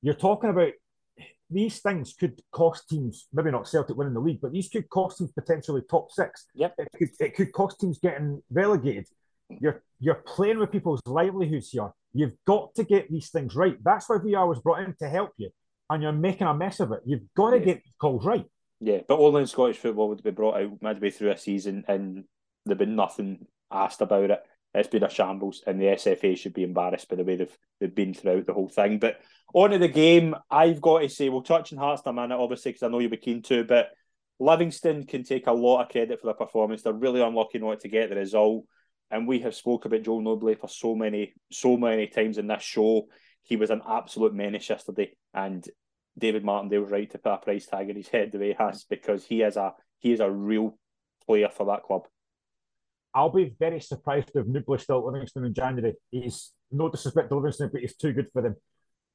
you're 0.00 0.14
talking 0.14 0.50
about 0.50 0.72
these 1.50 1.80
things 1.80 2.14
could 2.18 2.40
cost 2.52 2.88
teams, 2.88 3.26
maybe 3.32 3.50
not 3.50 3.68
Celtic 3.68 3.96
winning 3.96 4.14
the 4.14 4.20
league, 4.20 4.40
but 4.40 4.52
these 4.52 4.68
could 4.68 4.88
cost 4.88 5.18
teams 5.18 5.32
potentially 5.32 5.82
top 5.90 6.12
six. 6.12 6.46
Yep. 6.54 6.74
It 6.78 6.88
could, 6.96 7.08
it 7.18 7.34
could 7.34 7.52
cost 7.52 7.80
teams 7.80 7.98
getting 7.98 8.42
relegated. 8.50 9.06
You're 9.48 9.82
you're 9.98 10.22
playing 10.26 10.60
with 10.60 10.70
people's 10.70 11.00
livelihoods 11.04 11.70
here. 11.70 11.90
You've 12.14 12.36
got 12.46 12.74
to 12.76 12.84
get 12.84 13.10
these 13.10 13.30
things 13.30 13.56
right. 13.56 13.76
That's 13.82 14.08
why 14.08 14.18
VAR 14.18 14.46
was 14.46 14.60
brought 14.60 14.84
in 14.84 14.94
to 15.00 15.08
help 15.08 15.32
you, 15.36 15.50
and 15.90 16.00
you're 16.00 16.12
making 16.12 16.46
a 16.46 16.54
mess 16.54 16.78
of 16.78 16.92
it. 16.92 17.00
You've 17.04 17.26
got 17.36 17.50
to 17.50 17.58
yeah. 17.58 17.64
get 17.64 17.82
calls 18.00 18.24
right. 18.24 18.46
Yeah, 18.80 18.98
but 19.06 19.18
only 19.18 19.42
in 19.42 19.46
Scottish 19.46 19.76
football 19.76 20.08
would 20.08 20.22
be 20.22 20.30
brought 20.30 20.60
out 20.60 20.80
midway 20.80 21.10
through 21.10 21.32
a 21.32 21.38
season 21.38 21.84
and 21.86 22.24
there'd 22.64 22.78
been 22.78 22.96
nothing 22.96 23.46
asked 23.70 24.00
about 24.00 24.30
it. 24.30 24.40
It's 24.74 24.88
been 24.88 25.02
a 25.02 25.10
shambles, 25.10 25.62
and 25.66 25.80
the 25.80 25.86
SFA 25.86 26.36
should 26.36 26.54
be 26.54 26.62
embarrassed 26.62 27.08
by 27.08 27.16
the 27.16 27.24
way 27.24 27.36
they've 27.36 27.58
they've 27.78 27.94
been 27.94 28.14
throughout 28.14 28.46
the 28.46 28.54
whole 28.54 28.70
thing. 28.70 28.98
But 28.98 29.20
on 29.52 29.70
to 29.70 29.78
the 29.78 29.88
game, 29.88 30.34
I've 30.50 30.80
got 30.80 31.00
to 31.00 31.08
say, 31.10 31.28
we'll 31.28 31.42
touch 31.42 31.72
on 31.72 31.78
Hearts 31.78 32.02
in 32.06 32.10
a 32.10 32.12
minute, 32.12 32.38
obviously, 32.38 32.72
because 32.72 32.82
I 32.82 32.88
know 32.88 32.98
you'll 32.98 33.10
be 33.10 33.18
keen 33.18 33.42
to, 33.42 33.64
but 33.64 33.90
Livingston 34.38 35.04
can 35.04 35.24
take 35.24 35.46
a 35.46 35.52
lot 35.52 35.82
of 35.82 35.90
credit 35.90 36.20
for 36.20 36.26
their 36.26 36.34
performance. 36.34 36.82
They're 36.82 36.92
really 36.92 37.20
unlucky 37.20 37.58
not 37.58 37.80
to 37.80 37.88
get 37.88 38.08
the 38.08 38.16
result. 38.16 38.64
And 39.10 39.28
we 39.28 39.40
have 39.40 39.54
spoke 39.54 39.84
about 39.84 40.02
Joel 40.02 40.22
Nouble 40.22 40.54
for 40.54 40.68
so 40.68 40.94
many, 40.94 41.34
so 41.50 41.76
many 41.76 42.06
times 42.06 42.38
in 42.38 42.46
this 42.46 42.62
show. 42.62 43.08
He 43.42 43.56
was 43.56 43.68
an 43.68 43.82
absolute 43.86 44.32
menace 44.32 44.70
yesterday, 44.70 45.12
and 45.34 45.62
David 46.16 46.44
Martindale 46.44 46.82
was 46.82 46.90
right 46.90 47.10
to 47.10 47.18
put 47.18 47.32
a 47.32 47.38
price 47.38 47.66
tag 47.66 47.90
on 47.90 47.96
his 47.96 48.08
head 48.08 48.32
the 48.32 48.38
way 48.38 48.48
he 48.48 48.54
has 48.58 48.84
because 48.84 49.24
he 49.24 49.42
is 49.42 49.56
a 49.56 49.74
he 49.98 50.12
is 50.12 50.20
a 50.20 50.30
real 50.30 50.78
player 51.26 51.50
for 51.50 51.66
that 51.66 51.82
club. 51.82 52.02
I'll 53.14 53.30
be 53.30 53.54
very 53.58 53.80
surprised 53.80 54.30
if 54.34 54.46
Nouble 54.46 54.78
still 54.78 54.98
at 54.98 55.04
Livingston 55.04 55.44
in 55.44 55.54
January. 55.54 55.94
He's 56.10 56.52
no 56.70 56.88
disrespect 56.88 57.28
to 57.28 57.36
Livingston, 57.36 57.70
but 57.72 57.82
he's 57.82 57.96
too 57.96 58.12
good 58.12 58.28
for 58.32 58.42
them. 58.42 58.56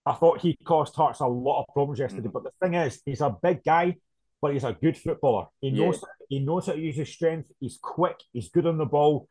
I 0.05 0.13
thought 0.13 0.39
he 0.39 0.57
caused 0.63 0.95
Hearts 0.95 1.19
a 1.19 1.27
lot 1.27 1.61
of 1.61 1.73
problems 1.73 1.99
yesterday. 1.99 2.29
Mm. 2.29 2.33
But 2.33 2.43
the 2.43 2.51
thing 2.61 2.75
is, 2.75 3.01
he's 3.05 3.21
a 3.21 3.35
big 3.41 3.63
guy, 3.63 3.95
but 4.41 4.53
he's 4.53 4.63
a 4.63 4.73
good 4.73 4.97
footballer. 4.97 5.47
He 5.59 5.71
knows 5.71 5.99
yeah. 6.01 6.25
he 6.29 6.39
knows 6.39 6.67
how 6.67 6.73
to 6.73 6.79
use 6.79 6.95
his 6.95 7.09
strength. 7.09 7.51
He's 7.59 7.79
quick. 7.81 8.17
He's 8.31 8.49
good 8.49 8.67
on 8.67 8.77
the 8.77 8.85
ball. 8.85 9.27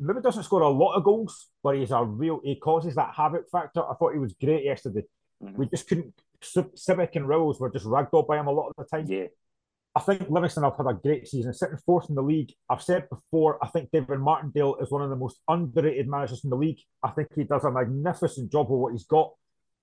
Maybe 0.00 0.20
doesn't 0.20 0.42
score 0.42 0.62
a 0.62 0.68
lot 0.68 0.94
of 0.94 1.04
goals, 1.04 1.48
but 1.62 1.76
he's 1.76 1.90
a 1.90 2.02
real. 2.02 2.40
He 2.42 2.56
causes 2.56 2.94
that 2.96 3.14
havoc 3.14 3.48
factor. 3.50 3.82
I 3.82 3.94
thought 3.94 4.14
he 4.14 4.18
was 4.18 4.34
great 4.34 4.64
yesterday. 4.64 5.04
Mm-hmm. 5.42 5.58
We 5.58 5.66
just 5.68 5.88
couldn't. 5.88 6.14
Sibbick 6.42 7.16
and 7.16 7.28
Rowles 7.28 7.60
were 7.60 7.70
just 7.70 7.86
ragdolled 7.86 8.26
by 8.26 8.38
him 8.38 8.46
a 8.46 8.52
lot 8.52 8.68
of 8.68 8.74
the 8.76 8.84
time. 8.84 9.06
Yeah. 9.08 9.26
I 9.96 10.00
think 10.00 10.28
Livingston 10.28 10.62
have 10.62 10.76
had 10.76 10.86
a 10.88 10.92
great 10.92 11.26
season, 11.26 11.54
sitting 11.54 11.78
fourth 11.86 12.10
in 12.10 12.16
the 12.16 12.22
league. 12.22 12.52
I've 12.68 12.82
said 12.82 13.08
before, 13.08 13.58
I 13.64 13.68
think 13.68 13.88
David 13.90 14.18
Martindale 14.18 14.76
is 14.76 14.90
one 14.90 15.00
of 15.00 15.08
the 15.08 15.16
most 15.16 15.40
underrated 15.48 16.06
managers 16.06 16.44
in 16.44 16.50
the 16.50 16.56
league. 16.56 16.80
I 17.02 17.08
think 17.12 17.28
he 17.34 17.44
does 17.44 17.64
a 17.64 17.70
magnificent 17.70 18.52
job 18.52 18.68
with 18.68 18.78
what 18.78 18.92
he's 18.92 19.06
got. 19.06 19.32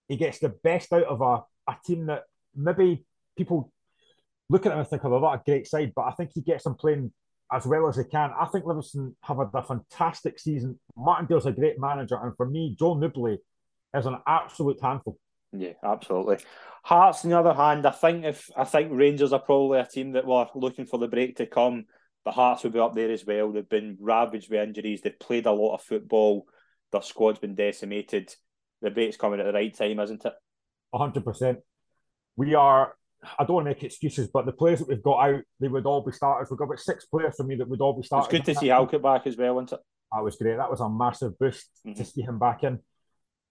He 0.07 0.15
gets 0.15 0.37
the 0.37 0.49
best 0.49 0.93
out 0.93 1.05
of 1.05 1.21
a, 1.21 1.41
a 1.67 1.75
team 1.83 2.05
that 2.05 2.25
maybe 2.55 3.03
people 3.35 3.71
look 4.49 4.67
at 4.67 4.71
him 4.71 4.77
and 4.77 4.87
think, 4.87 5.03
oh, 5.03 5.17
not 5.17 5.33
a 5.33 5.41
great 5.43 5.65
side, 5.65 5.93
but 5.95 6.03
I 6.03 6.11
think 6.11 6.29
he 6.35 6.41
gets 6.41 6.65
them 6.65 6.75
playing 6.75 7.11
as 7.51 7.65
well 7.65 7.87
as 7.87 7.95
they 7.95 8.03
can. 8.03 8.33
I 8.39 8.45
think 8.45 8.65
Livingston 8.65 9.15
have 9.23 9.37
had 9.37 9.49
a 9.51 9.63
fantastic 9.63 10.37
season. 10.37 10.79
Martindale's 10.95 11.47
a 11.47 11.51
great 11.51 11.79
manager, 11.79 12.19
and 12.21 12.37
for 12.37 12.47
me, 12.47 12.75
Joe 12.77 12.93
Nouble 12.93 13.39
is 13.95 14.05
an 14.05 14.17
absolute 14.27 14.79
handful. 14.79 15.17
Yeah, 15.55 15.73
absolutely. 15.83 16.37
Hearts, 16.83 17.23
on 17.23 17.31
the 17.31 17.39
other 17.39 17.53
hand, 17.53 17.85
I 17.85 17.91
think 17.91 18.25
if 18.25 18.49
I 18.57 18.65
think 18.65 18.91
Rangers 18.91 19.31
are 19.31 19.39
probably 19.39 19.79
a 19.79 19.85
team 19.85 20.13
that 20.13 20.25
were 20.25 20.47
looking 20.55 20.85
for 20.85 20.97
the 20.97 21.07
break 21.07 21.37
to 21.37 21.45
come, 21.45 21.85
but 22.25 22.33
Hearts 22.33 22.63
will 22.63 22.71
be 22.71 22.79
up 22.79 22.93
there 22.93 23.11
as 23.11 23.25
well. 23.25 23.51
They've 23.51 23.67
been 23.67 23.97
ravaged 23.99 24.49
with 24.49 24.59
injuries. 24.59 25.01
They've 25.01 25.17
played 25.17 25.45
a 25.45 25.51
lot 25.51 25.75
of 25.75 25.83
football. 25.83 26.45
Their 26.91 27.01
squad's 27.01 27.39
been 27.39 27.55
decimated. 27.55 28.33
The 28.81 28.91
break's 28.91 29.17
coming 29.17 29.39
at 29.39 29.45
the 29.45 29.53
right 29.53 29.73
time, 29.73 29.99
isn't 29.99 30.25
it? 30.25 30.33
hundred 30.93 31.23
percent. 31.23 31.59
We 32.35 32.55
are. 32.55 32.95
I 33.39 33.45
don't 33.45 33.55
want 33.55 33.67
to 33.67 33.69
make 33.69 33.83
excuses, 33.83 34.27
but 34.27 34.45
the 34.45 34.51
players 34.51 34.79
that 34.79 34.89
we've 34.89 35.01
got 35.01 35.29
out, 35.29 35.41
they 35.61 35.69
would 35.69 35.85
all 35.85 36.03
be 36.03 36.11
starters. 36.11 36.49
We've 36.51 36.57
got 36.57 36.65
about 36.65 36.79
six 36.79 37.05
players 37.05 37.35
for 37.37 37.43
me 37.43 37.55
that 37.55 37.69
would 37.69 37.79
all 37.79 37.95
be 37.95 38.05
starters. 38.05 38.27
It's 38.33 38.45
good 38.45 38.53
to 38.53 38.59
see 38.59 38.67
Halkett 38.67 39.01
back 39.01 39.25
as 39.25 39.37
well, 39.37 39.59
isn't 39.59 39.71
it? 39.71 39.79
That 40.11 40.23
was 40.23 40.35
great. 40.35 40.57
That 40.57 40.69
was 40.69 40.81
a 40.81 40.89
massive 40.89 41.39
boost 41.39 41.69
mm-hmm. 41.87 41.97
to 41.97 42.05
see 42.05 42.21
him 42.21 42.37
back 42.37 42.63
in. 42.63 42.79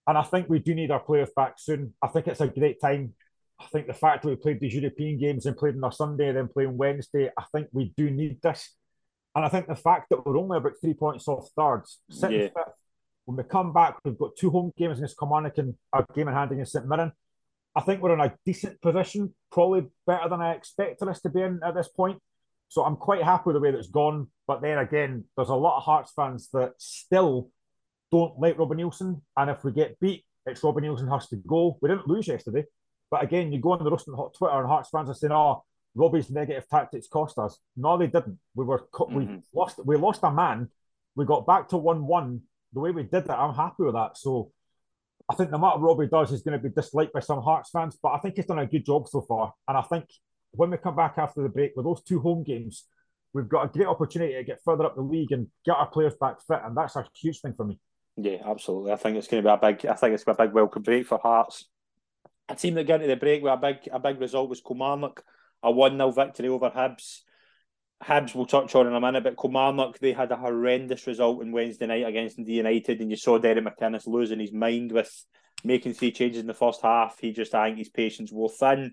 And 0.07 0.19
I 0.19 0.23
think 0.23 0.49
we 0.49 0.59
do 0.59 0.75
need 0.75 0.91
our 0.91 1.01
players 1.01 1.31
back 1.35 1.55
soon. 1.59 1.95
I 2.03 2.09
think 2.09 2.27
it's 2.27 2.41
a 2.41 2.49
great 2.49 2.81
time. 2.81 3.15
I 3.61 3.67
think 3.67 3.87
the 3.87 3.95
fact 3.95 4.23
that 4.23 4.29
we 4.29 4.37
played 4.37 4.61
these 4.61 4.75
European 4.75 5.19
games 5.19 5.47
and 5.47 5.57
played 5.57 5.77
on 5.77 5.85
a 5.85 5.93
Sunday, 5.93 6.33
then 6.33 6.49
playing 6.49 6.77
Wednesday, 6.77 7.31
I 7.39 7.45
think 7.53 7.69
we 7.73 7.93
do 7.97 8.11
need 8.11 8.43
this. 8.43 8.75
And 9.35 9.45
I 9.45 9.49
think 9.49 9.67
the 9.67 9.77
fact 9.77 10.09
that 10.11 10.27
we're 10.27 10.37
only 10.37 10.59
about 10.59 10.73
three 10.81 10.95
points 10.95 11.29
off 11.29 11.49
thirds, 11.57 12.01
sitting 12.11 12.41
yeah. 12.41 12.49
fifth, 12.49 12.75
when 13.25 13.37
we 13.37 13.45
come 13.45 13.73
back, 13.73 13.99
we've 14.05 14.19
got 14.19 14.37
two 14.37 14.51
home 14.51 14.73
games 14.77 14.99
against 14.99 15.19
Kilmarnock 15.19 15.59
and 15.59 15.75
a 15.95 16.05
game 16.15 16.29
in 16.29 16.35
hand 16.35 16.51
against 16.51 16.73
St 16.73 16.87
Mirren. 16.87 17.13
I 17.75 17.81
think 17.81 18.03
we're 18.03 18.13
in 18.13 18.21
a 18.21 18.35
decent 18.45 18.81
position, 18.83 19.35
probably 19.51 19.87
better 20.07 20.29
than 20.29 20.43
I 20.43 20.53
expected 20.53 21.09
us 21.09 21.21
to 21.23 21.31
be 21.31 21.41
in 21.41 21.61
at 21.65 21.75
this 21.75 21.89
point. 21.89 22.19
So 22.69 22.85
I'm 22.85 22.97
quite 22.97 23.23
happy 23.23 23.45
with 23.47 23.57
the 23.57 23.61
way 23.61 23.71
that's 23.71 23.89
gone. 23.89 24.29
But 24.47 24.61
then 24.61 24.79
again, 24.79 25.25
there's 25.37 25.49
a 25.49 25.55
lot 25.55 25.79
of 25.79 25.85
Hearts 25.85 26.13
fans 26.15 26.49
that 26.53 26.73
still 26.79 27.51
don't 28.13 28.39
like 28.39 28.59
Robbie 28.59 28.77
Neilson. 28.77 29.21
And 29.37 29.51
if 29.51 29.65
we 29.65 29.73
get 29.73 29.99
beat, 29.99 30.25
it's 30.47 30.63
Robbie 30.63 30.83
Neilson 30.83 31.11
has 31.11 31.29
to 31.29 31.37
go. 31.37 31.79
We 31.81 31.89
didn't 31.89 32.07
lose 32.07 32.29
yesterday. 32.29 32.65
But 33.11 33.25
again, 33.25 33.53
you 33.53 33.61
go 33.61 33.73
on 33.73 33.83
the 33.83 33.91
Rustin 33.91 34.15
Hot 34.15 34.35
Twitter 34.35 34.59
and 34.59 34.67
Hearts 34.67 34.91
fans 34.91 35.11
are 35.11 35.15
saying, 35.15 35.33
oh, 35.33 35.65
Robbie's 35.95 36.31
negative 36.31 36.69
tactics 36.69 37.09
cost 37.09 37.39
us. 37.39 37.59
No, 37.77 37.99
they 37.99 38.07
didn't. 38.07 38.39
We 38.55 38.65
were 38.65 38.87
mm-hmm. 38.95 39.15
we 39.15 39.43
lost 39.55 39.81
we 39.85 39.97
lost 39.97 40.21
a 40.23 40.31
man. 40.31 40.69
We 41.15 41.25
got 41.27 41.47
back 41.47 41.69
to 41.69 41.77
one 41.77 42.07
one. 42.07 42.43
The 42.73 42.81
way 42.81 42.91
we 42.91 43.03
did 43.03 43.27
that, 43.27 43.39
I'm 43.39 43.55
happy 43.55 43.83
with 43.83 43.95
that. 43.95 44.17
So 44.17 44.51
I 45.31 45.35
think 45.35 45.51
no 45.51 45.59
matter 45.59 45.79
Robbie 45.79 46.09
does, 46.09 46.31
he's 46.31 46.43
going 46.43 46.59
to 46.59 46.69
be 46.69 46.75
disliked 46.75 47.13
by 47.13 47.21
some 47.21 47.43
Hearts 47.43 47.71
fans. 47.71 47.99
But 48.03 48.13
I 48.13 48.19
think 48.19 48.37
he's 48.37 48.47
done 48.47 48.59
a 48.59 48.67
good 48.67 48.87
job 48.87 49.09
so 49.09 49.21
far. 49.21 49.53
And 49.69 49.77
I 49.77 49.83
think 49.83 50.07
when 50.53 50.71
we 50.71 50.79
come 50.79 50.97
back 50.97 51.15
after 51.19 51.43
the 51.43 51.49
break 51.51 51.73
with 51.77 51.85
those 51.85 52.03
two 52.03 52.21
home 52.21 52.43
games, 52.43 52.87
we've 53.35 53.49
got 53.49 53.65
a 53.65 53.69
great 53.69 53.87
opportunity 53.87 54.35
to 54.35 54.45
get 54.45 54.61
further 54.65 54.87
up 54.87 54.95
the 54.95 55.03
league 55.03 55.33
and 55.33 55.49
get 55.65 55.77
our 55.77 55.87
players 55.87 56.15
back 56.19 56.37
fit. 56.47 56.61
And 56.65 56.75
that's 56.75 56.97
a 56.97 57.07
huge 57.21 57.41
thing 57.41 57.55
for 57.55 57.67
me. 57.67 57.79
Yeah, 58.17 58.39
absolutely. 58.45 58.93
I 58.93 58.97
think 58.97 59.17
it's 59.17 59.29
going 59.29 59.43
to 59.43 59.49
be 59.49 59.53
a 59.53 59.73
big. 59.73 59.87
I 59.87 59.95
think 59.95 60.15
it's 60.15 60.25
a 60.27 60.35
big 60.35 60.53
welcome 60.53 60.83
break 60.83 61.07
for 61.07 61.19
Hearts. 61.19 61.69
A 62.49 62.55
team 62.55 62.75
that 62.75 62.87
got 62.87 62.97
into 62.97 63.07
the 63.07 63.17
break 63.17 63.43
with 63.43 63.53
a 63.53 63.57
big, 63.57 63.89
a 63.91 63.99
big 63.99 64.21
result 64.21 64.51
was 64.51 64.61
Kilmarnock, 64.61 65.25
a 65.63 65.71
one 65.71 65.97
0 65.97 66.11
victory 66.11 66.49
over 66.49 66.71
Hibs. 66.71 67.21
Hibs 68.03 68.35
we'll 68.35 68.47
touch 68.47 68.75
on 68.75 68.87
in 68.87 68.95
a 68.95 69.01
minute, 69.01 69.25
but 69.25 69.39
Kilmarnock 69.39 69.99
they 69.99 70.13
had 70.13 70.31
a 70.31 70.37
horrendous 70.37 71.07
result 71.07 71.41
on 71.41 71.53
Wednesday 71.53 71.87
night 71.87 72.07
against 72.07 72.37
Dundee 72.37 72.55
United, 72.55 73.01
and 73.01 73.11
you 73.11 73.17
saw 73.17 73.39
Derek 73.39 73.65
McInnes 73.65 74.07
losing 74.07 74.41
his 74.41 74.53
mind 74.53 74.93
with 74.93 75.25
making 75.65 75.95
three 75.95 76.13
changes 76.13 76.41
in 76.41 76.47
the 76.47 76.55
first 76.55 76.83
half. 76.83 77.19
He 77.19 77.33
just, 77.33 77.55
I 77.55 77.69
think, 77.69 77.79
his 77.79 77.89
patience 77.89 78.31
wore 78.31 78.51
thin. 78.51 78.93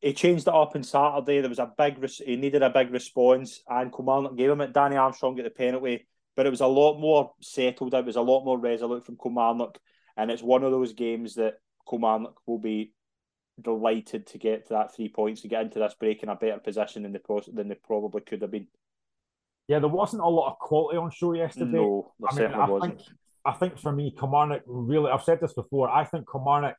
He 0.00 0.12
changed 0.12 0.48
it 0.48 0.54
up 0.54 0.74
on 0.74 0.82
Saturday. 0.82 1.40
There 1.40 1.48
was 1.48 1.58
a 1.58 1.70
big, 1.78 2.04
he 2.10 2.36
needed 2.36 2.62
a 2.62 2.70
big 2.70 2.90
response, 2.90 3.62
and 3.68 3.92
Kilmarnock 3.92 4.36
gave 4.36 4.50
him 4.50 4.62
it. 4.62 4.72
Danny 4.72 4.96
Armstrong 4.96 5.36
got 5.36 5.44
the 5.44 5.50
penalty 5.50 6.06
but 6.36 6.46
it 6.46 6.50
was 6.50 6.60
a 6.60 6.66
lot 6.66 6.98
more 6.98 7.32
settled. 7.40 7.94
It 7.94 8.04
was 8.04 8.16
a 8.16 8.22
lot 8.22 8.44
more 8.44 8.58
resolute 8.58 9.04
from 9.04 9.16
Kilmarnock, 9.16 9.78
and 10.16 10.30
it's 10.30 10.42
one 10.42 10.64
of 10.64 10.72
those 10.72 10.92
games 10.92 11.34
that 11.34 11.54
Kilmarnock 11.88 12.40
will 12.46 12.58
be 12.58 12.92
delighted 13.60 14.26
to 14.26 14.38
get 14.38 14.66
to 14.66 14.74
that 14.74 14.94
three 14.94 15.08
points 15.08 15.42
and 15.42 15.50
get 15.50 15.62
into 15.62 15.78
this 15.78 15.94
break 15.94 16.22
in 16.22 16.28
a 16.28 16.34
better 16.34 16.58
position 16.58 17.04
than 17.04 17.12
they 17.12 17.20
than 17.52 17.68
they 17.68 17.76
probably 17.76 18.20
could 18.20 18.42
have 18.42 18.50
been. 18.50 18.66
Yeah, 19.68 19.78
there 19.78 19.88
wasn't 19.88 20.22
a 20.22 20.28
lot 20.28 20.50
of 20.50 20.58
quality 20.58 20.98
on 20.98 21.10
show 21.10 21.32
yesterday. 21.32 21.70
No, 21.70 22.12
there 22.18 22.28
I 22.28 22.34
certainly 22.34 22.56
mean, 22.58 22.68
I 22.68 22.70
wasn't. 22.70 22.98
Think, 22.98 23.08
I 23.46 23.52
think 23.52 23.78
for 23.78 23.92
me, 23.92 24.14
Kilmarnock 24.18 24.62
really. 24.66 25.10
I've 25.10 25.22
said 25.22 25.40
this 25.40 25.52
before. 25.52 25.88
I 25.88 26.04
think 26.04 26.30
Kilmarnock. 26.30 26.76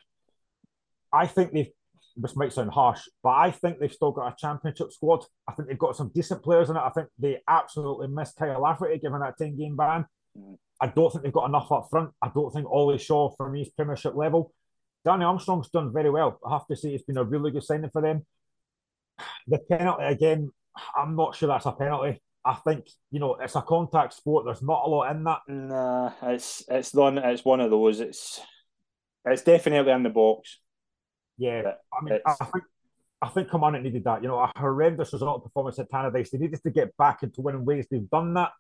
I 1.11 1.27
think 1.27 1.53
they've 1.53 1.71
this 2.17 2.36
might 2.36 2.54
sound 2.54 2.71
harsh, 2.71 3.01
but 3.23 3.32
I 3.32 3.51
think 3.51 3.80
they've 3.80 3.91
still 3.91 4.12
got 4.12 4.32
a 4.32 4.36
championship 4.38 4.91
squad. 4.91 5.25
I 5.47 5.54
think 5.54 5.67
they've 5.67 5.78
got 5.78 5.95
some 5.95 6.12
decent 6.13 6.43
players 6.43 6.69
in 6.69 6.78
it. 6.78 6.84
I 6.84 6.89
think 6.89 7.10
they 7.19 7.41
absolutely 7.47 8.08
missed 8.08 8.38
Kyle 8.38 8.62
Lafferty 8.62 8.99
given 8.99 9.19
that 9.19 9.38
10 9.38 9.58
game 9.58 9.75
ban. 9.75 10.06
Mm. 10.38 10.58
I 10.82 10.88
don't 10.88 11.12
think 11.12 11.23
they've 11.23 11.34
got 11.34 11.49
enough 11.49 11.71
up 11.71 11.88
front. 11.89 12.12
I 12.21 12.30
don't 12.34 12.51
think 12.51 12.69
Ollie 12.69 12.97
Shaw 12.97 13.34
for 13.36 13.49
me 13.49 13.62
is 13.62 13.69
Premiership 13.69 14.15
level. 14.15 14.54
Danny 15.04 15.23
Armstrong's 15.23 15.69
done 15.69 15.93
very 15.93 16.10
well. 16.10 16.39
I 16.45 16.54
have 16.54 16.67
to 16.67 16.75
say 16.75 16.89
it's 16.89 17.04
been 17.04 17.17
a 17.17 17.23
really 17.23 17.51
good 17.51 17.63
signing 17.63 17.91
for 17.91 18.01
them. 18.01 18.25
The 19.47 19.60
penalty 19.60 20.04
again, 20.04 20.51
I'm 20.97 21.15
not 21.15 21.36
sure 21.36 21.47
that's 21.47 21.65
a 21.65 21.71
penalty. 21.71 22.21
I 22.43 22.56
think 22.56 22.88
you 23.12 23.19
know 23.19 23.36
it's 23.36 23.56
a 23.56 23.62
contact 23.62 24.13
sport. 24.13 24.45
There's 24.45 24.62
not 24.62 24.84
a 24.86 24.89
lot 24.89 25.12
in 25.12 25.23
that. 25.23 25.39
Nah, 25.47 26.12
it's 26.23 26.63
it's 26.67 26.93
one 26.93 27.17
it's 27.17 27.45
one 27.45 27.62
of 27.62 27.71
those. 27.71 28.01
It's 28.01 28.41
it's 29.25 29.43
definitely 29.43 29.91
in 29.91 30.04
the 30.04 30.10
box. 30.10 30.60
Yeah, 31.38 31.74
I 31.93 32.04
mean, 32.04 32.19
I 32.26 32.34
think 32.34 32.63
I 33.21 33.28
think 33.30 33.50
Kilmarnock 33.50 33.82
needed 33.82 34.04
that. 34.04 34.21
You 34.21 34.28
know, 34.28 34.39
a 34.39 34.52
horrendous 34.56 35.13
result 35.13 35.43
performance 35.43 35.80
at 35.80 35.89
Tannadice. 35.89 36.30
They 36.30 36.38
needed 36.38 36.62
to 36.63 36.69
get 36.69 36.95
back 36.98 37.24
into 37.24 37.41
winning 37.41 37.65
ways. 37.65 37.88
They've 37.89 38.10
done 38.10 38.34
that, 38.36 38.52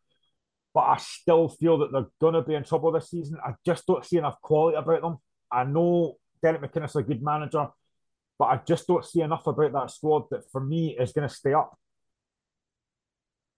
but 0.73 0.81
I 0.81 0.97
still 0.97 1.49
feel 1.49 1.77
that 1.79 1.91
they're 1.91 2.07
going 2.19 2.33
to 2.33 2.41
be 2.41 2.55
in 2.55 2.63
trouble 2.63 2.91
this 2.91 3.09
season. 3.09 3.37
I 3.45 3.53
just 3.65 3.85
don't 3.85 4.05
see 4.05 4.17
enough 4.17 4.41
quality 4.41 4.77
about 4.77 5.01
them. 5.01 5.17
I 5.51 5.63
know 5.63 6.17
Derek 6.41 6.61
McInnes 6.61 6.89
is 6.89 6.95
a 6.97 7.03
good 7.03 7.21
manager, 7.21 7.67
but 8.37 8.45
I 8.45 8.59
just 8.67 8.87
don't 8.87 9.05
see 9.05 9.21
enough 9.21 9.47
about 9.47 9.71
that 9.73 9.91
squad 9.91 10.23
that 10.31 10.51
for 10.51 10.61
me 10.61 10.97
is 10.99 11.13
going 11.13 11.27
to 11.27 11.33
stay 11.33 11.53
up. 11.53 11.77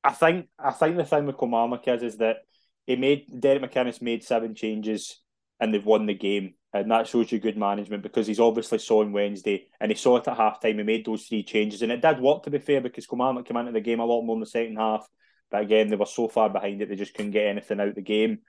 I 0.03 0.11
think 0.11 0.47
I 0.57 0.71
think 0.71 0.95
the 0.95 1.05
thing 1.05 1.25
with 1.25 1.37
Kilmarnock 1.37 1.87
is 1.87 2.03
is 2.03 2.17
that 2.17 2.37
he 2.85 2.95
made 2.95 3.25
Derek 3.39 3.61
McInnes 3.61 4.01
made 4.01 4.23
seven 4.23 4.55
changes 4.55 5.21
and 5.59 5.73
they've 5.73 5.85
won 5.85 6.05
the 6.05 6.13
game 6.13 6.53
and 6.73 6.91
that 6.91 7.07
shows 7.07 7.31
you 7.31 7.39
good 7.39 7.57
management 7.57 8.03
because 8.03 8.27
he's 8.27 8.39
obviously 8.39 8.77
saw 8.77 9.01
on 9.01 9.11
Wednesday 9.11 9.67
and 9.79 9.91
he 9.91 9.95
saw 9.95 10.17
it 10.17 10.27
at 10.27 10.37
half 10.37 10.61
time. 10.61 10.77
He 10.77 10.83
made 10.83 11.05
those 11.05 11.25
three 11.25 11.43
changes 11.43 11.81
and 11.81 11.91
it 11.91 12.01
did 12.01 12.19
work 12.19 12.43
to 12.43 12.51
be 12.51 12.59
fair 12.59 12.81
because 12.81 13.07
Kilmarnock 13.07 13.45
came 13.45 13.57
into 13.57 13.71
the 13.71 13.81
game 13.81 13.99
a 13.99 14.05
lot 14.05 14.23
more 14.23 14.35
in 14.35 14.41
the 14.41 14.45
second 14.45 14.75
half. 14.75 15.07
But 15.49 15.61
again, 15.61 15.87
they 15.87 15.95
were 15.95 16.05
so 16.05 16.27
far 16.27 16.49
behind 16.49 16.81
it 16.81 16.89
they 16.89 16.95
just 16.95 17.13
couldn't 17.13 17.31
get 17.31 17.47
anything 17.47 17.79
out 17.79 17.87
of 17.87 17.95
the 17.95 18.01
game. 18.01 18.39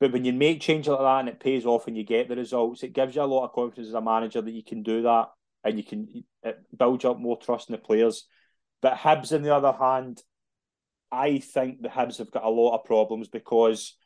But 0.00 0.12
when 0.12 0.24
you 0.24 0.32
make 0.32 0.60
changes 0.60 0.88
like 0.88 1.00
that 1.00 1.20
and 1.20 1.28
it 1.28 1.40
pays 1.40 1.66
off 1.66 1.86
and 1.86 1.96
you 1.96 2.04
get 2.04 2.28
the 2.28 2.36
results, 2.36 2.82
it 2.82 2.94
gives 2.94 3.14
you 3.14 3.22
a 3.22 3.24
lot 3.24 3.44
of 3.44 3.52
confidence 3.52 3.88
as 3.88 3.94
a 3.94 4.00
manager 4.00 4.40
that 4.40 4.50
you 4.50 4.64
can 4.64 4.82
do 4.82 5.02
that. 5.02 5.28
and 5.62 5.76
you 5.76 5.84
can 5.84 6.24
build 6.76 7.04
up 7.04 7.18
more 7.18 7.38
trust 7.38 7.68
in 7.68 7.72
the 7.72 7.78
players. 7.78 8.26
But 8.82 8.94
Hibs, 8.94 9.34
on 9.34 9.42
the 9.42 9.54
other 9.54 9.72
hand, 9.72 10.22
I 11.12 11.38
think 11.38 11.82
the 11.82 11.88
Hibs 11.88 12.18
have 12.18 12.30
got 12.30 12.44
a 12.44 12.48
lot 12.48 12.76
of 12.76 12.84
problems 12.84 13.28
because 13.28 13.96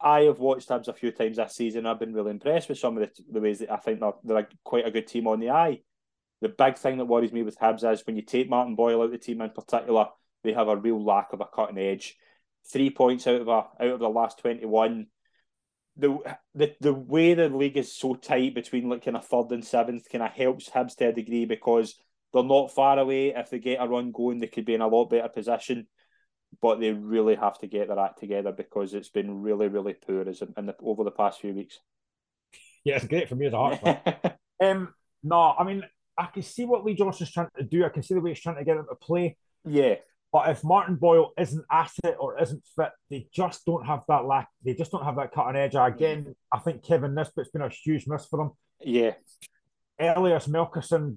I 0.00 0.20
have 0.22 0.38
watched 0.38 0.68
Hibs 0.68 0.88
a 0.88 0.92
few 0.92 1.10
times 1.10 1.38
this 1.38 1.54
season. 1.54 1.86
I've 1.86 1.98
been 1.98 2.12
really 2.12 2.30
impressed 2.30 2.68
with 2.68 2.78
some 2.78 2.98
of 2.98 3.08
the, 3.08 3.22
the 3.32 3.40
ways 3.40 3.60
that 3.60 3.72
I 3.72 3.76
think 3.76 4.00
they're, 4.00 4.12
they're 4.24 4.48
quite 4.64 4.86
a 4.86 4.90
good 4.90 5.06
team 5.06 5.26
on 5.26 5.40
the 5.40 5.50
eye. 5.50 5.80
The 6.42 6.50
big 6.50 6.76
thing 6.76 6.98
that 6.98 7.06
worries 7.06 7.32
me 7.32 7.42
with 7.42 7.58
Hibs 7.58 7.90
is 7.90 8.06
when 8.06 8.16
you 8.16 8.22
take 8.22 8.50
Martin 8.50 8.76
Boyle 8.76 9.00
out 9.00 9.06
of 9.06 9.10
the 9.12 9.18
team 9.18 9.40
in 9.40 9.50
particular, 9.50 10.08
they 10.44 10.52
have 10.52 10.68
a 10.68 10.76
real 10.76 11.02
lack 11.02 11.32
of 11.32 11.40
a 11.40 11.46
cutting 11.46 11.78
edge. 11.78 12.14
Three 12.70 12.90
points 12.90 13.26
out 13.26 13.40
of 13.40 13.48
a, 13.48 13.52
out 13.52 13.94
of 13.94 14.00
the 14.00 14.08
last 14.08 14.38
twenty 14.38 14.66
one. 14.66 15.06
The, 15.96 16.18
the 16.54 16.74
the 16.80 16.92
way 16.92 17.32
the 17.32 17.48
league 17.48 17.78
is 17.78 17.96
so 17.96 18.14
tight 18.14 18.54
between 18.54 18.90
like 18.90 19.02
kind 19.02 19.16
of 19.16 19.26
third 19.26 19.50
and 19.52 19.64
seventh 19.64 20.10
kind 20.12 20.22
of 20.22 20.30
helps 20.32 20.68
Hibs 20.68 20.94
to 20.96 21.08
a 21.08 21.12
degree 21.12 21.46
because 21.46 21.94
they're 22.34 22.42
not 22.42 22.74
far 22.74 22.98
away. 22.98 23.28
If 23.34 23.48
they 23.48 23.60
get 23.60 23.80
a 23.80 23.88
run 23.88 24.12
going, 24.12 24.40
they 24.40 24.48
could 24.48 24.66
be 24.66 24.74
in 24.74 24.82
a 24.82 24.88
lot 24.88 25.08
better 25.08 25.28
position 25.28 25.86
but 26.60 26.80
they 26.80 26.92
really 26.92 27.34
have 27.34 27.58
to 27.58 27.66
get 27.66 27.88
their 27.88 27.98
act 27.98 28.18
together 28.18 28.52
because 28.52 28.94
it's 28.94 29.08
been 29.08 29.42
really, 29.42 29.68
really 29.68 29.94
poor 29.94 30.28
as 30.28 30.42
in 30.42 30.66
the, 30.66 30.74
over 30.82 31.04
the 31.04 31.10
past 31.10 31.40
few 31.40 31.52
weeks. 31.52 31.78
Yeah, 32.84 32.96
it's 32.96 33.06
great 33.06 33.28
for 33.28 33.34
me 33.34 33.46
as 33.46 33.52
a 33.52 33.56
Hearts 33.56 34.36
um, 34.62 34.94
no, 35.22 35.54
I 35.58 35.64
mean, 35.64 35.82
I 36.16 36.26
can 36.26 36.42
see 36.42 36.64
what 36.64 36.84
Lee 36.84 36.94
Johnson's 36.94 37.32
trying 37.32 37.48
to 37.56 37.64
do. 37.64 37.84
I 37.84 37.88
can 37.88 38.02
see 38.02 38.14
the 38.14 38.20
way 38.20 38.30
he's 38.30 38.40
trying 38.40 38.56
to 38.56 38.64
get 38.64 38.76
him 38.76 38.86
to 38.88 38.94
play. 38.94 39.36
Yeah. 39.64 39.96
But 40.32 40.50
if 40.50 40.64
Martin 40.64 40.96
Boyle 40.96 41.32
isn't 41.38 41.64
at 41.70 41.92
it 42.04 42.16
or 42.18 42.40
isn't 42.40 42.62
fit, 42.76 42.90
they 43.10 43.26
just 43.32 43.64
don't 43.64 43.86
have 43.86 44.02
that 44.08 44.24
lack. 44.24 44.48
They 44.64 44.74
just 44.74 44.90
don't 44.90 45.04
have 45.04 45.16
that 45.16 45.32
cutting 45.32 45.56
edge. 45.56 45.74
Again, 45.74 46.34
I 46.52 46.58
think 46.58 46.84
Kevin 46.84 47.14
Nisbet's 47.14 47.50
been 47.50 47.62
a 47.62 47.68
huge 47.68 48.06
miss 48.06 48.26
for 48.26 48.38
them. 48.38 48.52
Yeah. 48.80 49.14
Elias 49.98 50.46
Melkersen, 50.46 51.16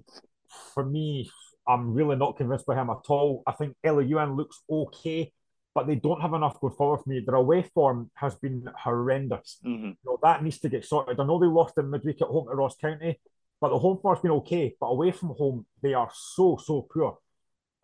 for 0.74 0.84
me, 0.84 1.30
I'm 1.70 1.94
really 1.94 2.16
not 2.16 2.36
convinced 2.36 2.66
by 2.66 2.74
him 2.74 2.90
at 2.90 3.08
all. 3.08 3.42
I 3.46 3.52
think 3.52 3.76
Elie 3.84 4.04
looks 4.04 4.62
okay, 4.68 5.32
but 5.74 5.86
they 5.86 5.94
don't 5.94 6.20
have 6.20 6.34
enough 6.34 6.60
going 6.60 6.74
forward 6.74 6.98
for 6.98 7.10
me. 7.10 7.22
Their 7.24 7.36
away 7.36 7.62
form 7.62 8.10
has 8.14 8.34
been 8.34 8.68
horrendous. 8.76 9.58
Mm-hmm. 9.64 9.86
You 9.86 9.96
know, 10.04 10.18
that 10.22 10.42
needs 10.42 10.58
to 10.60 10.68
get 10.68 10.84
sorted. 10.84 11.20
I 11.20 11.24
know 11.24 11.38
they 11.38 11.46
lost 11.46 11.78
in 11.78 11.88
midweek 11.88 12.22
at 12.22 12.28
home 12.28 12.48
to 12.48 12.54
Ross 12.56 12.76
County, 12.76 13.20
but 13.60 13.68
the 13.68 13.78
home 13.78 13.98
form's 14.02 14.20
been 14.20 14.32
okay. 14.32 14.74
But 14.80 14.86
away 14.86 15.12
from 15.12 15.28
home, 15.28 15.64
they 15.80 15.94
are 15.94 16.10
so, 16.12 16.58
so 16.62 16.88
poor. 16.92 17.18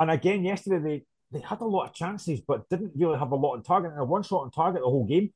And 0.01 0.11
again, 0.11 0.45
yesterday 0.45 0.83
they 0.83 1.05
they 1.33 1.41
had 1.41 1.61
a 1.61 1.65
lot 1.65 1.87
of 1.87 1.95
chances, 1.95 2.41
but 2.41 2.69
didn't 2.69 2.93
really 2.97 3.19
have 3.19 3.33
a 3.33 3.37
lot 3.37 3.55
on 3.55 3.63
target. 3.63 3.93
And 3.97 4.09
one 4.09 4.23
shot 4.23 4.43
on 4.43 4.51
target 4.51 4.83
the 4.83 4.89
whole 4.89 5.07
game. 5.07 5.33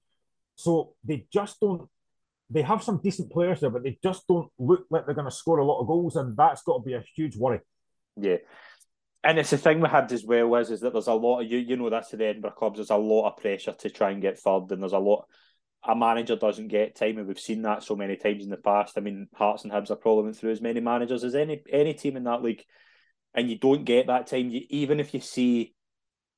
So 0.56 0.94
they 1.04 1.26
just 1.32 1.60
don't 1.60 1.88
they 2.50 2.62
have 2.62 2.82
some 2.82 3.00
decent 3.02 3.30
players 3.30 3.60
there, 3.60 3.70
but 3.70 3.84
they 3.84 3.96
just 4.02 4.26
don't 4.26 4.50
look 4.58 4.84
like 4.90 5.06
they're 5.06 5.14
going 5.14 5.30
to 5.30 5.30
score 5.30 5.58
a 5.58 5.64
lot 5.64 5.80
of 5.80 5.86
goals, 5.86 6.16
and 6.16 6.36
that's 6.36 6.62
got 6.62 6.78
to 6.78 6.82
be 6.82 6.94
a 6.94 7.04
huge 7.14 7.36
worry. 7.36 7.60
Yeah. 8.16 8.36
And 9.22 9.38
it's 9.38 9.50
the 9.50 9.58
thing 9.58 9.80
we 9.80 9.88
had 9.88 10.10
as 10.12 10.24
well 10.24 10.54
is, 10.56 10.70
is 10.70 10.80
that 10.80 10.92
there's 10.92 11.06
a 11.06 11.12
lot 11.12 11.40
of 11.40 11.50
you 11.50 11.58
you 11.58 11.76
know 11.76 11.90
that's 11.90 12.10
the 12.10 12.24
Edinburgh 12.24 12.52
clubs. 12.52 12.76
There's 12.78 12.90
a 12.90 12.96
lot 12.96 13.28
of 13.28 13.36
pressure 13.36 13.72
to 13.72 13.90
try 13.90 14.10
and 14.10 14.22
get 14.22 14.38
third, 14.38 14.70
and 14.70 14.80
there's 14.80 14.92
a 14.92 14.98
lot. 14.98 15.26
A 15.86 15.94
manager 15.94 16.36
doesn't 16.36 16.68
get 16.68 16.94
time, 16.96 17.18
and 17.18 17.26
we've 17.26 17.38
seen 17.38 17.62
that 17.62 17.82
so 17.82 17.96
many 17.96 18.16
times 18.16 18.44
in 18.44 18.50
the 18.50 18.56
past. 18.56 18.94
I 18.96 19.00
mean, 19.00 19.28
Hearts 19.34 19.64
and 19.64 19.72
Hibs 19.72 19.90
are 19.90 19.96
probably 19.96 20.24
went 20.24 20.36
through 20.36 20.52
as 20.52 20.60
many 20.62 20.80
managers 20.80 21.24
as 21.24 21.34
any 21.34 21.62
any 21.70 21.92
team 21.92 22.16
in 22.16 22.24
that 22.24 22.42
league, 22.42 22.64
and 23.34 23.50
you 23.50 23.58
don't 23.58 23.84
get 23.84 24.06
that 24.06 24.26
time. 24.26 24.50
You 24.50 24.62
even 24.70 25.00
if 25.00 25.12
you 25.12 25.20
see 25.20 25.74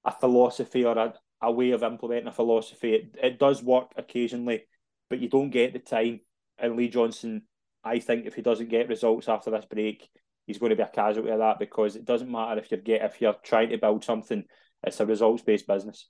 a 0.04 0.10
philosophy 0.10 0.84
or 0.84 0.98
a, 0.98 1.14
a 1.40 1.52
way 1.52 1.70
of 1.70 1.84
implementing 1.84 2.28
a 2.28 2.32
philosophy, 2.32 2.94
it, 2.94 3.16
it 3.22 3.38
does 3.38 3.62
work 3.62 3.92
occasionally, 3.96 4.64
but 5.08 5.20
you 5.20 5.28
don't 5.28 5.50
get 5.50 5.72
the 5.72 5.78
time. 5.78 6.20
And 6.58 6.76
Lee 6.76 6.88
Johnson, 6.88 7.42
I 7.84 8.00
think, 8.00 8.26
if 8.26 8.34
he 8.34 8.42
doesn't 8.42 8.70
get 8.70 8.88
results 8.88 9.28
after 9.28 9.52
this 9.52 9.64
break, 9.64 10.08
he's 10.46 10.58
going 10.58 10.70
to 10.70 10.76
be 10.76 10.82
a 10.82 10.88
casualty 10.88 11.30
of 11.30 11.38
that 11.38 11.58
because 11.58 11.96
it 11.96 12.04
doesn't 12.04 12.30
matter 12.30 12.60
if 12.60 12.70
you're 12.70 12.80
get 12.80 13.02
if 13.02 13.20
you're 13.20 13.36
trying 13.42 13.70
to 13.70 13.78
build 13.78 14.04
something, 14.04 14.44
it's 14.82 15.00
a 15.00 15.06
results 15.06 15.42
based 15.42 15.66
business. 15.66 16.08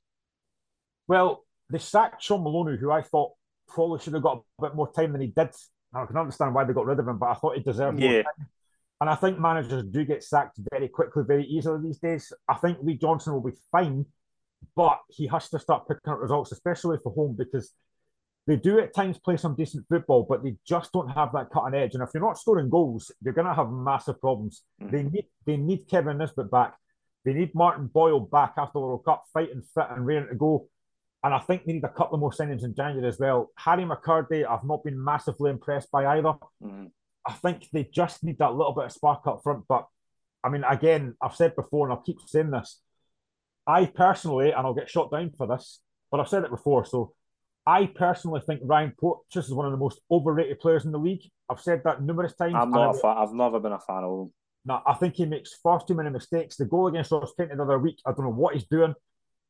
Well, 1.09 1.45
they 1.71 1.79
sacked 1.79 2.23
Shaun 2.23 2.43
Maloney, 2.43 2.79
who 2.79 2.91
I 2.91 3.03
thought 3.03 3.33
probably 3.69 4.01
should 4.01 4.15
have 4.15 4.23
got 4.23 4.43
a 4.59 4.63
bit 4.63 4.75
more 4.75 4.91
time 4.93 5.13
than 5.13 5.21
he 5.21 5.29
did. 5.29 5.51
I 5.95 6.07
can 6.07 6.17
understand 6.17 6.55
why 6.55 6.65
they 6.65 6.73
got 6.73 6.87
rid 6.87 6.99
of 6.99 7.09
him, 7.09 7.19
but 7.19 7.31
I 7.31 7.35
thought 7.35 7.57
he 7.57 7.63
deserved 7.63 7.99
more 7.99 8.11
yeah. 8.11 8.23
time. 8.23 8.47
And 9.01 9.11
I 9.11 9.15
think 9.17 9.39
managers 9.39 9.85
do 9.85 10.05
get 10.05 10.23
sacked 10.23 10.59
very 10.71 10.89
quickly, 10.89 11.25
very 11.27 11.45
easily 11.45 11.81
these 11.83 11.99
days. 11.99 12.33
I 12.49 12.55
think 12.55 12.79
Lee 12.83 12.97
Johnson 12.97 13.33
will 13.33 13.43
be 13.43 13.57
fine, 13.71 14.07
but 14.77 15.01
he 15.09 15.27
has 15.27 15.49
to 15.51 15.59
start 15.59 15.89
picking 15.89 16.13
up 16.13 16.21
results, 16.21 16.53
especially 16.53 16.99
for 17.03 17.13
home, 17.13 17.35
because 17.37 17.73
they 18.47 18.57
do 18.57 18.81
at 18.81 18.95
times 18.95 19.19
play 19.19 19.37
some 19.37 19.55
decent 19.55 19.87
football, 19.89 20.27
but 20.29 20.43
they 20.43 20.57
just 20.67 20.93
don't 20.93 21.09
have 21.09 21.33
that 21.33 21.51
cutting 21.51 21.79
edge. 21.79 21.95
And 21.95 22.03
if 22.03 22.11
you're 22.13 22.23
not 22.23 22.39
scoring 22.39 22.69
goals, 22.69 23.13
you're 23.23 23.35
going 23.35 23.47
to 23.47 23.55
have 23.55 23.71
massive 23.71 24.21
problems. 24.21 24.63
Mm-hmm. 24.83 24.97
They 24.97 25.03
need 25.05 25.27
they 25.47 25.57
need 25.57 25.89
Kevin 25.89 26.19
Nisbet 26.19 26.51
back. 26.51 26.75
They 27.25 27.35
need 27.35 27.55
Martin 27.55 27.87
Boyle 27.87 28.21
back 28.21 28.55
after 28.59 28.73
the 28.75 28.81
World 28.81 29.05
Cup, 29.05 29.25
fighting 29.33 29.63
fit 29.75 29.87
and 29.91 30.05
ready 30.05 30.27
to 30.27 30.35
go. 30.35 30.67
And 31.23 31.33
I 31.33 31.39
think 31.39 31.65
they 31.65 31.75
need 31.75 31.85
a 31.85 31.89
couple 31.89 32.15
of 32.15 32.21
more 32.21 32.33
signings 32.33 32.65
in 32.65 32.75
January 32.75 33.07
as 33.07 33.21
well. 33.21 33.51
Harry 33.57 33.85
McKirdy, 33.85 34.45
I've 34.45 34.65
not 34.65 34.83
been 34.83 35.03
massively 35.03 35.51
impressed 35.51 35.93
by 35.93 36.05
either. 36.07 36.33
Mm-hmm. 36.61 36.87
I 37.25 37.33
think 37.35 37.69
they 37.73 37.85
just 37.85 38.25
need 38.25 38.39
that 38.39 38.55
little 38.55 38.75
bit 38.75 38.87
of 38.87 38.93
spark 38.93 39.25
up 39.29 39.41
front. 39.45 39.65
But 39.69 39.87
I 40.43 40.49
mean, 40.49 40.65
again, 40.69 41.15
I've 41.23 41.37
said 41.37 41.55
before, 41.55 41.87
and 41.87 41.95
I'll 41.95 42.03
keep 42.03 42.19
saying 42.27 42.51
this. 42.51 42.81
I 43.69 43.87
personally, 43.87 44.51
and 44.51 44.67
I'll 44.67 44.75
get 44.75 44.91
shot 44.91 45.13
down 45.13 45.31
for 45.39 45.47
this, 45.47 45.79
but 46.11 46.19
I've 46.19 46.29
said 46.29 46.43
it 46.43 46.51
before. 46.51 46.85
So 46.85 47.15
I 47.67 47.87
personally 47.87 48.41
think 48.41 48.61
Ryan 48.65 48.93
Porteous 48.99 49.47
is 49.47 49.55
one 49.55 49.67
of 49.67 49.73
the 49.73 49.79
most 49.79 50.01
overrated 50.11 50.59
players 50.59 50.85
in 50.85 50.93
the 50.93 50.99
league. 50.99 51.23
I've 51.49 51.61
said 51.61 51.83
that 51.85 52.03
numerous 52.03 52.35
times. 52.35 52.55
I'm 52.57 52.71
not. 52.71 53.01
Fa- 53.01 53.17
I've 53.19 53.33
never 53.33 53.61
been 53.61 53.73
a 53.73 53.79
fan 53.79 54.03
of 54.05 54.27
him. 54.27 54.33
No, 54.65 54.81
I 54.87 54.95
think 54.95 55.15
he 55.15 55.27
makes 55.27 55.55
far 55.63 55.85
too 55.85 55.95
many 55.95 56.11
mistakes. 56.11 56.57
The 56.57 56.65
goal 56.65 56.89
against 56.89 57.13
Ross 57.13 57.33
County 57.37 57.55
the 57.55 57.63
other 57.63 57.79
week, 57.79 58.01
I 58.07 58.11
don't 58.13 58.25
know 58.25 58.33
what 58.33 58.55
he's 58.55 58.67
doing. 58.67 58.95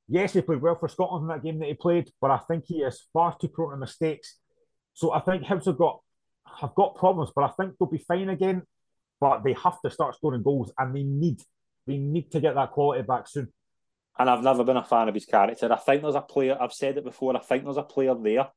Yes, 0.09 0.33
he 0.33 0.41
played 0.41 0.61
well 0.61 0.77
for 0.77 0.89
Scotland 0.89 1.25
in 1.25 1.29
that 1.29 1.43
game 1.43 1.59
that 1.61 1.69
he 1.69 1.75
played, 1.75 2.11
but 2.21 2.31
I 2.31 2.39
think 2.39 2.65
he 2.67 2.79
is 2.79 3.07
far 3.13 3.37
too 3.39 3.49
prone 3.49 3.71
to 3.71 3.77
mistakes. 3.77 4.39
So 4.95 5.13
I 5.13 5.21
think 5.21 5.45
Hibs 5.45 5.67
have 5.67 5.79
got 5.79 6.01
have 6.61 6.75
got 6.75 6.97
problems, 6.97 7.31
but 7.35 7.45
I 7.45 7.49
think 7.49 7.75
they'll 7.79 7.89
be 7.89 7.99
fine 7.99 8.29
again. 8.29 8.63
But 9.21 9.45
they 9.45 9.55
have 9.63 9.81
to 9.83 9.91
start 9.91 10.17
scoring 10.17 10.43
goals, 10.43 10.73
and 10.77 10.95
they 10.95 11.03
need 11.03 11.41
they 11.87 11.97
need 11.97 12.31
to 12.33 12.41
get 12.41 12.55
that 12.57 12.73
quality 12.73 13.03
back 13.03 13.29
soon 13.29 13.53
and 14.19 14.29
I've 14.29 14.43
never 14.43 14.65
been 14.65 14.77
a 14.77 14.85
fan 14.85 15.09
of 15.09 15.15
his 15.15 15.25
character. 15.25 15.73
I 15.73 15.77
think 15.77 16.03
there's 16.03 16.15
a 16.15 16.21
player. 16.21 16.57
I've 16.61 16.73
said 16.73 16.99
it 16.99 17.05
before. 17.05 17.37
I 17.37 17.41
think 17.41 17.65
there's 17.65 17.77
a 17.77 17.83
player 17.83 18.15
there. 18.15 18.49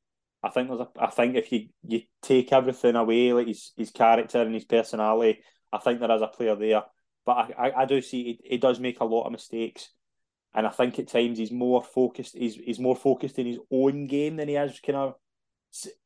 I 0.43 0.49
think 0.49 0.67
there's 0.67 0.81
a. 0.81 0.89
I 0.99 1.09
think 1.09 1.35
if 1.35 1.51
you 1.51 1.67
you 1.83 2.01
take 2.21 2.51
everything 2.51 2.95
away, 2.95 3.33
like 3.33 3.47
his 3.47 3.71
his 3.75 3.91
character 3.91 4.41
and 4.41 4.53
his 4.53 4.65
personality, 4.65 5.39
I 5.71 5.77
think 5.79 5.99
there 5.99 6.11
is 6.11 6.21
a 6.21 6.27
player 6.27 6.55
there. 6.55 6.83
But 7.25 7.31
I 7.57 7.67
I, 7.69 7.81
I 7.81 7.85
do 7.85 8.01
see 8.01 8.23
he, 8.23 8.39
he 8.43 8.57
does 8.57 8.79
make 8.79 8.99
a 8.99 9.05
lot 9.05 9.25
of 9.25 9.31
mistakes, 9.31 9.89
and 10.53 10.67
I 10.67 10.69
think 10.69 10.99
at 10.99 11.07
times 11.07 11.37
he's 11.37 11.51
more 11.51 11.83
focused. 11.83 12.35
He's 12.37 12.55
he's 12.55 12.79
more 12.79 12.95
focused 12.95 13.39
in 13.39 13.47
his 13.47 13.59
own 13.71 14.07
game 14.07 14.35
than 14.35 14.49
he 14.49 14.55
is 14.55 14.79
kind 14.79 14.97
of. 14.97 15.15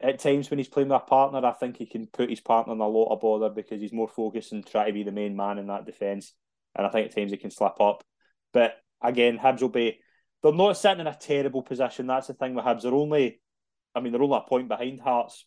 At 0.02 0.18
times 0.18 0.50
when 0.50 0.58
he's 0.58 0.68
playing 0.68 0.90
with 0.90 1.00
a 1.00 1.06
partner, 1.06 1.46
I 1.46 1.52
think 1.52 1.78
he 1.78 1.86
can 1.86 2.08
put 2.08 2.32
his 2.32 2.40
partner 2.40 2.74
in 2.74 2.80
a 2.80 2.88
lot 2.88 3.14
of 3.14 3.22
bother 3.22 3.50
because 3.50 3.80
he's 3.80 3.94
more 3.94 4.08
focused 4.08 4.52
and 4.52 4.66
try 4.66 4.88
to 4.88 4.94
be 4.94 5.04
the 5.04 5.12
main 5.12 5.36
man 5.36 5.60
in 5.60 5.68
that 5.68 5.86
defence. 5.86 6.34
And 6.76 6.88
I 6.88 6.90
think 6.90 7.08
at 7.08 7.16
times 7.16 7.30
he 7.30 7.38
can 7.38 7.52
slip 7.52 7.80
up. 7.80 8.04
But 8.52 8.78
again, 9.02 9.38
Hibs 9.38 9.62
will 9.62 9.70
be. 9.70 10.00
They're 10.42 10.54
not 10.54 10.78
sitting 10.78 11.02
in 11.02 11.08
a 11.08 11.18
terrible 11.20 11.62
position. 11.62 12.08
That's 12.08 12.28
the 12.28 12.34
thing 12.34 12.54
with 12.54 12.66
Hibs. 12.66 12.84
They're 12.84 12.94
only, 12.94 13.42
I 13.94 14.00
mean, 14.00 14.14
they're 14.14 14.24
only 14.24 14.38
a 14.38 14.48
point 14.48 14.68
behind 14.68 15.02
Hearts. 15.02 15.46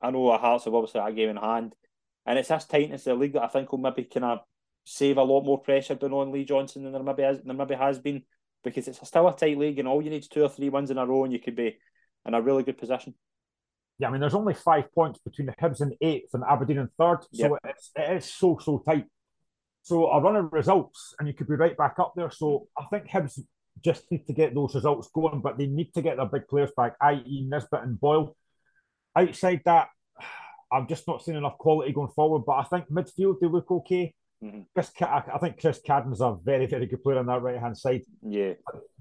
I 0.00 0.10
know 0.10 0.36
Hearts 0.36 0.64
have 0.64 0.74
obviously 0.74 1.00
a 1.00 1.12
game 1.12 1.30
in 1.30 1.36
hand, 1.36 1.74
and 2.26 2.38
it's 2.38 2.48
this 2.48 2.66
tightness 2.66 3.06
of 3.06 3.18
the 3.18 3.22
league 3.22 3.32
that 3.32 3.42
I 3.44 3.48
think 3.48 3.72
will 3.72 3.78
maybe 3.78 4.04
kind 4.04 4.24
of 4.24 4.40
save 4.84 5.16
a 5.16 5.22
lot 5.22 5.44
more 5.44 5.60
pressure 5.60 5.94
down 5.94 6.12
on 6.12 6.32
Lee 6.32 6.44
Johnson 6.44 6.82
than 6.82 6.92
there 6.92 7.02
maybe 7.02 7.22
has, 7.22 7.40
there 7.42 7.54
maybe 7.54 7.74
has 7.74 7.98
been 7.98 8.22
because 8.64 8.88
it's 8.88 9.06
still 9.06 9.28
a 9.28 9.36
tight 9.36 9.58
league, 9.58 9.78
and 9.78 9.88
all 9.88 10.02
you 10.02 10.10
need 10.10 10.22
is 10.22 10.28
two 10.28 10.42
or 10.42 10.48
three 10.48 10.68
wins 10.68 10.90
in 10.90 10.98
a 10.98 11.06
row, 11.06 11.24
and 11.24 11.32
you 11.32 11.38
could 11.38 11.56
be 11.56 11.78
in 12.26 12.34
a 12.34 12.42
really 12.42 12.62
good 12.62 12.78
position. 12.78 13.14
Yeah, 13.98 14.08
I 14.08 14.10
mean, 14.10 14.20
there's 14.20 14.34
only 14.34 14.54
five 14.54 14.92
points 14.92 15.18
between 15.24 15.46
the 15.46 15.54
Hibs 15.54 15.80
and 15.80 15.94
eighth 16.00 16.30
and 16.34 16.44
Aberdeen 16.48 16.78
and 16.78 16.90
third, 16.98 17.22
so 17.22 17.28
yep. 17.32 17.52
it's, 17.64 17.90
it 17.96 18.16
is 18.18 18.24
so 18.26 18.58
so 18.62 18.82
tight. 18.86 19.06
So 19.88 20.10
a 20.10 20.20
run 20.20 20.36
of 20.36 20.52
results, 20.52 21.14
and 21.18 21.26
you 21.26 21.32
could 21.32 21.48
be 21.48 21.54
right 21.54 21.76
back 21.76 21.98
up 21.98 22.12
there. 22.14 22.30
So 22.30 22.68
I 22.76 22.84
think 22.90 23.08
Hibs 23.08 23.40
just 23.82 24.10
need 24.10 24.26
to 24.26 24.34
get 24.34 24.54
those 24.54 24.74
results 24.74 25.08
going, 25.14 25.40
but 25.40 25.56
they 25.56 25.66
need 25.66 25.94
to 25.94 26.02
get 26.02 26.18
their 26.18 26.26
big 26.26 26.46
players 26.46 26.70
back, 26.76 26.94
i.e. 27.00 27.46
Nisbet 27.48 27.84
and 27.84 27.98
Boyle. 27.98 28.36
Outside 29.16 29.62
that, 29.64 29.88
I'm 30.70 30.86
just 30.86 31.08
not 31.08 31.24
seeing 31.24 31.38
enough 31.38 31.56
quality 31.56 31.92
going 31.92 32.12
forward. 32.14 32.44
But 32.46 32.58
I 32.58 32.64
think 32.64 32.90
midfield 32.90 33.40
they 33.40 33.46
look 33.46 33.70
okay. 33.70 34.14
Mm-hmm. 34.44 34.60
Chris, 34.74 34.92
I 35.00 35.38
think 35.38 35.58
Chris 35.58 35.80
Cadden's 35.80 36.20
a 36.20 36.36
very, 36.44 36.66
very 36.66 36.84
good 36.84 37.02
player 37.02 37.18
on 37.18 37.26
that 37.26 37.40
right 37.40 37.58
hand 37.58 37.78
side. 37.78 38.02
Yeah, 38.22 38.52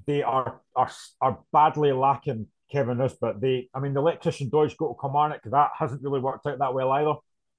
they 0.05 0.23
are 0.23 0.61
are 0.73 0.91
are 1.19 1.39
badly 1.51 1.91
lacking 1.91 2.47
Kevin 2.71 2.99
Nisbet. 2.99 3.41
They, 3.41 3.69
I 3.73 3.81
mean, 3.81 3.93
the 3.93 3.99
electrician 3.99 4.49
Doidge 4.49 4.77
go 4.77 4.93
to 4.93 4.99
Kilmarnock. 4.99 5.41
That 5.43 5.71
hasn't 5.77 6.01
really 6.01 6.21
worked 6.21 6.47
out 6.47 6.59
that 6.59 6.73
well 6.73 6.93
either. 6.93 7.15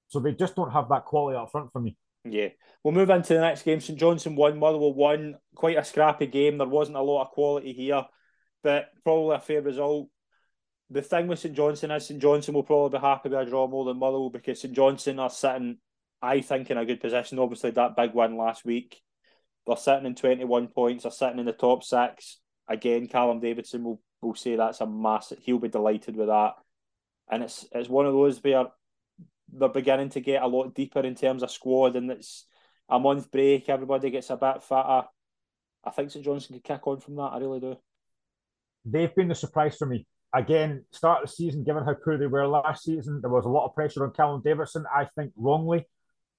So 0.09 0.19
they 0.19 0.33
just 0.33 0.57
don't 0.57 0.73
have 0.73 0.89
that 0.89 1.05
quality 1.05 1.37
up 1.37 1.53
front 1.53 1.71
for 1.73 1.81
me. 1.81 1.95
Yeah. 2.25 2.49
We'll 2.83 2.95
move 2.95 3.11
into 3.11 3.35
the 3.35 3.41
next 3.41 3.63
game. 3.63 3.81
St 3.81 3.99
Johnstone 3.99 4.37
won, 4.37 4.59
Motherwell 4.59 4.95
won. 4.95 5.37
Quite 5.55 5.79
a 5.79 5.85
scrappy 5.85 6.27
game. 6.27 6.59
There 6.59 6.67
wasn't 6.67 6.97
a 6.97 7.03
lot 7.03 7.23
of 7.23 7.31
quality 7.31 7.73
here, 7.73 8.05
but 8.63 8.87
probably 9.05 9.37
a 9.37 9.41
fair 9.41 9.63
result. 9.63 10.09
The 10.91 11.03
thing 11.03 11.27
with 11.27 11.39
St 11.39 11.55
Johnstone 11.55 11.91
is 11.91 12.07
St 12.07 12.21
Johnstone 12.21 12.55
will 12.55 12.63
probably 12.63 12.99
be 12.99 13.03
happy 13.03 13.29
with 13.29 13.39
a 13.39 13.45
draw 13.45 13.67
more 13.67 13.85
than 13.85 13.99
Motherwell 13.99 14.31
because 14.31 14.61
St 14.61 14.75
Johnstone 14.75 15.19
are 15.19 15.31
sitting 15.31 15.79
I 16.21 16.41
think, 16.41 16.71
in 16.71 16.79
a 16.79 16.85
good 16.85 17.01
position. 17.01 17.39
Obviously, 17.39 17.71
that 17.73 17.97
big 17.97 18.15
win 18.15 18.37
last 18.37 18.65
week. 18.65 19.01
They're 19.67 19.77
sitting 19.77 20.07
in 20.07 20.15
21 20.15 20.69
points. 20.69 21.03
They're 21.05 21.13
sitting 21.13 21.39
in 21.39 21.47
the 21.47 21.53
top 21.53 21.85
six. 21.85 22.39
Again, 22.69 23.07
Callum 23.07 23.41
Davidson 23.41 23.85
will, 23.85 24.01
will 24.21 24.35
say 24.35 24.57
that's 24.57 24.81
a 24.81 24.87
massive. 24.87 25.39
He'll 25.41 25.59
be 25.59 25.69
delighted 25.69 26.17
with 26.17 26.29
that. 26.29 26.55
And 27.31 27.43
it's 27.43 27.67
it's 27.73 27.89
one 27.89 28.07
of 28.07 28.15
those 28.15 28.43
where 28.43 28.67
they're 29.53 29.69
beginning 29.69 30.11
to 30.11 30.21
get 30.21 30.43
a 30.43 30.47
lot 30.47 30.75
deeper 30.75 31.01
in 31.01 31.15
terms 31.15 31.43
of 31.43 31.51
squad, 31.51 31.97
and 31.97 32.11
it's 32.11 32.47
a 32.89 32.99
month 32.99 33.31
break. 33.31 33.69
Everybody 33.69 34.11
gets 34.11 34.31
a 34.31 34.37
bit 34.37 34.63
fatter. 34.63 35.09
I 35.85 35.91
think 35.91 36.11
St 36.11 36.25
Johnstone 36.25 36.59
could 36.59 36.65
kick 36.65 36.87
on 36.87 37.01
from 37.01 37.17
that. 37.17 37.33
I 37.33 37.39
really 37.39 37.61
do. 37.61 37.77
They've 38.85 39.15
been 39.15 39.29
the 39.29 39.35
surprise 39.35 39.77
for 39.77 39.87
me. 39.87 40.07
Again, 40.35 40.85
start 40.93 41.23
of 41.23 41.31
the 41.31 41.35
season, 41.35 41.65
given 41.65 41.85
how 41.85 41.95
poor 41.95 42.19
they 42.19 42.27
were 42.27 42.47
last 42.47 42.85
season, 42.85 43.21
there 43.23 43.31
was 43.31 43.47
a 43.47 43.49
lot 43.49 43.67
of 43.67 43.75
pressure 43.75 44.05
on 44.05 44.13
Callum 44.13 44.43
Davidson. 44.45 44.85
I 44.95 45.07
think 45.17 45.33
wrongly. 45.37 45.87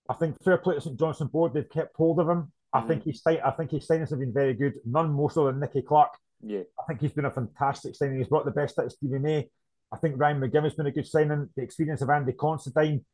I 0.07 0.13
think 0.13 0.35
fair 0.43 0.57
play 0.57 0.75
to 0.75 0.81
St 0.81 0.99
Johnstone 0.99 1.27
board. 1.27 1.53
They've 1.53 1.69
kept 1.69 1.95
hold 1.95 2.19
of 2.19 2.29
him. 2.29 2.51
I 2.71 2.81
mm 2.81 2.87
think 2.87 3.03
he's 3.03 3.21
I 3.25 3.51
think 3.51 3.71
his 3.71 3.87
signings 3.87 4.11
have 4.11 4.19
been 4.19 4.33
very 4.33 4.53
good. 4.53 4.73
None 4.85 5.11
more 5.11 5.31
so 5.31 5.47
than 5.47 5.59
Nicky 5.59 5.81
Clark. 5.81 6.11
Yeah, 6.41 6.61
I 6.79 6.83
think 6.87 7.01
he's 7.01 7.13
been 7.13 7.25
a 7.25 7.31
fantastic 7.31 7.95
signing. 7.95 8.19
He's 8.19 8.27
brought 8.27 8.45
the 8.45 8.51
best 8.51 8.77
out 8.77 8.85
of 8.85 8.91
Stevie 8.91 9.19
May. 9.19 9.49
I 9.91 9.97
think 9.97 10.19
Ryan 10.19 10.39
McGinn's 10.39 10.75
been 10.75 10.85
a 10.85 10.91
good 10.91 11.07
signing. 11.07 11.49
The 11.55 11.63
experience 11.63 12.01
of 12.01 12.09
Andy 12.09 12.33
Considine. 12.33 13.05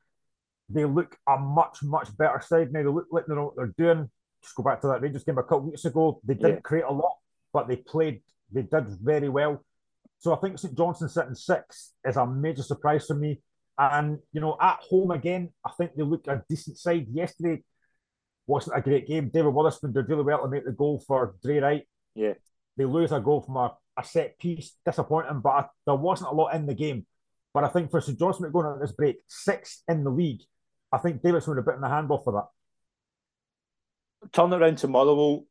They 0.68 0.86
look 0.86 1.16
a 1.28 1.38
much 1.38 1.84
much 1.84 2.16
better 2.18 2.42
side 2.42 2.74
now. 2.74 2.84
They 2.84 2.90
look 2.90 3.08
like 3.12 3.26
they 3.28 3.36
know 3.36 3.46
what 3.46 3.56
they're 3.56 3.74
doing. 3.78 4.10
Just 4.42 4.56
go 4.56 4.64
back 4.64 4.82
to 4.82 4.88
that 4.88 5.02
Rangers 5.02 5.24
game 5.24 5.38
a 5.38 5.44
couple 5.44 5.70
weeks 5.70 5.86
ago. 5.86 6.20
They 6.24 6.34
didn't 6.34 6.56
yeah. 6.56 6.60
create 6.62 6.86
a 6.88 6.92
lot, 6.92 7.18
but 7.54 7.68
they 7.68 7.78
played. 7.78 8.22
They 8.52 8.64
did 8.64 8.88
very 9.02 9.30
well. 9.30 9.64
So 10.20 10.34
I 10.34 10.38
think 10.38 10.58
St 10.58 10.76
Johnstone 10.76 11.10
sitting 11.10 11.36
six 11.36 11.94
is 12.04 12.18
a 12.18 12.26
major 12.26 12.64
surprise 12.64 13.06
for 13.06 13.16
me. 13.16 13.42
And 13.78 14.20
you 14.32 14.42
know, 14.42 14.58
at 14.60 14.80
home 14.82 15.12
again, 15.12 15.50
I 15.64 15.72
think 15.78 15.92
they 15.96 16.04
look 16.04 16.28
a 16.28 16.44
decent 16.50 16.78
side. 16.78 17.08
Yesterday 17.12 17.64
wasn't 18.48 18.78
a 18.78 18.82
great 18.82 19.08
game. 19.08 19.30
David 19.34 19.54
Wotherspoon 19.54 19.94
did 19.94 20.10
really 20.10 20.24
well 20.24 20.42
to 20.42 20.48
make 20.48 20.66
the 20.66 20.72
goal 20.72 21.04
for 21.06 21.36
Drey 21.44 21.62
Wright. 21.62 21.88
Yeah, 22.16 22.34
they 22.78 22.86
lose 22.86 23.12
a 23.12 23.20
goal 23.20 23.42
from 23.42 23.58
a, 23.58 23.76
a 23.98 24.04
set 24.04 24.38
piece, 24.40 24.76
disappointing. 24.86 25.42
But 25.42 25.50
I, 25.50 25.66
there 25.86 25.96
wasn't 25.96 26.32
a 26.32 26.36
lot 26.36 26.54
in 26.56 26.66
the 26.66 26.74
game. 26.74 27.06
But 27.54 27.64
I 27.64 27.70
think 27.70 27.90
for 27.90 28.02
St 28.02 28.20
Johnstone 28.20 28.52
going 28.52 28.66
on 28.66 28.80
this 28.80 28.92
break, 28.92 29.18
sixth 29.28 29.82
in 29.88 30.04
the 30.04 30.10
league, 30.10 30.42
I 30.92 30.98
think 30.98 31.22
Davidson 31.22 31.52
would 31.52 31.58
have 31.58 31.66
bitten 31.66 31.82
the 31.82 31.90
handball 31.90 32.22
for 32.24 32.34
that. 32.34 32.48
Turn 34.34 34.52
it 34.52 34.58
around 34.58 34.78
to 34.80 34.88
Motherwell. 34.88 35.46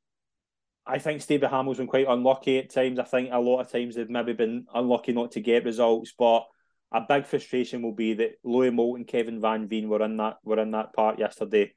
I 0.86 0.99
think 0.99 1.22
Stevie 1.22 1.47
Hammell's 1.47 1.78
been 1.78 1.86
quite 1.86 2.07
unlucky 2.09 2.59
at 2.59 2.70
times. 2.70 2.99
I 2.99 3.05
think 3.05 3.30
a 3.32 3.38
lot 3.38 3.61
of 3.61 3.72
times 3.72 3.95
they've 3.95 4.11
maybe 4.11 4.34
been 4.34 4.66
unlucky 4.74 5.12
not 5.12 5.32
to 5.32 5.40
get 5.40 5.64
results, 5.64 6.12
but 6.18 6.47
a 6.92 7.01
big 7.01 7.26
frustration 7.26 7.82
will 7.82 7.95
be 7.95 8.14
that 8.14 8.38
Louis 8.45 8.70
Moult 8.70 8.99
and 8.99 9.07
Kevin 9.07 9.40
Van 9.40 9.66
Veen 9.66 9.88
were 9.88 10.05
in 10.05 10.18
that 10.18 10.36
were 10.45 10.61
in 10.61 10.72
that 10.72 10.92
part 10.92 11.18
yesterday, 11.18 11.72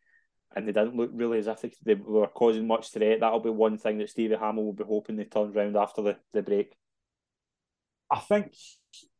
and 0.57 0.67
they 0.67 0.71
didn't 0.71 0.95
look 0.95 1.11
really 1.13 1.37
as 1.37 1.47
if 1.47 1.61
they, 1.61 1.71
they 1.85 1.93
were 1.93 2.27
causing 2.27 2.65
much 2.65 2.91
threat. 2.91 3.19
That'll 3.19 3.39
be 3.39 3.51
one 3.51 3.77
thing 3.77 3.99
that 3.99 4.09
Stevie 4.09 4.35
Hammell 4.35 4.65
will 4.65 4.73
be 4.73 4.83
hoping 4.83 5.15
they 5.15 5.25
turn 5.25 5.55
around 5.55 5.77
after 5.77 6.01
the, 6.01 6.17
the 6.33 6.41
break. 6.41 6.73
I 8.09 8.19
think 8.19 8.55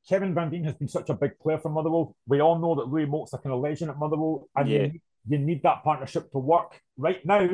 Kevin 0.09 0.33
Van 0.33 0.49
Veen 0.49 0.63
has 0.63 0.73
been 0.73 0.87
such 0.87 1.09
a 1.09 1.13
big 1.13 1.37
player 1.39 1.59
for 1.59 1.69
Motherwell. 1.69 2.15
We 2.25 2.41
all 2.41 2.57
know 2.57 2.73
that 2.75 2.87
Louis 2.87 3.05
Moult's 3.05 3.33
a 3.33 3.37
kind 3.37 3.53
of 3.53 3.61
legend 3.61 3.91
at 3.91 3.99
Motherwell, 3.99 4.49
and 4.55 4.67
yeah. 4.67 4.83
you, 4.85 4.99
you 5.27 5.37
need 5.37 5.61
that 5.61 5.83
partnership 5.83 6.31
to 6.31 6.39
work. 6.39 6.81
Right 6.97 7.23
now, 7.23 7.47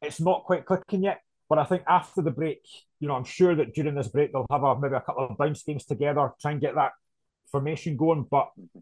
it's 0.00 0.20
not 0.20 0.44
quite 0.44 0.64
clicking 0.64 1.02
yet. 1.02 1.22
But 1.48 1.58
I 1.58 1.64
think 1.64 1.82
after 1.86 2.22
the 2.22 2.30
break, 2.30 2.62
you 3.00 3.08
know, 3.08 3.14
I'm 3.14 3.24
sure 3.24 3.54
that 3.56 3.74
during 3.74 3.96
this 3.96 4.08
break 4.08 4.32
they'll 4.32 4.46
have 4.50 4.62
a, 4.62 4.78
maybe 4.78 4.94
a 4.94 5.00
couple 5.00 5.26
of 5.28 5.36
bounce 5.36 5.62
games 5.64 5.84
together, 5.84 6.30
try 6.40 6.52
and 6.52 6.60
get 6.60 6.76
that 6.76 6.92
formation 7.50 7.96
going. 7.96 8.26
But 8.30 8.50
mm-hmm. 8.58 8.78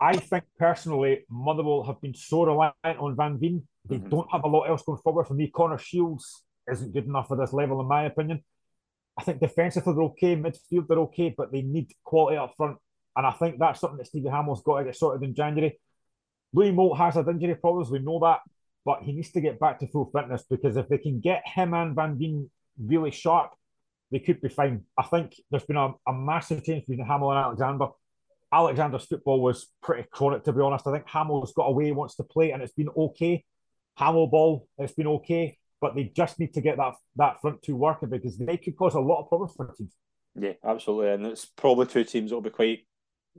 I 0.00 0.16
think 0.16 0.44
personally, 0.58 1.24
Motherwell 1.28 1.84
have 1.84 2.00
been 2.00 2.14
so 2.14 2.44
reliant 2.44 2.98
on 2.98 3.16
Van 3.16 3.38
Veen. 3.38 3.62
They 3.88 3.96
mm-hmm. 3.96 4.08
don't 4.08 4.32
have 4.32 4.44
a 4.44 4.48
lot 4.48 4.68
else 4.68 4.82
going 4.82 5.00
forward 5.02 5.26
for 5.26 5.34
me. 5.34 5.50
Connor 5.54 5.78
Shields 5.78 6.42
isn't 6.70 6.92
good 6.92 7.06
enough 7.06 7.28
for 7.28 7.36
this 7.36 7.52
level, 7.52 7.80
in 7.80 7.88
my 7.88 8.04
opinion. 8.04 8.42
I 9.18 9.24
think 9.24 9.40
defensively 9.40 9.92
they're 9.92 10.02
okay, 10.04 10.36
midfield 10.36 10.88
they're 10.88 10.98
okay, 10.98 11.34
but 11.36 11.52
they 11.52 11.62
need 11.62 11.92
quality 12.04 12.38
up 12.38 12.54
front. 12.56 12.78
And 13.16 13.26
I 13.26 13.32
think 13.32 13.58
that's 13.58 13.80
something 13.80 13.98
that 13.98 14.06
Stevie 14.06 14.28
Hammell's 14.28 14.62
got 14.62 14.78
to 14.78 14.84
get 14.84 14.96
sorted 14.96 15.28
in 15.28 15.34
January. 15.34 15.78
Louis 16.54 16.70
Moult 16.70 16.96
has 16.96 17.14
had 17.14 17.28
injury 17.28 17.56
problems, 17.56 17.90
we 17.90 17.98
know 17.98 18.20
that 18.20 18.40
but 18.84 19.02
he 19.02 19.12
needs 19.12 19.30
to 19.32 19.40
get 19.40 19.60
back 19.60 19.78
to 19.78 19.86
full 19.86 20.10
fitness 20.14 20.44
because 20.48 20.76
if 20.76 20.88
they 20.88 20.98
can 20.98 21.20
get 21.20 21.42
him 21.46 21.74
and 21.74 21.94
Van 21.94 22.18
Veen 22.18 22.50
really 22.78 23.10
sharp, 23.10 23.50
they 24.10 24.18
could 24.18 24.40
be 24.40 24.48
fine. 24.48 24.82
I 24.98 25.04
think 25.04 25.34
there's 25.50 25.64
been 25.64 25.76
a, 25.76 25.92
a 26.06 26.12
massive 26.12 26.64
change 26.64 26.86
between 26.86 27.06
Hammell 27.06 27.30
and 27.30 27.44
Alexander. 27.44 27.88
Alexander's 28.52 29.06
football 29.06 29.40
was 29.40 29.68
pretty 29.82 30.08
chronic, 30.10 30.44
to 30.44 30.52
be 30.52 30.60
honest. 30.60 30.86
I 30.86 30.92
think 30.92 31.06
Hammell's 31.06 31.52
got 31.52 31.66
away, 31.66 31.92
wants 31.92 32.16
to 32.16 32.24
play, 32.24 32.50
and 32.50 32.62
it's 32.62 32.72
been 32.72 32.88
okay. 32.96 33.44
Hammell 33.98 34.30
ball, 34.30 34.66
it's 34.78 34.94
been 34.94 35.06
okay, 35.06 35.58
but 35.80 35.94
they 35.94 36.04
just 36.04 36.38
need 36.38 36.54
to 36.54 36.60
get 36.60 36.76
that 36.76 36.94
that 37.16 37.40
front 37.40 37.62
two 37.62 37.76
working 37.76 38.10
because 38.10 38.38
they 38.38 38.56
could 38.56 38.76
cause 38.76 38.94
a 38.94 39.00
lot 39.00 39.22
of 39.22 39.28
problems 39.28 39.54
for 39.56 39.72
teams. 39.76 39.94
Yeah, 40.34 40.52
absolutely, 40.64 41.10
and 41.10 41.26
it's 41.26 41.46
probably 41.46 41.86
two 41.86 42.04
teams 42.04 42.30
that 42.30 42.36
will 42.36 42.42
be 42.42 42.50
quite. 42.50 42.86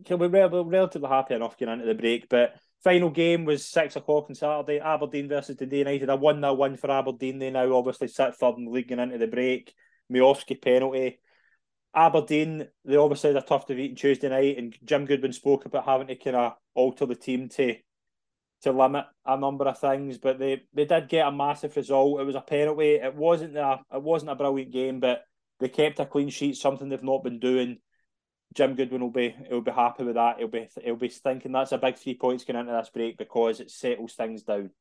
Can 0.06 0.20
we 0.20 0.28
relatively 0.28 1.10
happy 1.10 1.34
enough 1.34 1.58
getting 1.58 1.74
into 1.74 1.86
the 1.86 1.96
break, 1.96 2.30
but 2.30 2.56
Final 2.84 3.12
game 3.12 3.46
was 3.46 3.68
six 3.68 3.96
o'clock 3.96 4.26
on 4.28 4.36
Saturday. 4.36 4.80
Aberdeen 4.80 5.28
versus 5.28 5.56
Dundee 5.56 5.80
United. 5.80 6.10
A 6.10 6.16
one 6.16 6.42
0 6.42 6.56
win 6.56 6.78
for 6.78 6.90
Aberdeen. 6.90 7.38
They 7.38 7.52
now 7.52 7.76
obviously 7.76 8.08
sit 8.08 8.34
third 8.36 8.56
in 8.58 8.66
the 8.66 8.72
league 8.72 8.92
and 8.92 9.02
into 9.02 9.20
the 9.20 9.28
break. 9.28 9.74
Miovski 10.12 10.60
penalty. 10.60 11.20
Aberdeen, 11.94 12.68
they 12.86 12.96
obviously 12.96 13.34
had 13.34 13.44
a 13.44 13.46
tough 13.46 13.68
defeat 13.68 13.92
on 13.92 13.96
Tuesday 13.96 14.30
night, 14.30 14.58
and 14.58 14.78
Jim 14.84 15.06
Goodwin 15.06 15.34
spoke 15.34 15.66
about 15.66 15.86
having 15.86 16.08
to 16.08 16.16
kind 16.16 16.36
of 16.38 16.54
alter 16.74 17.06
the 17.06 17.16
team 17.16 17.50
to 17.50 17.76
to 18.62 18.72
limit 18.72 19.06
a 19.26 19.38
number 19.38 19.66
of 19.66 19.80
things, 19.80 20.20
but 20.20 20.38
they, 20.38 20.62
they 20.74 20.86
did 20.86 21.10
get 21.10 21.28
a 21.28 21.32
massive 21.32 21.76
result. 21.76 22.22
It 22.22 22.26
was 22.26 22.36
a 22.36 22.42
penalty. 22.42 22.94
It 22.94 23.16
wasn't 23.16 23.58
a 23.58 23.80
it 23.94 24.02
wasn't 24.02 24.32
a 24.32 24.36
brilliant 24.36 24.72
game, 24.72 25.00
but 25.00 25.24
they 25.60 25.70
kept 25.70 26.00
a 26.00 26.06
clean 26.06 26.30
sheet, 26.30 26.58
something 26.58 26.90
they've 26.90 27.04
not 27.04 27.24
been 27.24 27.40
doing. 27.40 27.80
Jim 28.54 28.76
Goodwin 28.76 29.02
will 29.02 29.12
be 29.12 29.36
he'll 29.48 29.62
be 29.62 29.72
happy 29.72 30.04
with 30.04 30.16
that. 30.16 30.38
He'll 30.38 30.48
be 30.48 30.68
he'll 30.84 30.96
be 30.96 31.10
thinking 31.10 31.52
that's 31.52 31.72
a 31.72 31.78
big 31.78 31.98
three 31.98 32.16
points 32.16 32.44
going 32.44 32.60
into 32.60 32.72
this 32.72 32.90
break 32.90 33.18
because 33.18 33.60
it 33.60 33.72
settles 33.72 34.14
things 34.14 34.44
down. 34.44 34.72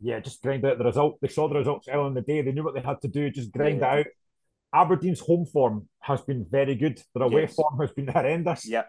Yeah, 0.00 0.20
just 0.20 0.42
grind 0.42 0.64
out 0.64 0.78
the 0.78 0.84
result. 0.84 1.18
They 1.20 1.28
saw 1.28 1.48
the 1.48 1.54
results 1.54 1.88
early 1.88 2.08
in 2.08 2.14
the 2.14 2.20
day. 2.20 2.42
They 2.42 2.52
knew 2.52 2.64
what 2.64 2.74
they 2.74 2.80
had 2.80 3.00
to 3.02 3.08
do. 3.08 3.30
Just 3.30 3.52
grind 3.52 3.80
yeah. 3.80 3.94
it 3.94 3.98
out. 4.00 4.06
Aberdeen's 4.74 5.20
home 5.20 5.46
form 5.46 5.88
has 6.00 6.20
been 6.20 6.44
very 6.50 6.74
good. 6.74 7.00
Their 7.14 7.24
away 7.24 7.42
yes. 7.42 7.54
form 7.54 7.78
has 7.80 7.92
been 7.92 8.08
horrendous. 8.16 8.66
Yeah, 8.66 8.84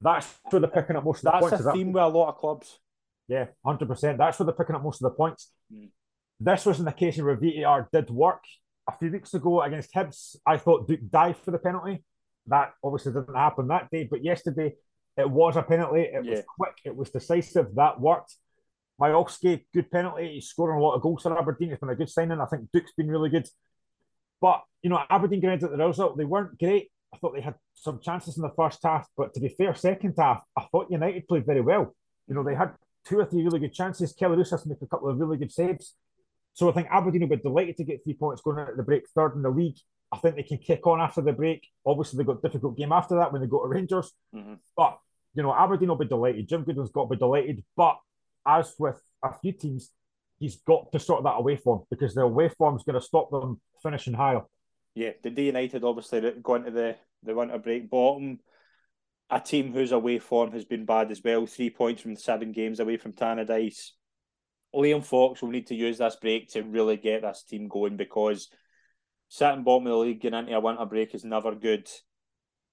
that's 0.00 0.28
where 0.50 0.60
they're 0.60 0.70
picking 0.70 0.96
up 0.96 1.04
most 1.04 1.24
of 1.24 1.32
the 1.32 1.38
points. 1.38 1.50
That's 1.50 1.66
a 1.66 1.72
theme 1.72 1.92
with 1.92 2.02
a 2.02 2.08
lot 2.08 2.28
of 2.28 2.36
clubs. 2.36 2.78
Yeah, 3.28 3.46
hundred 3.64 3.88
percent. 3.88 4.18
That's 4.18 4.38
where 4.38 4.46
they're 4.46 4.54
picking 4.54 4.76
up 4.76 4.82
most 4.82 5.02
of 5.02 5.10
the 5.10 5.16
points. 5.16 5.50
Mm. 5.72 5.88
This 6.38 6.66
was 6.66 6.78
in 6.78 6.84
the 6.84 6.92
case 6.92 7.18
where 7.18 7.36
VAR 7.40 7.88
did 7.92 8.10
work. 8.10 8.44
A 8.88 8.98
few 8.98 9.10
weeks 9.12 9.32
ago 9.32 9.62
against 9.62 9.94
Hibs, 9.94 10.36
I 10.44 10.56
thought 10.58 10.88
Duk 10.88 10.98
dived 11.08 11.38
for 11.38 11.52
the 11.52 11.58
penalty. 11.58 12.04
That 12.48 12.72
obviously 12.82 13.12
didn't 13.12 13.36
happen 13.36 13.68
that 13.68 13.88
day, 13.90 14.08
but 14.10 14.24
yesterday 14.24 14.74
it 15.16 15.30
was 15.30 15.56
a 15.56 15.62
penalty. 15.62 16.00
It 16.00 16.24
yeah. 16.24 16.30
was 16.32 16.44
quick. 16.58 16.74
It 16.84 16.96
was 16.96 17.10
decisive. 17.10 17.74
That 17.76 18.00
worked. 18.00 18.34
Miovski, 19.00 19.64
good 19.72 19.90
penalty. 19.90 20.34
He's 20.34 20.48
scoring 20.48 20.78
a 20.78 20.82
lot 20.82 20.94
of 20.94 21.02
goals 21.02 21.22
for 21.22 21.36
Aberdeen. 21.38 21.70
It's 21.70 21.80
been 21.80 21.90
a 21.90 21.96
good 21.96 22.10
signing. 22.10 22.40
I 22.40 22.46
think 22.46 22.68
Duk's 22.72 22.92
been 22.92 23.08
really 23.08 23.30
good. 23.30 23.46
But, 24.42 24.62
you 24.82 24.90
know, 24.90 25.00
Aberdeen 25.08 25.40
granted 25.40 25.68
the 25.68 25.86
result. 25.86 26.18
They 26.18 26.24
weren't 26.26 26.58
great. 26.58 26.90
I 27.14 27.18
thought 27.18 27.32
they 27.34 27.40
had 27.40 27.54
some 27.74 28.00
chances 28.00 28.36
in 28.36 28.42
the 28.42 28.50
first 28.50 28.80
half. 28.82 29.06
But 29.16 29.32
to 29.34 29.40
be 29.40 29.48
fair, 29.48 29.74
second 29.74 30.14
half, 30.18 30.42
I 30.56 30.66
thought 30.70 30.90
United 30.90 31.28
played 31.28 31.46
very 31.46 31.60
well. 31.60 31.94
You 32.26 32.34
know, 32.34 32.42
they 32.42 32.56
had 32.56 32.74
two 33.06 33.20
or 33.20 33.24
three 33.24 33.44
really 33.44 33.60
good 33.60 33.72
chances. 33.72 34.14
Has 34.18 34.62
to 34.62 34.68
make 34.68 34.82
a 34.82 34.86
couple 34.86 35.08
of 35.08 35.18
really 35.18 35.38
good 35.38 35.52
saves. 35.52 35.94
So 36.54 36.68
I 36.68 36.72
think 36.72 36.88
Aberdeen 36.90 37.22
will 37.22 37.36
be 37.36 37.42
delighted 37.42 37.76
to 37.78 37.84
get 37.84 38.02
three 38.04 38.14
points 38.14 38.42
going 38.42 38.58
out 38.58 38.76
the 38.76 38.82
break, 38.82 39.04
third 39.14 39.34
in 39.36 39.42
the 39.42 39.50
league. 39.50 39.78
I 40.10 40.18
think 40.18 40.36
they 40.36 40.42
can 40.42 40.58
kick 40.58 40.86
on 40.86 41.00
after 41.00 41.22
the 41.22 41.32
break. 41.32 41.66
Obviously, 41.86 42.18
they've 42.18 42.26
got 42.26 42.38
a 42.38 42.48
difficult 42.48 42.76
game 42.76 42.92
after 42.92 43.16
that 43.16 43.32
when 43.32 43.40
they 43.40 43.48
go 43.48 43.62
to 43.62 43.68
Rangers. 43.68 44.12
Mm-hmm. 44.34 44.54
But, 44.76 44.98
you 45.34 45.42
know, 45.42 45.54
Aberdeen 45.54 45.88
will 45.88 45.96
be 45.96 46.06
delighted. 46.06 46.48
Jim 46.48 46.64
Goodwin's 46.64 46.90
got 46.90 47.04
to 47.04 47.10
be 47.10 47.16
delighted. 47.16 47.64
But 47.76 47.96
as 48.46 48.74
with 48.78 49.00
a 49.24 49.32
few 49.32 49.52
teams, 49.52 49.90
he's 50.42 50.56
got 50.56 50.90
to 50.90 50.98
sort 50.98 51.22
that 51.22 51.36
away 51.36 51.54
form 51.54 51.82
because 51.88 52.14
the 52.14 52.22
away 52.22 52.48
form 52.48 52.74
is 52.74 52.82
going 52.82 52.98
to 52.98 53.06
stop 53.06 53.30
them 53.30 53.60
finishing 53.80 54.12
higher. 54.12 54.40
Yeah, 54.92 55.10
the 55.22 55.30
D 55.30 55.46
United 55.46 55.84
obviously 55.84 56.32
going 56.42 56.64
to 56.64 56.72
the, 56.72 56.96
the 57.22 57.34
winter 57.34 57.58
break 57.58 57.88
bottom. 57.88 58.40
A 59.30 59.38
team 59.38 59.72
whose 59.72 59.92
away 59.92 60.18
form 60.18 60.50
has 60.50 60.64
been 60.64 60.84
bad 60.84 61.12
as 61.12 61.22
well. 61.24 61.46
Three 61.46 61.70
points 61.70 62.02
from 62.02 62.16
seven 62.16 62.50
games 62.50 62.80
away 62.80 62.96
from 62.96 63.12
Tannadice. 63.12 63.90
Liam 64.74 65.04
Fox 65.04 65.40
will 65.40 65.50
need 65.50 65.68
to 65.68 65.76
use 65.76 65.98
this 65.98 66.16
break 66.16 66.50
to 66.50 66.62
really 66.62 66.96
get 66.96 67.22
this 67.22 67.44
team 67.44 67.68
going 67.68 67.96
because 67.96 68.48
sitting 69.28 69.62
bottom 69.62 69.86
of 69.86 69.92
the 69.92 69.96
league 69.96 70.20
getting 70.20 70.40
into 70.40 70.56
a 70.56 70.60
winter 70.60 70.84
break 70.86 71.14
is 71.14 71.24
never 71.24 71.54
good. 71.54 71.88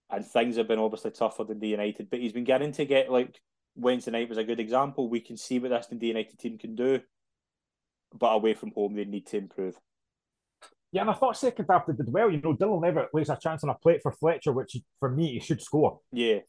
And 0.09 0.25
things 0.25 0.57
have 0.57 0.67
been 0.67 0.79
obviously 0.79 1.11
tougher 1.11 1.43
than 1.43 1.59
the 1.59 1.67
United, 1.67 2.09
but 2.09 2.19
he's 2.19 2.33
been 2.33 2.45
getting 2.45 2.71
to 2.71 2.85
get 2.85 3.11
like 3.11 3.39
Wednesday 3.75 4.11
night 4.11 4.27
was 4.27 4.39
a 4.39 4.43
good 4.43 4.59
example. 4.59 5.07
We 5.07 5.19
can 5.19 5.37
see 5.37 5.59
what 5.59 5.69
this 5.69 5.85
Dundee 5.85 6.07
United 6.07 6.39
team 6.39 6.57
can 6.57 6.75
do, 6.75 6.99
but 8.17 8.27
away 8.27 8.53
from 8.53 8.71
home 8.71 8.95
they 8.95 9.05
need 9.05 9.27
to 9.27 9.37
improve. 9.37 9.75
Yeah, 10.91 11.01
and 11.01 11.11
I 11.11 11.13
thought 11.13 11.37
second 11.37 11.65
half 11.69 11.85
they 11.85 11.93
did 11.93 12.11
well. 12.11 12.31
You 12.31 12.41
know, 12.41 12.55
Dylan 12.55 12.81
Levitt 12.81 13.09
lays 13.13 13.29
a 13.29 13.37
chance 13.37 13.63
on 13.63 13.69
a 13.69 13.75
plate 13.75 14.01
for 14.01 14.11
Fletcher, 14.11 14.51
which 14.51 14.75
for 14.99 15.09
me 15.09 15.33
he 15.33 15.39
should 15.39 15.61
score. 15.61 15.99
Yeah. 16.11 16.39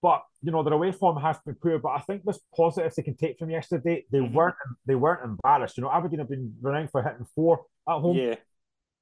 But 0.00 0.22
you 0.42 0.52
know 0.52 0.62
their 0.62 0.72
away 0.72 0.92
form 0.92 1.20
has 1.20 1.36
been 1.44 1.56
poor. 1.56 1.78
But 1.78 1.90
I 1.90 2.00
think 2.00 2.22
there's 2.24 2.40
positives 2.56 2.96
they 2.96 3.02
can 3.02 3.16
take 3.16 3.38
from 3.38 3.50
yesterday. 3.50 4.06
They 4.10 4.18
mm-hmm. 4.18 4.34
weren't 4.34 4.54
they 4.86 4.94
weren't 4.94 5.24
embarrassed. 5.24 5.76
You 5.76 5.82
know 5.82 5.90
Aberdeen 5.90 6.20
have 6.20 6.30
been 6.30 6.54
renowned 6.62 6.90
for 6.90 7.02
hitting 7.02 7.26
four 7.34 7.64
at 7.88 8.00
home. 8.00 8.16
Yeah. 8.16 8.36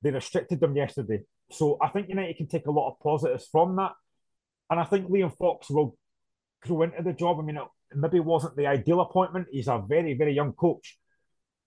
They 0.03 0.11
restricted 0.11 0.61
them 0.61 0.77
yesterday. 0.77 1.23
So 1.51 1.79
I 1.81 1.89
think 1.89 2.09
United 2.09 2.37
can 2.37 2.49
take 2.49 2.67
a 2.67 2.71
lot 2.71 2.91
of 2.91 3.01
positives 3.01 3.47
from 3.51 3.77
that. 3.77 3.93
And 4.71 4.81
I 4.81 4.85
think 4.85 5.09
Liam 5.09 5.37
Fox 5.37 5.71
will 5.71 5.97
grow 6.63 6.83
into 6.83 7.03
the 7.03 7.13
job. 7.13 7.39
I 7.39 7.43
mean, 7.43 7.57
it 7.57 7.65
maybe 7.95 8.21
wasn't 8.21 8.57
the 8.57 8.67
ideal 8.67 9.01
appointment. 9.01 9.47
He's 9.51 9.69
a 9.69 9.83
very, 9.87 10.15
very 10.15 10.35
young 10.35 10.53
coach. 10.53 10.99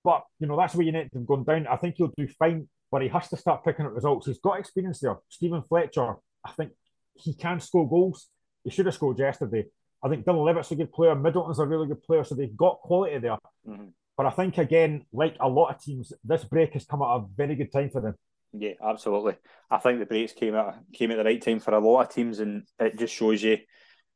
But, 0.03 0.23
you 0.39 0.47
know, 0.47 0.57
that's 0.57 0.75
where 0.75 0.85
United 0.85 1.11
have 1.13 1.25
gone 1.25 1.43
down. 1.43 1.67
I 1.67 1.75
think 1.75 1.95
he'll 1.97 2.13
do 2.15 2.27
fine, 2.27 2.69
but 2.91 3.01
he 3.01 3.07
has 3.09 3.27
to 3.29 3.37
start 3.37 3.63
picking 3.63 3.85
up 3.85 3.93
results. 3.93 4.27
He's 4.27 4.39
got 4.39 4.59
experience 4.59 4.99
there. 4.99 5.17
Stephen 5.27 5.61
Fletcher, 5.63 6.15
I 6.45 6.51
think 6.51 6.71
he 7.15 7.33
can 7.33 7.59
score 7.59 7.89
goals. 7.89 8.27
He 8.63 8.69
should 8.69 8.85
have 8.85 8.95
scored 8.95 9.19
yesterday. 9.19 9.65
I 10.01 10.09
think 10.09 10.25
Dylan 10.25 10.45
Levitt's 10.45 10.71
a 10.71 10.75
good 10.75 10.93
player. 10.93 11.15
Middleton's 11.15 11.59
a 11.59 11.65
really 11.65 11.87
good 11.87 12.01
player. 12.03 12.23
So 12.23 12.35
they've 12.35 12.55
got 12.55 12.79
quality 12.79 13.17
there. 13.17 13.37
Mm-hmm. 13.67 13.89
But 14.15 14.25
I 14.25 14.31
think, 14.31 14.57
again, 14.57 15.05
like 15.13 15.35
a 15.39 15.47
lot 15.47 15.73
of 15.73 15.81
teams, 15.81 16.13
this 16.23 16.43
break 16.43 16.73
has 16.73 16.85
come 16.85 17.01
at 17.01 17.05
a 17.05 17.25
very 17.35 17.55
good 17.55 17.71
time 17.71 17.89
for 17.89 18.01
them. 18.01 18.15
Yeah, 18.51 18.73
absolutely. 18.83 19.35
I 19.69 19.77
think 19.77 19.99
the 19.99 20.05
breaks 20.05 20.33
came 20.33 20.55
at 20.55 20.79
came 20.91 21.11
at 21.11 21.17
the 21.17 21.23
right 21.23 21.41
time 21.41 21.59
for 21.59 21.73
a 21.73 21.79
lot 21.79 22.01
of 22.01 22.09
teams, 22.09 22.39
and 22.39 22.63
it 22.79 22.97
just 22.97 23.13
shows 23.13 23.43
you 23.43 23.59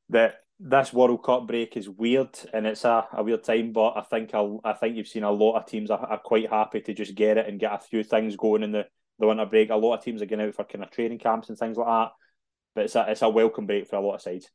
that 0.09 0.37
this 0.59 0.93
World 0.93 1.23
Cup 1.23 1.47
break 1.47 1.75
is 1.75 1.89
weird 1.89 2.37
and 2.53 2.65
it's 2.65 2.85
a, 2.85 3.05
a 3.13 3.23
weird 3.23 3.43
time. 3.43 3.73
But 3.73 3.93
I 3.97 4.01
think 4.01 4.31
I, 4.33 4.47
I 4.63 4.73
think 4.73 4.95
you've 4.95 5.07
seen 5.07 5.23
a 5.23 5.31
lot 5.31 5.57
of 5.57 5.65
teams 5.65 5.91
are, 5.91 5.99
are 5.99 6.19
quite 6.19 6.49
happy 6.49 6.81
to 6.81 6.93
just 6.93 7.15
get 7.15 7.37
it 7.37 7.47
and 7.47 7.59
get 7.59 7.73
a 7.73 7.79
few 7.79 8.03
things 8.03 8.35
going 8.35 8.63
in 8.63 8.71
the, 8.71 8.85
the 9.19 9.27
winter 9.27 9.45
break. 9.45 9.69
A 9.69 9.75
lot 9.75 9.97
of 9.97 10.03
teams 10.03 10.21
are 10.21 10.25
getting 10.25 10.45
out 10.45 10.55
for 10.55 10.63
kind 10.63 10.83
of 10.83 10.91
training 10.91 11.19
camps 11.19 11.49
and 11.49 11.57
things 11.57 11.77
like 11.77 11.87
that. 11.87 12.11
But 12.75 12.85
it's 12.85 12.95
a 12.95 13.05
it's 13.09 13.21
a 13.21 13.29
welcome 13.29 13.67
break 13.67 13.87
for 13.87 13.97
a 13.97 14.01
lot 14.01 14.15
of 14.15 14.21
sides. 14.21 14.49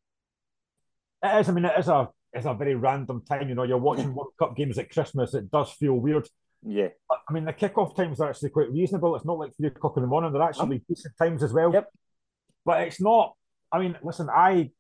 It 1.23 1.41
is. 1.41 1.49
I 1.49 1.53
mean, 1.53 1.65
it 1.65 1.79
is 1.79 1.89
a 1.89 2.09
it's 2.33 2.47
a 2.47 2.55
very 2.55 2.75
random 2.75 3.23
time. 3.29 3.49
You 3.49 3.55
know, 3.55 3.63
you're 3.65 3.79
watching 3.79 4.15
World 4.15 4.33
Cup 4.39 4.57
games 4.57 4.79
at 4.79 4.91
Christmas. 4.91 5.35
It 5.35 5.51
does 5.51 5.71
feel 5.73 5.95
weird. 5.95 6.29
Yeah. 6.67 6.89
But, 7.09 7.21
I 7.29 7.33
mean, 7.33 7.45
the 7.45 7.53
kickoff 7.53 7.95
times 7.95 8.21
are 8.21 8.31
actually 8.31 8.51
quite 8.51 8.71
reasonable. 8.71 9.15
It's 9.15 9.25
not 9.25 9.39
like 9.39 9.57
three 9.57 9.69
o'clock 9.69 9.97
in 9.97 10.03
the 10.03 10.09
morning. 10.09 10.33
They're 10.33 10.43
actually 10.43 10.83
decent 10.89 11.15
times 11.17 11.43
as 11.43 11.53
well. 11.53 11.73
Yep. 11.73 11.89
But 12.65 12.83
it's 12.83 13.01
not. 13.01 13.35
I 13.71 13.79
mean, 13.79 13.97
listen, 14.03 14.29
I 14.31 14.71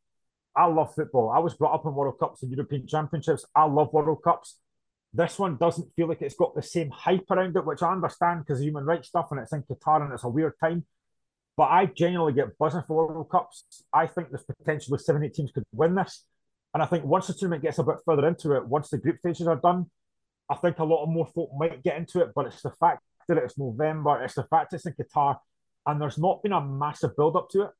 I 0.56 0.66
love 0.66 0.94
football. 0.94 1.30
I 1.30 1.38
was 1.38 1.54
brought 1.54 1.74
up 1.74 1.86
in 1.86 1.94
World 1.94 2.18
Cups 2.18 2.42
and 2.42 2.50
European 2.50 2.86
Championships. 2.86 3.44
I 3.54 3.64
love 3.64 3.92
World 3.92 4.22
Cups. 4.22 4.58
This 5.12 5.38
one 5.38 5.56
doesn't 5.56 5.94
feel 5.94 6.08
like 6.08 6.20
it's 6.20 6.34
got 6.34 6.54
the 6.54 6.62
same 6.62 6.90
hype 6.90 7.30
around 7.30 7.56
it, 7.56 7.64
which 7.64 7.82
I 7.82 7.92
understand 7.92 8.44
because 8.44 8.60
human 8.60 8.84
rights 8.84 9.08
stuff 9.08 9.28
and 9.30 9.40
it's 9.40 9.52
in 9.52 9.62
Qatar 9.62 10.02
and 10.02 10.12
it's 10.12 10.24
a 10.24 10.28
weird 10.28 10.54
time. 10.60 10.84
But 11.56 11.70
I 11.70 11.86
genuinely 11.86 12.34
get 12.34 12.58
buzzing 12.58 12.82
for 12.86 13.08
World 13.08 13.30
Cups. 13.30 13.64
I 13.92 14.06
think 14.06 14.30
there's 14.30 14.44
potentially 14.44 14.98
seven, 14.98 15.24
eight 15.24 15.34
teams 15.34 15.50
could 15.50 15.64
win 15.72 15.94
this. 15.94 16.24
And 16.74 16.82
I 16.82 16.86
think 16.86 17.04
once 17.04 17.26
the 17.26 17.34
tournament 17.34 17.62
gets 17.62 17.78
a 17.78 17.82
bit 17.82 17.96
further 18.04 18.28
into 18.28 18.52
it, 18.52 18.66
once 18.66 18.90
the 18.90 18.98
group 18.98 19.18
stages 19.18 19.46
are 19.46 19.56
done, 19.56 19.86
I 20.50 20.54
think 20.56 20.78
a 20.78 20.84
lot 20.84 21.02
of 21.02 21.08
more 21.08 21.26
folk 21.26 21.50
might 21.56 21.82
get 21.82 21.96
into 21.96 22.20
it, 22.20 22.30
but 22.34 22.46
it's 22.46 22.62
the 22.62 22.70
fact 22.70 23.02
that 23.28 23.38
it's 23.38 23.58
November, 23.58 24.22
it's 24.22 24.34
the 24.34 24.44
fact 24.44 24.72
it's 24.72 24.86
in 24.86 24.94
Qatar, 24.94 25.38
and 25.86 26.00
there's 26.00 26.18
not 26.18 26.42
been 26.42 26.52
a 26.52 26.60
massive 26.60 27.16
build 27.16 27.36
up 27.36 27.48
to 27.50 27.62
it. 27.62 27.70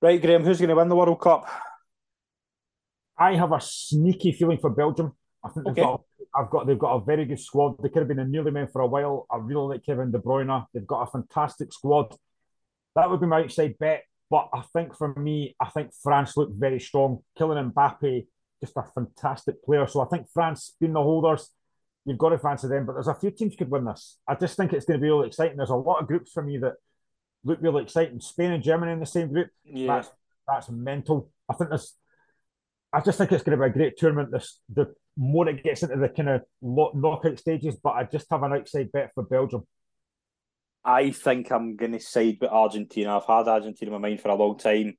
Right, 0.00 0.20
Graham, 0.20 0.44
who's 0.44 0.58
going 0.58 0.68
to 0.68 0.76
win 0.76 0.88
the 0.88 0.96
World 0.96 1.20
Cup? 1.20 1.48
I 3.18 3.34
have 3.34 3.52
a 3.52 3.60
sneaky 3.60 4.32
feeling 4.32 4.58
for 4.58 4.70
Belgium. 4.70 5.12
I 5.44 5.48
think 5.50 5.66
they've 5.66 5.76
got 5.76 6.02
I've 6.34 6.50
got 6.50 6.66
they've 6.66 6.78
got 6.78 6.94
a 6.94 7.04
very 7.04 7.24
good 7.24 7.40
squad. 7.40 7.76
They 7.82 7.88
could 7.88 8.00
have 8.00 8.08
been 8.08 8.18
a 8.18 8.24
nearly 8.24 8.50
men 8.50 8.68
for 8.68 8.82
a 8.82 8.86
while. 8.86 9.26
I 9.30 9.36
really 9.36 9.74
like 9.74 9.84
Kevin 9.84 10.10
De 10.10 10.18
Bruyne. 10.18 10.66
They've 10.72 10.86
got 10.86 11.02
a 11.02 11.10
fantastic 11.10 11.72
squad. 11.72 12.14
That 12.94 13.10
would 13.10 13.20
be 13.20 13.26
my 13.26 13.40
outside 13.40 13.76
bet. 13.78 14.04
But 14.30 14.48
I 14.52 14.62
think 14.72 14.94
for 14.94 15.14
me, 15.14 15.56
I 15.60 15.70
think 15.70 15.92
France 16.02 16.36
look 16.36 16.50
very 16.52 16.78
strong. 16.80 17.20
Kylian 17.38 17.72
Mbappe, 17.72 18.26
just 18.62 18.76
a 18.76 18.82
fantastic 18.94 19.64
player. 19.64 19.86
So 19.86 20.00
I 20.00 20.06
think 20.06 20.26
France 20.32 20.76
being 20.78 20.92
the 20.92 21.02
holders, 21.02 21.50
you've 22.04 22.18
got 22.18 22.30
to 22.30 22.38
fancy 22.38 22.68
them. 22.68 22.84
But 22.84 22.94
there's 22.94 23.08
a 23.08 23.14
few 23.14 23.30
teams 23.30 23.56
could 23.56 23.70
win 23.70 23.86
this. 23.86 24.18
I 24.28 24.34
just 24.34 24.56
think 24.56 24.72
it's 24.72 24.84
going 24.84 25.00
to 25.00 25.02
be 25.02 25.08
really 25.08 25.28
exciting. 25.28 25.56
There's 25.56 25.70
a 25.70 25.76
lot 25.76 26.00
of 26.00 26.08
groups 26.08 26.32
for 26.32 26.42
me 26.42 26.58
that 26.58 26.74
look 27.42 27.58
really 27.62 27.84
exciting. 27.84 28.20
Spain 28.20 28.52
and 28.52 28.62
Germany 28.62 28.92
in 28.92 29.00
the 29.00 29.06
same 29.06 29.32
group. 29.32 29.48
Yeah. 29.64 29.94
That's, 29.94 30.10
that's 30.46 30.68
mental. 30.68 31.30
I 31.48 31.54
think 31.54 31.70
there's. 31.70 31.94
I 32.92 33.00
just 33.00 33.18
think 33.18 33.32
it's 33.32 33.42
going 33.42 33.58
to 33.58 33.64
be 33.64 33.70
a 33.70 33.72
great 33.72 33.98
tournament. 33.98 34.30
This 34.32 34.60
the 34.72 34.94
more 35.16 35.48
it 35.48 35.62
gets 35.62 35.82
into 35.82 35.96
the 35.96 36.08
kind 36.08 36.28
of 36.28 36.42
knockout 36.62 37.38
stages, 37.38 37.76
but 37.82 37.90
I 37.90 38.04
just 38.04 38.26
have 38.30 38.42
an 38.42 38.54
outside 38.54 38.90
bet 38.92 39.10
for 39.14 39.24
Belgium. 39.24 39.66
I 40.84 41.10
think 41.10 41.50
I'm 41.50 41.76
going 41.76 41.92
to 41.92 42.00
side 42.00 42.38
with 42.40 42.50
Argentina. 42.50 43.16
I've 43.16 43.26
had 43.26 43.48
Argentina 43.48 43.94
in 43.94 44.00
my 44.00 44.08
mind 44.08 44.20
for 44.20 44.30
a 44.30 44.34
long 44.34 44.56
time. 44.56 44.94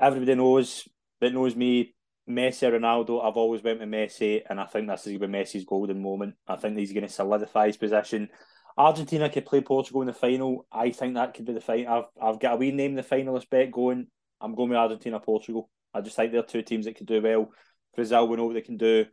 Everybody 0.00 0.34
knows 0.34 0.88
that 1.20 1.32
knows 1.32 1.54
me 1.54 1.94
Messi 2.30 2.70
Ronaldo, 2.70 3.24
I've 3.24 3.36
always 3.36 3.62
went 3.62 3.80
with 3.80 3.88
Messi, 3.88 4.42
and 4.48 4.60
I 4.60 4.66
think 4.66 4.88
this 4.88 5.06
is 5.06 5.18
going 5.18 5.20
to 5.20 5.28
be 5.28 5.34
Messi's 5.44 5.64
golden 5.64 6.00
moment. 6.00 6.34
I 6.46 6.56
think 6.56 6.76
he's 6.76 6.92
going 6.92 7.06
to 7.06 7.12
solidify 7.12 7.66
his 7.66 7.76
position. 7.76 8.28
Argentina 8.78 9.28
could 9.28 9.46
play 9.46 9.60
Portugal 9.60 10.00
in 10.02 10.06
the 10.06 10.12
final. 10.12 10.66
I 10.72 10.90
think 10.90 11.14
that 11.14 11.34
could 11.34 11.44
be 11.44 11.52
the 11.52 11.60
final. 11.60 11.88
I've 11.88 12.04
I've 12.22 12.40
got 12.40 12.54
a 12.54 12.56
wee 12.56 12.70
name 12.70 12.94
the 12.94 13.02
finalist 13.02 13.50
bet 13.50 13.72
going. 13.72 14.06
I'm 14.40 14.54
going 14.54 14.70
with 14.70 14.78
Argentina, 14.78 15.20
Portugal. 15.20 15.68
I 15.94 16.00
just 16.00 16.16
think 16.16 16.32
they're 16.32 16.42
two 16.42 16.62
teams 16.62 16.86
that 16.86 16.96
can 16.96 17.06
do 17.06 17.20
well. 17.20 17.50
Brazil, 17.94 18.28
we 18.28 18.36
know 18.36 18.46
what 18.46 18.54
they 18.54 18.60
can 18.60 18.76
do. 18.76 19.06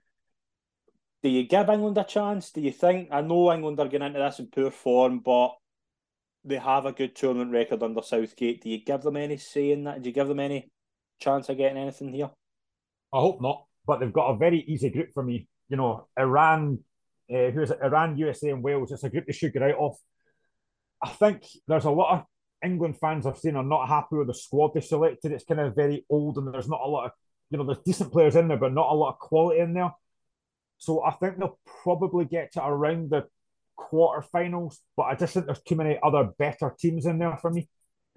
Do 1.24 1.30
you 1.30 1.44
give 1.48 1.70
England 1.70 1.98
a 1.98 2.04
chance? 2.04 2.52
Do 2.52 2.62
you 2.62 2.72
think? 2.72 3.10
I 3.12 3.22
know 3.22 3.52
England 3.52 3.80
are 3.80 3.88
getting 3.88 4.08
into 4.08 4.20
this 4.20 4.40
in 4.40 4.48
poor 4.48 4.70
form, 4.70 5.20
but 5.20 5.56
they 6.46 6.58
have 6.58 6.86
a 6.86 6.92
good 6.92 7.16
tournament 7.16 7.52
record 7.52 7.82
under 7.84 8.02
Southgate. 8.02 8.62
Do 8.62 8.70
you 8.70 8.84
give 8.84 9.02
them 9.02 9.18
any 9.18 9.38
say 9.38 9.72
in 9.72 9.86
that? 9.86 10.02
Do 10.02 10.10
you 10.10 10.14
give 10.14 10.28
them 10.28 10.40
any 10.40 10.70
chance 11.20 11.50
of 11.50 11.58
getting 11.58 11.78
anything 11.78 12.14
here? 12.14 12.30
I 13.14 13.20
hope 13.20 13.42
not. 13.42 13.66
But 13.86 14.00
they've 14.00 14.14
got 14.14 14.32
a 14.32 14.38
very 14.38 14.64
easy 14.68 14.90
group 14.90 15.12
for 15.14 15.24
me. 15.24 15.48
You 15.70 15.78
know, 15.78 16.08
Iran, 16.18 16.80
uh, 17.34 17.50
who 17.50 17.62
is 17.62 17.72
it? 17.72 17.80
Iran, 17.84 18.18
USA, 18.18 18.50
and 18.50 18.64
Wales. 18.64 18.92
It's 18.92 19.04
a 19.04 19.10
group 19.10 19.26
they 19.26 19.34
should 19.34 19.54
get 19.54 19.64
out 19.64 19.78
of. 19.80 19.96
I 21.04 21.10
think 21.10 21.44
there's 21.68 21.86
a 21.86 21.92
lot 21.92 22.14
of 22.14 22.26
England 22.64 22.98
fans 23.00 23.26
I've 23.26 23.38
seen 23.38 23.56
are 23.56 23.64
not 23.64 23.88
happy 23.88 24.16
with 24.16 24.28
the 24.28 24.34
squad 24.34 24.74
they 24.74 24.82
selected. 24.82 25.32
It's 25.32 25.46
kind 25.46 25.60
of 25.60 25.76
very 25.76 26.06
old, 26.10 26.38
and 26.38 26.54
there's 26.54 26.70
not 26.70 26.82
a 26.84 26.88
lot 26.88 27.06
of 27.06 27.12
you 27.50 27.58
know 27.58 27.64
there's 27.64 27.84
decent 27.86 28.12
players 28.12 28.36
in 28.36 28.48
there, 28.48 28.58
but 28.58 28.74
not 28.74 28.92
a 28.92 28.96
lot 28.96 29.14
of 29.14 29.20
quality 29.20 29.60
in 29.60 29.74
there. 29.74 29.92
So 30.78 31.04
I 31.04 31.12
think 31.12 31.38
they'll 31.38 31.60
probably 31.84 32.26
get 32.26 32.54
to 32.54 32.66
around 32.66 33.10
the 33.10 33.26
quarterfinals, 33.78 34.78
but 34.96 35.04
I 35.04 35.16
just 35.16 35.34
think 35.34 35.46
there's 35.46 35.62
too 35.62 35.76
many 35.76 35.98
other 36.02 36.30
better 36.38 36.74
teams 36.78 37.06
in 37.06 37.20
there 37.20 37.38
for 37.38 37.50
me. 37.50 37.68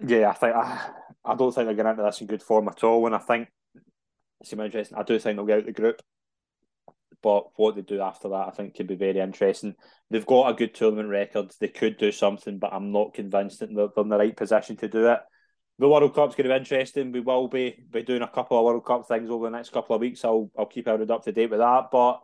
Yeah, 0.05 0.29
I 0.29 0.33
think 0.33 0.55
I, 0.55 0.89
I 1.23 1.35
don't 1.35 1.53
think 1.53 1.67
they're 1.67 1.75
getting 1.75 1.91
into 1.91 2.03
this 2.03 2.21
in 2.21 2.27
good 2.27 2.43
form 2.43 2.67
at 2.67 2.83
all. 2.83 3.05
And 3.05 3.15
I 3.15 3.19
think 3.19 3.49
it's 4.39 4.51
interesting. 4.53 4.97
I 4.97 5.03
do 5.03 5.19
think 5.19 5.37
they'll 5.37 5.45
get 5.45 5.59
out 5.59 5.65
the 5.65 5.71
group, 5.71 6.01
but 7.21 7.57
what 7.57 7.75
they 7.75 7.81
do 7.81 8.01
after 8.01 8.29
that, 8.29 8.47
I 8.47 8.51
think, 8.51 8.75
could 8.75 8.87
be 8.87 8.95
very 8.95 9.19
interesting. 9.19 9.75
They've 10.09 10.25
got 10.25 10.49
a 10.49 10.53
good 10.53 10.73
tournament 10.73 11.09
record. 11.09 11.51
They 11.59 11.67
could 11.67 11.97
do 11.97 12.11
something, 12.11 12.59
but 12.59 12.73
I'm 12.73 12.91
not 12.91 13.13
convinced 13.13 13.59
that 13.59 13.73
they're, 13.73 14.03
in 14.03 14.09
the 14.09 14.17
right 14.17 14.35
position 14.35 14.75
to 14.77 14.87
do 14.87 15.07
it. 15.07 15.19
The 15.79 15.87
World 15.87 16.13
Cup's 16.13 16.35
going 16.35 16.47
to 16.47 16.53
be 16.53 16.59
interesting. 16.59 17.11
We 17.11 17.21
will 17.21 17.47
be, 17.47 17.83
be 17.89 18.03
doing 18.03 18.21
a 18.21 18.27
couple 18.27 18.57
of 18.57 18.65
World 18.65 18.85
Cup 18.85 19.07
things 19.07 19.29
over 19.29 19.45
the 19.45 19.57
next 19.57 19.71
couple 19.71 19.95
of 19.95 20.01
weeks. 20.01 20.23
I'll 20.23 20.51
I'll 20.57 20.65
keep 20.65 20.87
everyone 20.87 21.11
up 21.11 21.23
to 21.23 21.31
date 21.31 21.49
with 21.49 21.59
that. 21.59 21.85
But 21.91 22.21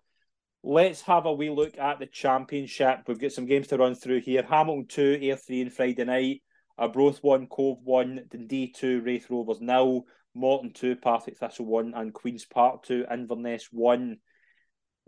let's 0.64 1.02
have 1.02 1.26
a 1.26 1.34
wee 1.34 1.50
look 1.50 1.78
at 1.78 2.00
the 2.00 2.06
championship. 2.06 3.00
We've 3.08 3.20
got 3.20 3.32
some 3.32 3.46
games 3.46 3.68
to 3.68 3.78
run 3.78 3.96
through 3.96 4.22
here. 4.22 4.44
Hamilton 4.44 4.86
two, 4.88 5.20
Ayr 5.22 5.38
three, 5.38 5.62
and 5.62 5.74
Friday 5.74 6.04
night. 6.04 6.44
Arbroath 6.78 7.24
one, 7.24 7.48
Cove 7.48 7.80
one, 7.84 8.26
Dundee 8.30 8.72
two, 8.72 9.02
Raith 9.02 9.28
Rovers 9.30 9.62
nil. 9.62 10.06
Morton 10.38 10.72
2, 10.72 10.98
Partick 10.98 11.38
Thistle 11.38 11.66
1, 11.66 11.94
and 11.96 12.14
Queen's 12.14 12.46
Park 12.46 12.84
2, 12.84 13.08
Inverness 13.12 13.70
1. 13.72 14.18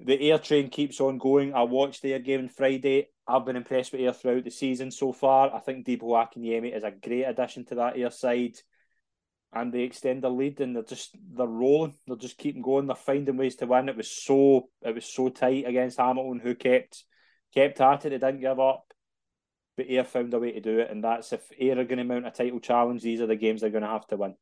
The 0.02 0.32
Ayr 0.32 0.38
train 0.40 0.70
keeps 0.70 1.02
on 1.02 1.18
going. 1.18 1.54
I 1.54 1.64
watched 1.64 2.02
their 2.02 2.20
game 2.20 2.42
on 2.42 2.50
Friday. 2.50 3.10
I've 3.28 3.46
been 3.46 3.58
impressed 3.58 3.92
with 3.92 4.02
Ayr 4.02 4.14
throughout 4.14 4.46
the 4.46 4.52
season 4.52 4.92
so 4.92 5.12
far. 5.12 5.54
I 5.54 5.60
think 5.60 5.86
Dipo 5.86 6.04
Akinyemi 6.04 6.76
is 6.76 6.84
a 6.84 6.92
great 6.92 7.24
addition 7.24 7.66
to 7.66 7.76
that 7.76 7.98
Ayr 7.98 8.10
side. 8.10 8.56
And 9.52 9.74
they 9.74 9.82
extend 9.82 10.24
their 10.24 10.32
lead 10.32 10.62
and 10.62 10.76
they're 10.76 10.84
just 10.84 11.18
they're 11.36 11.48
rolling. 11.48 11.96
They're 12.08 12.16
just 12.16 12.38
keeping 12.38 12.62
going. 12.62 12.88
They're 12.88 12.96
finding 12.96 13.36
ways 13.36 13.56
to 13.58 13.66
win. 13.66 13.90
It 13.90 13.98
was 13.98 14.10
so 14.10 14.70
it 14.84 14.94
was 14.94 15.06
so 15.06 15.30
tight 15.30 15.66
against 15.66 15.98
Hamilton 15.98 16.40
who 16.40 16.56
kept 16.56 17.04
kept 17.54 17.82
at 17.82 18.06
it, 18.06 18.10
they 18.10 18.18
didn't 18.20 18.42
give 18.42 18.60
up. 18.60 18.86
But 19.76 19.88
Ayr 19.90 20.04
found 20.04 20.34
a 20.34 20.40
way 20.40 20.52
to 20.52 20.62
do 20.62 20.80
it, 20.80 20.92
and 20.92 21.04
that's 21.04 21.34
if 21.34 21.42
Ayr 21.60 21.80
are 21.80 21.84
going 21.86 21.98
to 21.98 22.04
mount 22.04 22.28
a 22.28 22.32
title 22.32 22.60
challenge, 22.60 23.02
these 23.02 23.22
are 23.22 23.28
the 23.28 23.36
games 23.36 23.62
they're 23.62 23.70
going 23.72 23.84
to 23.84 23.90
have 23.90 24.06
to 24.08 24.18
win 24.18 24.36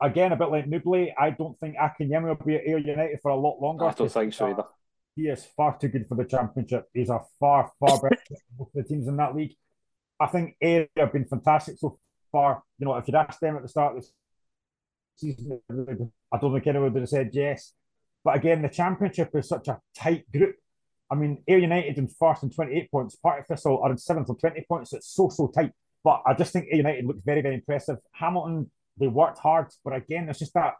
again, 0.00 0.32
a 0.32 0.36
bit 0.36 0.50
like 0.50 0.66
Nouble, 0.66 1.12
I 1.18 1.30
don't 1.30 1.58
think 1.58 1.76
Akinyemi 1.76 2.24
will 2.24 2.46
be 2.46 2.56
at 2.56 2.66
Ayr 2.66 2.78
United 2.78 3.20
for 3.22 3.30
a 3.30 3.36
lot 3.36 3.60
longer. 3.60 3.86
I 3.86 3.92
don't 3.92 4.10
think 4.10 4.34
so 4.34 4.46
uh, 4.46 4.50
either. 4.50 4.64
He 5.14 5.22
is 5.22 5.46
far 5.56 5.78
too 5.78 5.88
good 5.88 6.06
for 6.08 6.14
the 6.14 6.24
championship. 6.24 6.88
He's 6.92 7.08
a 7.08 7.20
far, 7.40 7.72
far 7.80 8.00
better 8.02 8.18
than 8.28 8.66
the 8.74 8.82
teams 8.82 9.08
in 9.08 9.16
that 9.16 9.34
league. 9.34 9.54
I 10.20 10.26
think 10.26 10.56
Ayr 10.60 10.88
have 10.96 11.12
been 11.12 11.24
fantastic 11.24 11.78
so 11.78 11.98
far. 12.32 12.62
You 12.78 12.86
know, 12.86 12.96
if 12.96 13.06
you'd 13.06 13.14
asked 13.14 13.40
them 13.40 13.56
at 13.56 13.62
the 13.62 13.68
start 13.68 13.96
of 13.96 14.02
the 14.02 14.08
season, 15.16 15.60
I 16.32 16.38
don't 16.38 16.52
think 16.52 16.66
anyone 16.66 16.92
would 16.92 17.02
have 17.02 17.08
said 17.08 17.30
yes. 17.32 17.72
But 18.24 18.36
again, 18.36 18.62
the 18.62 18.68
championship 18.68 19.30
is 19.34 19.48
such 19.48 19.68
a 19.68 19.80
tight 19.96 20.30
group. 20.32 20.56
I 21.10 21.14
mean, 21.14 21.42
Ayr 21.46 21.58
United 21.58 21.98
in 21.98 22.08
first 22.08 22.42
and 22.42 22.52
28 22.52 22.90
points, 22.90 23.16
Partick 23.16 23.46
Thistle 23.46 23.80
are 23.82 23.92
in 23.92 23.98
seventh 23.98 24.28
and 24.28 24.40
20 24.40 24.64
points. 24.68 24.92
It's 24.92 25.08
so, 25.14 25.28
so 25.28 25.48
tight. 25.48 25.72
But 26.02 26.22
I 26.26 26.34
just 26.34 26.52
think 26.52 26.66
Ayr 26.70 26.78
United 26.78 27.06
looks 27.06 27.20
very, 27.24 27.42
very 27.42 27.54
impressive. 27.54 27.98
Hamilton 28.12 28.70
they 28.98 29.08
worked 29.08 29.38
hard, 29.38 29.68
but 29.84 29.94
again, 29.94 30.28
it's 30.28 30.38
just 30.38 30.54
that 30.54 30.74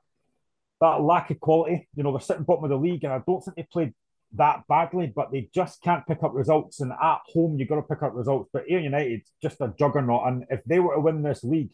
that 0.81 1.01
lack 1.01 1.31
of 1.31 1.41
quality. 1.41 1.89
You 1.95 2.03
know, 2.03 2.13
they're 2.13 2.21
sitting 2.21 2.45
bottom 2.45 2.65
of 2.65 2.71
the 2.71 2.77
league, 2.77 3.05
and 3.05 3.13
I 3.13 3.21
don't 3.27 3.43
think 3.43 3.57
they 3.57 3.67
played 3.71 3.95
that 4.35 4.63
badly, 4.69 5.13
but 5.15 5.33
they 5.33 5.49
just 5.55 5.83
can't 5.83 6.07
pick 6.07 6.23
up 6.23 6.35
results. 6.35 6.81
And 6.81 6.93
at 6.93 7.21
home, 7.33 7.59
you've 7.59 7.69
got 7.69 7.77
to 7.77 7.83
pick 7.83 8.03
up 8.03 8.15
results. 8.15 8.51
But 8.53 8.65
Ayr 8.69 8.81
United, 8.81 9.23
just 9.43 9.61
a 9.61 9.73
juggernaut. 9.79 10.29
And 10.29 10.45
if 10.51 10.63
they 10.65 10.79
were 10.79 10.95
to 10.95 11.01
win 11.01 11.23
this 11.23 11.45
league, 11.45 11.73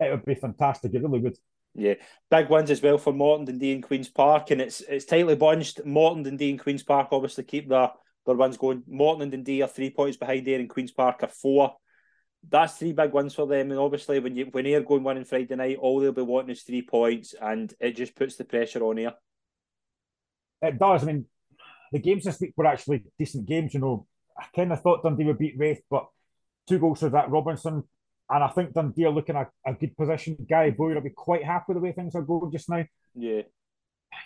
it 0.00 0.10
would 0.10 0.24
be 0.24 0.34
fantastic. 0.34 0.94
It 0.94 1.02
really 1.02 1.20
would. 1.20 1.36
Yeah, 1.76 1.94
big 2.30 2.50
wins 2.50 2.70
as 2.70 2.82
well 2.82 2.98
for 2.98 3.12
Morton 3.12 3.48
and 3.48 3.82
Queens 3.82 4.08
Park, 4.08 4.52
and 4.52 4.60
it's 4.60 4.80
it's 4.82 5.04
tightly 5.04 5.34
bunched. 5.34 5.84
Morton 5.84 6.24
and 6.26 6.60
Queens 6.60 6.84
Park 6.84 7.08
obviously 7.10 7.42
keep 7.44 7.68
their 7.68 7.90
their 8.26 8.36
wins 8.36 8.56
going. 8.56 8.84
Morton 8.86 9.22
and 9.22 9.32
Dundee 9.32 9.62
are 9.62 9.68
three 9.68 9.90
points 9.90 10.16
behind 10.16 10.46
there, 10.46 10.60
and 10.60 10.70
Queens 10.70 10.92
Park 10.92 11.22
are 11.22 11.28
four. 11.28 11.74
That's 12.48 12.76
three 12.76 12.92
big 12.92 13.12
wins 13.12 13.34
for 13.34 13.46
them, 13.46 13.70
and 13.70 13.80
obviously 13.80 14.18
when 14.20 14.36
you 14.36 14.46
when 14.46 14.64
they're 14.64 14.82
going 14.82 15.02
winning 15.02 15.24
Friday 15.24 15.56
night, 15.56 15.78
all 15.80 16.00
they'll 16.00 16.12
be 16.12 16.22
wanting 16.22 16.50
is 16.50 16.62
three 16.62 16.82
points, 16.82 17.34
and 17.40 17.72
it 17.80 17.96
just 17.96 18.14
puts 18.14 18.36
the 18.36 18.44
pressure 18.44 18.82
on 18.82 18.98
here. 18.98 19.14
It 20.62 20.78
does. 20.78 21.02
I 21.02 21.06
mean, 21.06 21.26
the 21.92 21.98
games 21.98 22.24
this 22.24 22.40
week 22.40 22.54
were 22.56 22.66
actually 22.66 23.04
decent 23.18 23.46
games. 23.46 23.74
You 23.74 23.80
know, 23.80 24.06
I 24.38 24.44
kind 24.54 24.72
of 24.72 24.82
thought 24.82 25.02
Dundee 25.02 25.24
would 25.24 25.38
beat 25.38 25.58
Raith, 25.58 25.82
but 25.90 26.06
two 26.68 26.78
goals 26.78 27.00
for 27.00 27.10
that 27.10 27.30
Robinson 27.30 27.84
and 28.30 28.42
I 28.42 28.48
think 28.48 28.72
Dundee 28.72 29.04
are 29.04 29.12
looking 29.12 29.36
at 29.36 29.50
a 29.66 29.74
good 29.74 29.96
position. 29.96 30.36
Gary 30.48 30.70
Bowyer 30.70 30.94
will 30.94 31.02
be 31.02 31.10
quite 31.10 31.44
happy 31.44 31.66
with 31.68 31.76
the 31.76 31.80
way 31.80 31.92
things 31.92 32.14
are 32.14 32.22
going 32.22 32.50
just 32.50 32.70
now. 32.70 32.84
Yeah. 33.14 33.42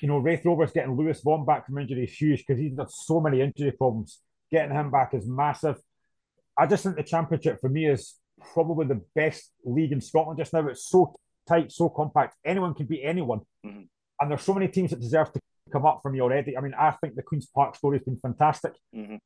You 0.01 0.09
know, 0.09 0.19
Raith 0.19 0.45
Rovers 0.45 0.73
getting 0.73 0.97
Lewis 0.97 1.21
Vaughan 1.23 1.45
back 1.45 1.67
from 1.67 1.79
injury 1.79 2.05
is 2.05 2.13
huge 2.13 2.45
because 2.47 2.61
he's 2.61 2.75
got 2.75 2.93
so 2.93 3.21
many 3.21 3.41
injury 3.41 3.73
problems. 3.73 4.21
Getting 4.51 4.75
him 4.75 4.91
back 4.91 5.15
is 5.15 5.27
massive. 5.27 5.77
I 6.59 6.67
just 6.67 6.83
think 6.83 6.97
the 6.97 7.03
championship 7.03 7.61
for 7.61 7.69
me 7.69 7.87
is 7.87 8.17
probably 8.53 8.87
the 8.87 9.01
best 9.15 9.53
league 9.65 9.93
in 9.93 10.01
Scotland 10.01 10.39
just 10.39 10.53
now. 10.53 10.67
It's 10.67 10.89
so 10.89 11.15
tight, 11.49 11.73
so 11.73 11.89
compact. 11.89 12.37
Anyone 12.45 12.75
can 12.75 12.87
beat 12.87 13.03
anyone. 13.05 13.41
Mm-hmm. 13.65 13.83
And 14.21 14.31
there's 14.31 14.43
so 14.43 14.55
many 14.55 14.69
teams 14.69 14.91
that 14.91 15.01
deserve 15.01 15.33
to 15.33 15.41
come 15.73 15.87
up 15.87 16.01
for 16.03 16.11
me 16.11 16.21
already. 16.21 16.57
I 16.57 16.61
mean, 16.61 16.75
I 16.79 16.91
think 16.91 17.15
the 17.15 17.23
Queen's 17.23 17.47
Park 17.47 17.77
story 17.77 17.99
has 17.99 18.05
been 18.05 18.17
fantastic. 18.17 18.73
Mm-hmm. 18.95 19.17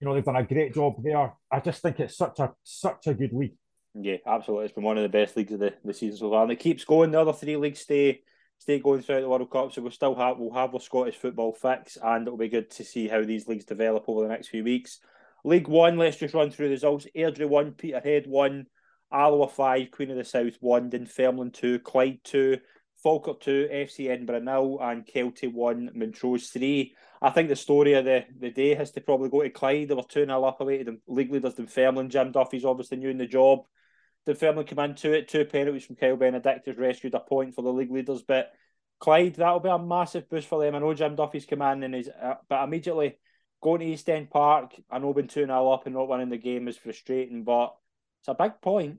You 0.00 0.06
know, 0.06 0.14
they've 0.14 0.24
done 0.24 0.36
a 0.36 0.44
great 0.44 0.74
job 0.74 0.94
there. 1.02 1.32
I 1.50 1.60
just 1.60 1.82
think 1.82 2.00
it's 2.00 2.16
such 2.16 2.38
a 2.38 2.52
such 2.62 3.06
a 3.06 3.14
good 3.14 3.32
league. 3.32 3.56
Yeah, 3.94 4.16
absolutely. 4.26 4.66
It's 4.66 4.74
been 4.74 4.84
one 4.84 4.96
of 4.96 5.02
the 5.02 5.08
best 5.08 5.36
leagues 5.36 5.52
of 5.52 5.60
the, 5.60 5.74
the 5.84 5.92
season 5.92 6.18
so 6.18 6.30
far, 6.30 6.44
and 6.44 6.52
it 6.52 6.60
keeps 6.60 6.84
going. 6.84 7.10
The 7.10 7.20
other 7.20 7.32
three 7.32 7.56
leagues 7.56 7.80
stay 7.80 8.22
stay 8.58 8.78
going 8.78 9.02
throughout 9.02 9.20
the 9.20 9.28
World 9.28 9.50
Cup, 9.50 9.72
so 9.72 9.82
we'll 9.82 9.90
still 9.90 10.14
have 10.14 10.38
we'll 10.38 10.52
have 10.52 10.72
our 10.72 10.80
Scottish 10.80 11.16
football 11.16 11.52
fix, 11.52 11.98
and 12.02 12.26
it'll 12.26 12.38
be 12.38 12.48
good 12.48 12.70
to 12.70 12.84
see 12.84 13.08
how 13.08 13.24
these 13.24 13.48
leagues 13.48 13.64
develop 13.64 14.04
over 14.06 14.22
the 14.22 14.28
next 14.28 14.48
few 14.48 14.62
weeks. 14.62 15.00
League 15.44 15.68
One, 15.68 15.96
let's 15.96 16.16
just 16.16 16.34
run 16.34 16.50
through 16.50 16.68
the 16.68 16.74
results. 16.74 17.06
Airdrie 17.16 17.48
one, 17.48 17.72
Peterhead 17.72 18.26
one, 18.26 18.66
Alloa 19.12 19.48
five, 19.48 19.90
Queen 19.90 20.10
of 20.10 20.16
the 20.16 20.24
South 20.24 20.56
one, 20.60 20.90
Dunfermline 20.90 21.50
two, 21.50 21.78
Clyde 21.78 22.20
two, 22.24 22.58
Falkirk 23.02 23.40
two, 23.40 23.68
FC 23.70 24.08
Edinburgh 24.08 24.40
nil, 24.40 24.78
and 24.80 25.06
Kelty 25.06 25.52
one, 25.52 25.90
Montrose 25.94 26.50
three. 26.50 26.94
I 27.20 27.30
think 27.30 27.48
the 27.48 27.56
story 27.56 27.94
of 27.94 28.04
the, 28.04 28.24
the 28.38 28.50
day 28.50 28.74
has 28.74 28.92
to 28.92 29.00
probably 29.00 29.28
go 29.28 29.42
to 29.42 29.50
Clyde. 29.50 29.88
They 29.88 29.94
were 29.94 30.02
2 30.02 30.26
0 30.26 30.44
up 30.44 30.60
away 30.60 30.78
to 30.78 30.84
the 30.84 30.98
league 31.08 31.32
leaders 31.32 31.54
Dunfermline. 31.54 32.10
Jim 32.10 32.32
Duffy's 32.32 32.64
obviously 32.64 32.98
new 32.98 33.10
in 33.10 33.18
the 33.18 33.26
job. 33.26 33.60
Dunfermline 34.26 34.66
come 34.66 34.78
into 34.80 35.12
it, 35.12 35.26
two 35.26 35.44
penalties 35.44 35.84
from 35.84 35.96
Kyle 35.96 36.16
Benedictus 36.16 36.66
has 36.66 36.76
rescued 36.76 37.14
a 37.14 37.20
point 37.20 37.54
for 37.54 37.62
the 37.62 37.72
league 37.72 37.90
leaders. 37.90 38.22
But 38.22 38.52
Clyde, 39.00 39.34
that'll 39.34 39.60
be 39.60 39.68
a 39.68 39.78
massive 39.78 40.28
boost 40.28 40.48
for 40.48 40.62
them. 40.62 40.74
I 40.74 40.78
know 40.78 40.94
Jim 40.94 41.16
Duffy's 41.16 41.46
commanding 41.46 41.92
his, 41.92 42.08
uh, 42.08 42.34
but 42.48 42.62
immediately 42.62 43.16
going 43.60 43.80
to 43.80 43.86
East 43.86 44.08
End 44.08 44.30
Park, 44.30 44.74
I 44.90 44.98
know 44.98 45.12
being 45.12 45.28
2 45.28 45.46
0 45.46 45.70
up 45.70 45.86
and 45.86 45.94
not 45.94 46.08
winning 46.08 46.28
the 46.28 46.36
game 46.36 46.68
is 46.68 46.76
frustrating, 46.76 47.44
but 47.44 47.74
it's 48.20 48.28
a 48.28 48.34
big 48.34 48.60
point. 48.60 48.98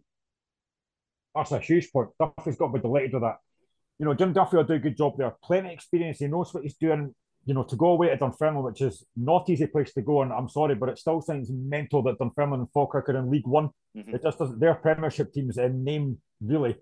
That's 1.36 1.52
a 1.52 1.60
huge 1.60 1.92
point. 1.92 2.10
Duffy's 2.20 2.58
got 2.58 2.68
to 2.68 2.74
be 2.74 2.80
delighted 2.80 3.14
with 3.14 3.24
that. 3.24 3.38
You 4.00 4.06
know, 4.06 4.14
Jim 4.14 4.34
Duffy 4.34 4.58
will 4.58 4.64
do 4.64 4.74
a 4.74 4.80
good 4.80 4.98
job 4.98 5.18
there. 5.18 5.36
Plenty 5.44 5.68
of 5.70 5.74
experience. 5.74 6.20
He 6.20 6.28
knows 6.28 6.54
what 6.54 6.64
he's 6.64 6.76
doing 6.76 7.14
you 7.46 7.54
know, 7.54 7.64
to 7.64 7.76
go 7.76 7.88
away 7.88 8.10
to 8.10 8.18
Dunfermline, 8.18 8.64
which 8.64 8.82
is 8.82 9.04
not 9.16 9.50
easy 9.50 9.66
place 9.66 9.94
to 9.94 10.02
go, 10.02 10.22
and 10.22 10.32
I'm 10.32 10.50
sorry, 10.50 10.76
but 10.76 10.90
it 10.90 11.00
still 11.00 11.22
sounds 11.22 11.50
mental 11.52 12.04
that 12.04 12.20
Dunfermline 12.20 12.60
and 12.60 12.72
Falkirk 12.72 13.10
are 13.10 13.18
in 13.18 13.32
League 13.32 13.48
One. 13.48 13.70
Mm-hmm. 13.98 14.16
It 14.16 14.24
just 14.24 14.38
doesn't. 14.38 14.60
Their 14.60 14.76
Premiership 14.76 15.34
teams 15.34 15.58
in 15.58 15.84
name 15.84 16.20
really, 16.42 16.76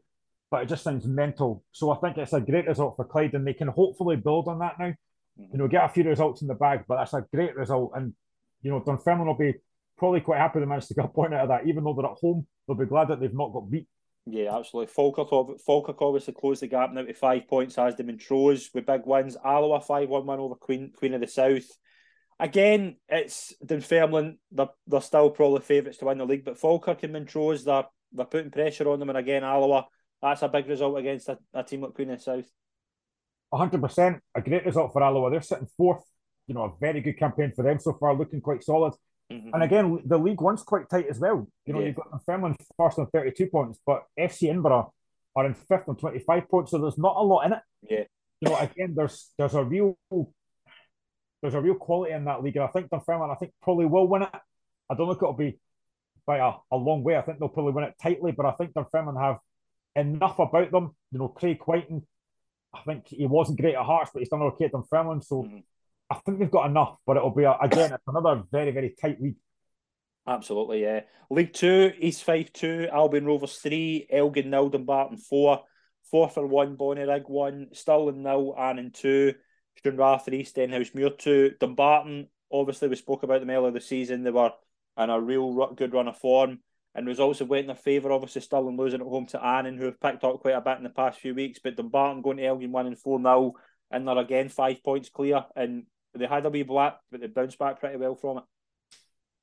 but 0.52 0.64
it 0.64 0.70
just 0.70 0.84
sounds 0.84 1.06
mental. 1.06 1.64
So 1.72 1.92
I 1.92 1.98
think 1.98 2.18
it's 2.18 2.34
a 2.34 2.42
great 2.42 2.68
result 2.68 2.96
for 2.96 3.06
Clyde, 3.06 3.34
and 3.34 3.46
they 3.46 3.54
can 3.54 3.70
hopefully 3.70 4.16
build 4.16 4.48
on 4.48 4.60
that 4.60 4.80
now. 4.80 4.94
You 5.38 5.58
know, 5.58 5.68
get 5.68 5.86
a 5.86 5.90
few 5.90 6.04
results 6.04 6.42
in 6.42 6.48
the 6.48 6.56
bag, 6.56 6.86
but 6.88 6.98
that's 6.98 7.14
a 7.14 7.26
great 7.34 7.56
result, 7.56 7.92
and 7.96 8.14
you 8.62 8.72
know, 8.72 8.80
Dunfermline 8.80 9.28
will 9.28 9.38
be 9.38 9.54
probably 9.98 10.22
quite 10.22 10.40
happy 10.40 10.60
they 10.60 10.66
managed 10.66 10.88
to 10.90 10.94
get 10.94 11.06
a 11.06 11.10
point 11.10 11.34
out 11.34 11.42
of 11.42 11.50
that, 11.50 11.68
even 11.68 11.84
though 11.84 11.94
they're 11.94 12.10
at 12.10 12.18
home. 12.18 12.46
They'll 12.68 12.78
be 12.78 12.86
glad 12.86 13.10
that 13.10 13.20
they've 13.20 13.34
not 13.34 13.54
got 13.54 13.70
beat. 13.70 13.88
Yeah, 14.26 14.58
absolutely. 14.58 14.94
Falkirk, 14.94 15.30
Falkirk 15.66 16.02
obviously 16.02 16.34
closed 16.34 16.62
the 16.62 16.68
gap 16.68 16.92
now 16.92 17.04
to 17.04 17.14
five 17.14 17.48
points 17.48 17.78
as 17.78 17.96
the 17.96 18.04
Montrose 18.04 18.70
with 18.74 18.86
big 18.86 19.06
wins. 19.06 19.38
Alloa 19.44 19.80
5 19.80 20.10
1 20.10 20.26
1 20.26 20.40
over 20.40 20.56
Queen 20.56 20.92
Queen 20.96 21.14
of 21.14 21.22
the 21.22 21.28
South. 21.28 21.66
Again, 22.40 22.98
it's 23.08 23.56
Dunfermline, 23.66 24.38
they're, 24.52 24.70
they're 24.86 25.02
still 25.02 25.32
probably 25.32 25.62
favourites 25.62 25.98
to 26.00 26.06
win 26.06 26.20
the 26.20 26.26
league, 26.26 26.46
but 26.46 26.60
Falkirk 26.60 27.02
and 27.04 27.14
Montrose, 27.14 27.64
they're, 27.64 27.86
they're 28.12 28.26
putting 28.26 28.52
pressure 28.52 28.90
on 28.90 29.00
them. 29.00 29.10
And 29.10 29.18
again, 29.18 29.44
Alloa, 29.44 29.88
that's 30.22 30.44
a 30.44 30.50
big 30.50 30.68
result 30.68 31.00
against 31.00 31.30
a, 31.30 31.40
a 31.54 31.64
team 31.64 31.82
like 31.82 31.94
Queen 31.94 32.12
of 32.12 32.20
the 32.20 32.24
South. 32.24 32.46
100%. 33.54 34.20
A 34.36 34.42
great 34.42 34.66
result 34.66 34.94
for 34.94 35.04
Alloa. 35.04 35.32
They're 35.32 35.42
sitting 35.42 35.68
fourth. 35.78 36.04
You 36.48 36.56
know, 36.56 36.64
a 36.64 36.74
very 36.80 37.02
good 37.02 37.18
campaign 37.18 37.52
for 37.56 37.64
them 37.64 37.80
so 37.80 37.94
far, 37.94 38.16
looking 38.16 38.42
quite 38.42 38.64
solid. 38.64 38.94
Mm-hmm. 39.32 39.50
And 39.54 39.64
again, 39.64 40.00
the 40.06 40.18
League 40.18 40.40
One's 40.40 40.64
quite 40.64 40.90
tight 40.90 41.08
as 41.10 41.20
well. 41.20 41.48
You 41.66 41.74
know, 41.74 41.80
yeah. 41.80 41.88
you've 41.88 41.96
got 41.96 42.12
Dunfermline 42.12 42.56
first 42.78 42.98
on 43.00 43.08
32 43.08 43.48
points, 43.48 43.80
but 43.86 44.04
FC 44.18 44.50
Edinburgh 44.50 44.94
are 45.36 45.46
in 45.46 45.54
fifth 45.54 45.90
on 45.90 45.98
25 45.98 46.50
points, 46.50 46.72
so 46.72 46.78
there's 46.78 46.98
not 46.98 47.16
a 47.18 47.22
lot 47.22 47.46
in 47.46 47.54
it. 47.54 47.60
Yeah. 47.90 48.04
You 48.40 48.50
know, 48.50 48.58
again, 48.58 48.94
there's 48.96 49.32
there's 49.38 49.56
a 49.56 49.64
real 49.64 49.98
there's 51.42 51.54
a 51.54 51.62
real 51.62 51.76
quality 51.76 52.14
in 52.14 52.26
that 52.26 52.44
league, 52.44 52.56
and 52.56 52.66
I 52.66 52.68
think 52.68 52.90
Dunfermline, 52.90 53.32
I 53.32 53.36
think, 53.36 53.52
probably 53.62 53.86
will 53.86 54.08
win 54.08 54.24
it. 54.24 54.30
I 54.90 54.96
don't 54.96 55.08
think 55.08 55.18
it'll 55.18 55.34
be 55.34 55.60
by 56.26 56.38
a, 56.38 56.54
a 56.72 56.78
long 56.78 57.04
way. 57.04 57.18
I 57.18 57.22
think 57.22 57.40
they'll 57.40 57.50
probably 57.50 57.74
win 57.74 57.84
it 57.84 57.96
tightly, 58.02 58.32
but 58.32 58.46
I 58.46 58.52
think 58.52 58.74
Dunfermline 58.74 59.16
have 59.16 59.38
enough 59.96 60.40
about 60.40 60.72
them. 60.72 60.96
You 61.12 61.20
know, 61.20 61.28
Craig 61.28 61.60
Wighton, 61.66 62.06
I 62.74 62.82
think 62.82 63.08
he 63.08 63.26
wasn't 63.26 63.60
great 63.60 63.76
at 63.76 63.86
Hearts, 63.86 64.12
but 64.14 64.20
he's 64.20 64.30
done 64.30 64.42
okay 64.42 64.66
at 64.66 64.72
Dunfermline, 64.72 65.22
so 65.22 65.44
mm-hmm. 65.44 65.60
I 66.10 66.16
think 66.16 66.40
they've 66.40 66.52
got 66.52 66.70
enough, 66.70 66.98
but 67.06 67.18
it'll 67.18 67.32
be 67.32 67.44
a, 67.44 67.56
again 67.62 67.94
it's 67.94 68.04
another 68.08 68.44
very 68.52 68.72
very 68.72 68.96
tight 69.00 69.22
league. 69.22 69.36
Absolutely, 70.28 70.82
yeah. 70.82 71.02
League 71.30 71.54
Two, 71.54 71.94
East 72.00 72.24
Fife 72.24 72.52
two, 72.54 72.88
Albion 72.92 73.26
Rovers 73.26 73.58
three, 73.58 74.08
Elgin 74.10 74.50
nil, 74.50 74.70
Dumbarton 74.70 75.18
four, 75.18 75.64
Forfar 76.14 76.48
one, 76.48 76.78
Bonnyrigg 76.78 77.30
one, 77.30 77.68
Stirling 77.74 78.24
nil, 78.24 78.56
Annan 78.58 78.92
two, 78.92 79.34
Stranraer 79.78 80.20
three, 80.20 80.44
Stenhousemuir 80.44 81.18
two, 81.18 81.52
Dumbarton. 81.60 82.28
Obviously, 82.52 82.88
we 82.88 82.96
spoke 82.96 83.24
about 83.24 83.40
them 83.40 83.50
earlier 83.50 83.72
the 83.72 83.82
season. 83.82 84.24
They 84.24 84.32
were 84.32 84.52
in 84.98 85.10
a 85.10 85.20
real 85.20 85.74
good 85.76 85.94
run 85.94 86.08
of 86.08 86.18
form, 86.18 86.60
and 86.98 87.06
results 87.06 87.40
have 87.40 87.48
went 87.48 87.62
in 87.62 87.68
their 87.68 87.76
favour. 87.76 88.12
Obviously, 88.12 88.42
Stirling 88.42 88.76
losing 88.76 89.02
at 89.02 89.08
home 89.08 89.28
to 89.28 89.44
Annan, 89.44 89.78
who 89.78 89.86
have 89.86 90.00
picked 90.00 90.24
up 90.24 90.40
quite 90.40 90.56
a 90.56 90.62
bit 90.62 90.80
in 90.80 90.84
the 90.84 90.90
past 90.90 91.20
few 91.20 91.36
weeks, 91.36 91.60
but 91.64 91.76
Dumbarton 91.78 92.24
going 92.24 92.38
to 92.38 92.46
Elgin 92.46 92.72
winning 92.72 92.96
four 92.96 93.22
0 93.22 93.54
and 93.92 94.08
they're 94.08 94.18
again 94.18 94.50
five 94.50 94.84
points 94.84 95.08
clear. 95.10 95.46
And 95.56 95.84
they 96.16 96.26
had 96.26 96.48
a 96.48 96.50
wee 96.50 96.64
blip, 96.64 96.96
but 97.12 97.22
they 97.22 97.28
bounced 97.28 97.60
back 97.60 97.80
pretty 97.80 97.98
well 97.98 98.16
from 98.16 98.40
it. 98.40 98.44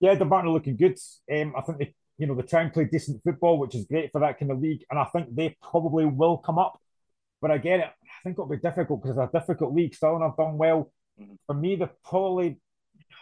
Yeah, 0.01 0.17
the 0.17 0.27
are 0.27 0.49
looking 0.49 0.77
good. 0.77 0.99
Um, 1.33 1.55
I 1.57 1.61
think 1.61 1.79
they, 1.79 1.95
you 2.19 2.27
know, 2.27 2.35
they 2.35 2.43
try 2.43 2.63
and 2.63 2.73
play 2.73 2.89
decent 2.91 3.23
football, 3.23 3.59
which 3.59 3.77
is 3.77 3.87
great 3.87 4.11
for 4.11 4.21
that 4.21 4.39
kind 4.39 4.51
of 4.51 4.59
league, 4.59 4.85
and 4.91 4.99
I 4.99 5.05
think 5.05 5.35
they 5.35 5.57
probably 5.63 6.07
will 6.07 6.39
come 6.39 6.59
up. 6.59 6.81
But 7.41 7.53
again, 7.53 7.83
I 7.83 7.89
think 8.25 8.35
it'll 8.35 8.49
be 8.49 8.57
difficult 8.57 9.01
because 9.03 9.17
it's 9.17 9.33
a 9.33 9.39
difficult 9.39 9.75
league. 9.75 9.95
Stirling 9.95 10.23
I've 10.25 10.37
done 10.37 10.59
well. 10.59 10.91
Mm-hmm. 11.21 11.35
For 11.47 11.55
me, 11.55 11.77
the 11.77 11.91
probably 12.05 12.59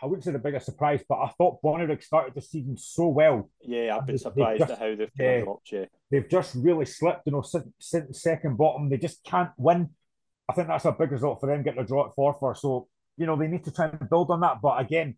I 0.02 0.06
wouldn't 0.06 0.24
say 0.24 0.32
the 0.32 0.38
biggest 0.38 0.66
surprise, 0.66 1.02
but 1.08 1.20
I 1.20 1.28
thought 1.38 1.62
Bonnyrigg 1.62 2.02
started 2.02 2.34
the 2.34 2.42
season 2.42 2.76
so 2.76 3.08
well. 3.08 3.48
Yeah, 3.60 3.96
I've 3.96 4.06
been 4.06 4.18
surprised 4.18 4.60
just, 4.60 4.72
at 4.72 4.78
how 4.78 4.96
they've 4.96 5.40
uh, 5.40 5.44
dropped. 5.44 5.72
Yeah, 5.72 5.84
they've 6.10 6.28
just 6.28 6.54
really 6.56 6.86
slipped. 6.86 7.22
You 7.26 7.32
know, 7.32 7.44
since 7.78 8.22
second 8.22 8.56
bottom, 8.56 8.88
they 8.88 8.96
just 8.96 9.22
can't 9.22 9.50
win. 9.56 9.90
I 10.48 10.54
think 10.54 10.68
that's 10.68 10.84
a 10.84 10.92
big 10.92 11.12
result 11.12 11.40
for 11.40 11.46
them 11.46 11.62
getting 11.62 11.80
a 11.80 11.86
draw 11.86 12.06
at 12.06 12.16
Forfar. 12.16 12.56
So 12.56 12.88
you 13.16 13.26
know, 13.26 13.36
they 13.36 13.46
need 13.46 13.64
to 13.64 13.70
try 13.70 13.86
and 13.86 14.10
build 14.10 14.30
on 14.30 14.40
that. 14.40 14.60
But 14.60 14.80
again, 14.80 15.16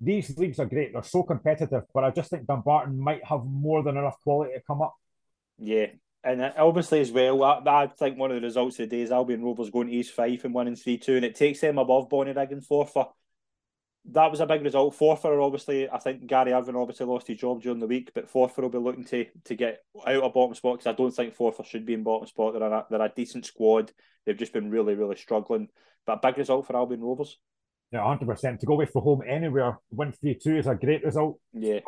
these 0.00 0.36
leagues 0.38 0.58
are 0.58 0.66
great. 0.66 0.92
They're 0.92 1.02
so 1.02 1.22
competitive, 1.22 1.82
but 1.92 2.04
I 2.04 2.10
just 2.10 2.30
think 2.30 2.46
Dumbarton 2.46 2.98
might 2.98 3.24
have 3.24 3.44
more 3.44 3.82
than 3.82 3.96
enough 3.96 4.20
quality 4.22 4.54
to 4.54 4.60
come 4.66 4.82
up. 4.82 4.94
Yeah. 5.58 5.86
And 6.22 6.42
obviously, 6.42 7.00
as 7.00 7.10
well, 7.10 7.42
I, 7.42 7.62
I 7.66 7.86
think 7.86 8.18
one 8.18 8.30
of 8.30 8.36
the 8.40 8.46
results 8.46 8.78
of 8.78 8.88
the 8.88 8.96
day 8.96 9.02
is 9.02 9.10
Albion 9.10 9.42
Rovers 9.42 9.70
going 9.70 9.88
to 9.88 9.92
East 9.92 10.12
Fife 10.12 10.44
and 10.44 10.54
winning 10.54 10.76
3 10.76 10.98
2, 10.98 11.16
and 11.16 11.24
it 11.24 11.34
takes 11.34 11.60
them 11.60 11.78
above 11.78 12.10
Bonnyrigg 12.10 12.52
and 12.52 12.62
Forfar. 12.62 13.08
That 14.06 14.30
was 14.30 14.40
a 14.40 14.46
big 14.46 14.62
result. 14.62 14.96
Forfar, 14.96 15.44
obviously, 15.44 15.88
I 15.88 15.98
think 15.98 16.26
Gary 16.26 16.52
Irvine 16.52 16.76
obviously 16.76 17.06
lost 17.06 17.28
his 17.28 17.38
job 17.38 17.62
during 17.62 17.80
the 17.80 17.86
week, 17.86 18.10
but 18.14 18.32
Forfar 18.32 18.62
will 18.62 18.70
be 18.70 18.78
looking 18.78 19.04
to 19.06 19.26
to 19.44 19.54
get 19.54 19.82
out 20.06 20.22
of 20.22 20.32
bottom 20.32 20.54
spot 20.54 20.78
because 20.78 20.86
I 20.86 20.96
don't 20.96 21.10
think 21.10 21.36
Forfar 21.36 21.66
should 21.66 21.84
be 21.84 21.94
in 21.94 22.02
bottom 22.02 22.26
spot. 22.26 22.54
They're 22.54 22.72
a, 22.72 22.86
they're 22.90 23.02
a 23.02 23.12
decent 23.14 23.44
squad. 23.46 23.92
They've 24.24 24.36
just 24.36 24.52
been 24.52 24.70
really, 24.70 24.94
really 24.94 25.16
struggling. 25.16 25.68
But 26.06 26.24
a 26.24 26.28
big 26.28 26.38
result 26.38 26.66
for 26.66 26.76
Albion 26.76 27.02
Rovers. 27.02 27.38
Yeah, 27.92 28.04
hundred 28.04 28.26
percent. 28.26 28.60
To 28.60 28.66
go 28.66 28.74
away 28.74 28.86
from 28.86 29.02
home 29.02 29.22
anywhere, 29.26 29.78
win 29.90 30.12
three 30.12 30.38
two 30.42 30.56
is 30.56 30.66
a 30.66 30.74
great 30.74 31.04
result. 31.04 31.38
Yeah, 31.52 31.80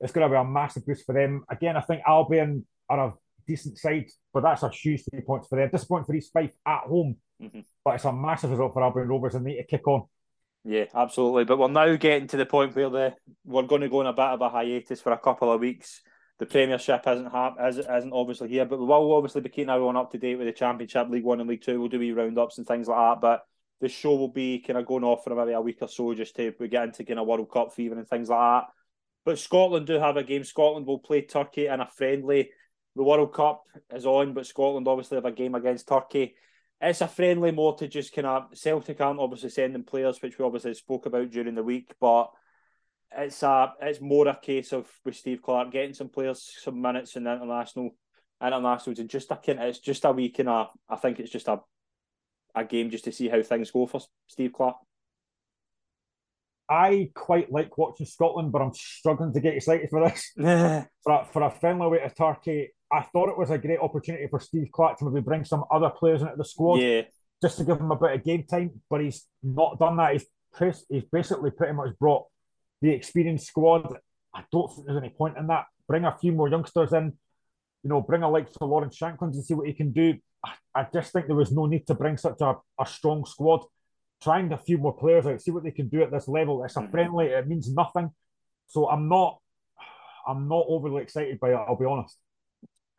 it's 0.00 0.12
going 0.12 0.26
to, 0.26 0.34
be 0.34 0.38
a 0.38 0.44
massive 0.44 0.86
boost 0.86 1.04
for 1.04 1.14
them. 1.14 1.44
Again, 1.50 1.76
I 1.76 1.82
think 1.82 2.02
Albion 2.06 2.66
are 2.88 3.08
a 3.08 3.12
decent 3.46 3.78
side, 3.78 4.06
but 4.32 4.42
that's 4.42 4.62
a 4.62 4.70
huge 4.70 5.04
three 5.04 5.20
points 5.20 5.48
for 5.48 5.56
them. 5.56 5.68
Disappointing 5.70 6.06
for 6.06 6.14
East 6.14 6.32
Fife 6.32 6.52
at 6.66 6.80
home. 6.84 7.16
mm-hmm. 7.40 7.60
but 7.84 7.94
it's 7.94 8.04
a 8.04 8.12
massive 8.12 8.50
result 8.50 8.72
for 8.72 8.82
Albion 8.82 9.08
Rovers 9.08 9.34
and 9.34 9.44
they 9.44 9.50
need 9.50 9.56
to 9.58 9.64
kick 9.64 9.86
on. 9.86 10.04
Yeah, 10.64 10.84
absolutely. 10.94 11.44
But 11.44 11.58
we're 11.58 11.68
now 11.68 11.96
getting 11.96 12.28
to 12.28 12.36
the 12.36 12.46
point 12.46 12.76
where 12.76 12.90
the 12.90 13.14
we're 13.44 13.62
going 13.62 13.80
to 13.80 13.88
go 13.88 14.00
on 14.00 14.06
a 14.06 14.12
bit 14.12 14.24
of 14.24 14.40
a 14.42 14.50
hiatus 14.50 15.00
for 15.00 15.12
a 15.12 15.18
couple 15.18 15.50
of 15.50 15.60
weeks. 15.60 16.02
The 16.38 16.46
Premiership 16.46 17.06
isn't 17.06 17.30
hap- 17.30 17.56
isn't 17.60 18.12
obviously 18.12 18.48
here, 18.48 18.64
but 18.66 18.78
we 18.78 18.86
will 18.86 19.14
obviously 19.14 19.40
be 19.40 19.48
keeping 19.48 19.70
everyone 19.70 19.96
up 19.96 20.10
to 20.12 20.18
date 20.18 20.36
with 20.36 20.46
the 20.46 20.52
Championship, 20.52 21.08
League 21.08 21.24
One, 21.24 21.40
and 21.40 21.48
League 21.48 21.62
Two. 21.62 21.80
We'll 21.80 21.88
do 21.88 21.98
wee 21.98 22.12
roundups 22.12 22.58
and 22.58 22.66
things 22.66 22.88
like 22.88 22.98
that. 22.98 23.20
But 23.20 23.42
the 23.80 23.88
show 23.88 24.14
will 24.16 24.32
be 24.32 24.60
kind 24.60 24.78
of 24.78 24.86
going 24.86 25.04
off 25.04 25.24
for 25.24 25.34
maybe 25.34 25.52
a 25.52 25.60
week 25.60 25.78
or 25.80 25.88
so, 25.88 26.14
just 26.14 26.36
to 26.36 26.52
we 26.60 26.68
get 26.68 26.84
into 26.84 27.04
kind 27.04 27.18
of 27.18 27.26
World 27.26 27.50
Cup 27.50 27.72
fever 27.72 27.96
and 27.96 28.08
things 28.08 28.28
like 28.28 28.38
that. 28.38 28.68
But 29.24 29.38
Scotland 29.38 29.86
do 29.86 29.98
have 29.98 30.16
a 30.16 30.22
game. 30.24 30.44
Scotland 30.44 30.86
will 30.86 30.98
play 30.98 31.22
Turkey 31.22 31.66
in 31.66 31.80
a 31.80 31.86
friendly. 31.86 32.50
The 32.96 33.02
World 33.02 33.32
Cup 33.32 33.62
is 33.94 34.04
on, 34.04 34.34
but 34.34 34.46
Scotland 34.46 34.88
obviously 34.88 35.16
have 35.16 35.24
a 35.24 35.32
game 35.32 35.54
against 35.54 35.88
Turkey 35.88 36.34
it's 36.80 37.00
a 37.00 37.08
friendly 37.08 37.52
more 37.52 37.76
to 37.76 37.88
just 37.88 38.14
kind 38.14 38.26
of 38.26 38.56
Celtic 38.56 39.00
aren't 39.00 39.20
obviously 39.20 39.50
sending 39.50 39.84
players, 39.84 40.20
which 40.22 40.38
we 40.38 40.44
obviously 40.44 40.74
spoke 40.74 41.06
about 41.06 41.30
during 41.30 41.54
the 41.54 41.62
week, 41.62 41.92
but 42.00 42.30
it's 43.16 43.42
a 43.42 43.72
it's 43.82 44.00
more 44.00 44.28
a 44.28 44.36
case 44.40 44.72
of 44.72 44.88
with 45.04 45.16
Steve 45.16 45.42
Clarke 45.42 45.72
getting 45.72 45.94
some 45.94 46.08
players 46.08 46.48
some 46.62 46.80
minutes 46.80 47.16
in 47.16 47.24
the 47.24 47.32
international 47.32 47.90
internationals 48.40 49.00
and 49.00 49.10
just 49.10 49.30
a 49.32 49.36
kind 49.36 49.58
it's 49.60 49.80
just 49.80 50.04
a 50.04 50.12
week 50.12 50.38
and 50.38 50.48
a 50.48 50.68
I 50.88 50.96
think 50.96 51.18
it's 51.18 51.32
just 51.32 51.48
a 51.48 51.58
a 52.54 52.64
game 52.64 52.90
just 52.90 53.04
to 53.04 53.12
see 53.12 53.28
how 53.28 53.42
things 53.42 53.70
go 53.70 53.86
for 53.86 54.00
Steve 54.26 54.52
Clarke. 54.52 54.76
I 56.68 57.10
quite 57.14 57.50
like 57.50 57.76
watching 57.76 58.06
Scotland, 58.06 58.52
but 58.52 58.62
I'm 58.62 58.72
struggling 58.72 59.32
to 59.32 59.40
get 59.40 59.54
excited 59.54 59.90
for 59.90 60.08
this. 60.08 60.32
for, 60.36 61.12
a, 61.12 61.24
for 61.32 61.42
a 61.42 61.50
friendly 61.50 61.86
away 61.86 61.98
to 61.98 62.10
Turkey, 62.10 62.70
I 62.92 63.02
thought 63.02 63.28
it 63.28 63.38
was 63.38 63.50
a 63.50 63.58
great 63.58 63.78
opportunity 63.78 64.26
for 64.28 64.40
Steve 64.40 64.68
Clarke 64.72 64.98
to 64.98 65.04
maybe 65.04 65.22
bring 65.22 65.44
some 65.44 65.64
other 65.70 65.90
players 65.90 66.22
into 66.22 66.34
the 66.36 66.44
squad. 66.44 66.80
Yeah. 66.80 67.02
Just 67.42 67.58
to 67.58 67.64
give 67.64 67.78
him 67.78 67.90
a 67.90 67.96
bit 67.96 68.12
of 68.12 68.24
game 68.24 68.44
time, 68.44 68.82
but 68.90 69.00
he's 69.00 69.26
not 69.42 69.78
done 69.78 69.96
that. 69.96 70.12
He's 70.12 70.26
he's 70.88 71.04
basically 71.10 71.50
pretty 71.50 71.72
much 71.72 71.98
brought 71.98 72.26
the 72.82 72.90
experienced 72.90 73.46
squad. 73.46 73.96
I 74.34 74.44
don't 74.52 74.70
think 74.72 74.86
there's 74.86 74.98
any 74.98 75.10
point 75.10 75.38
in 75.38 75.46
that. 75.46 75.66
Bring 75.88 76.04
a 76.04 76.16
few 76.18 76.32
more 76.32 76.48
youngsters 76.48 76.92
in, 76.92 77.12
you 77.82 77.90
know, 77.90 78.02
bring 78.02 78.22
a 78.22 78.30
like 78.30 78.52
to 78.52 78.64
Lawrence 78.64 78.98
Shankland 78.98 79.32
and 79.32 79.44
see 79.44 79.54
what 79.54 79.66
he 79.66 79.72
can 79.72 79.92
do. 79.92 80.14
I, 80.44 80.52
I 80.74 80.86
just 80.92 81.12
think 81.12 81.26
there 81.26 81.36
was 81.36 81.52
no 81.52 81.66
need 81.66 81.86
to 81.86 81.94
bring 81.94 82.16
such 82.16 82.40
a, 82.40 82.56
a 82.78 82.86
strong 82.86 83.24
squad. 83.24 83.64
Trying 84.22 84.52
a 84.52 84.58
few 84.58 84.76
more 84.76 84.94
players 84.94 85.26
out, 85.26 85.40
see 85.40 85.50
what 85.50 85.64
they 85.64 85.70
can 85.70 85.88
do 85.88 86.02
at 86.02 86.10
this 86.10 86.28
level. 86.28 86.62
It's 86.64 86.76
a 86.76 86.80
mm-hmm. 86.80 86.90
friendly, 86.90 87.26
it 87.28 87.48
means 87.48 87.72
nothing. 87.72 88.10
So 88.66 88.88
I'm 88.88 89.08
not 89.08 89.38
I'm 90.26 90.46
not 90.46 90.66
overly 90.68 91.02
excited 91.02 91.40
by 91.40 91.50
it, 91.50 91.54
I'll 91.54 91.76
be 91.76 91.86
honest. 91.86 92.18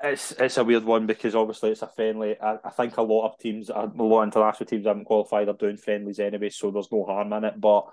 It's 0.04 0.32
it's 0.32 0.58
a 0.58 0.64
weird 0.64 0.84
one 0.84 1.06
because 1.06 1.36
obviously 1.36 1.72
it's 1.72 1.84
a 1.84 1.88
friendly. 1.88 2.40
I, 2.40 2.58
I 2.64 2.70
think 2.72 2.98
a 2.98 3.04
lot 3.04 3.28
of 3.28 3.38
teams, 3.38 3.70
uh, 3.70 3.88
a 3.98 4.04
lot 4.04 4.24
of 4.24 4.28
international 4.28 4.66
teams 4.66 4.88
haven't 4.88 5.06
qualified. 5.06 5.48
They're 5.48 5.54
doing 5.54 5.78
friendlies 5.78 6.20
anyway, 6.20 6.50
so 6.50 6.72
there's 6.72 6.92
no 6.92 7.06
harm 7.06 7.34
in 7.34 7.44
it. 7.44 7.60
But 7.62 7.86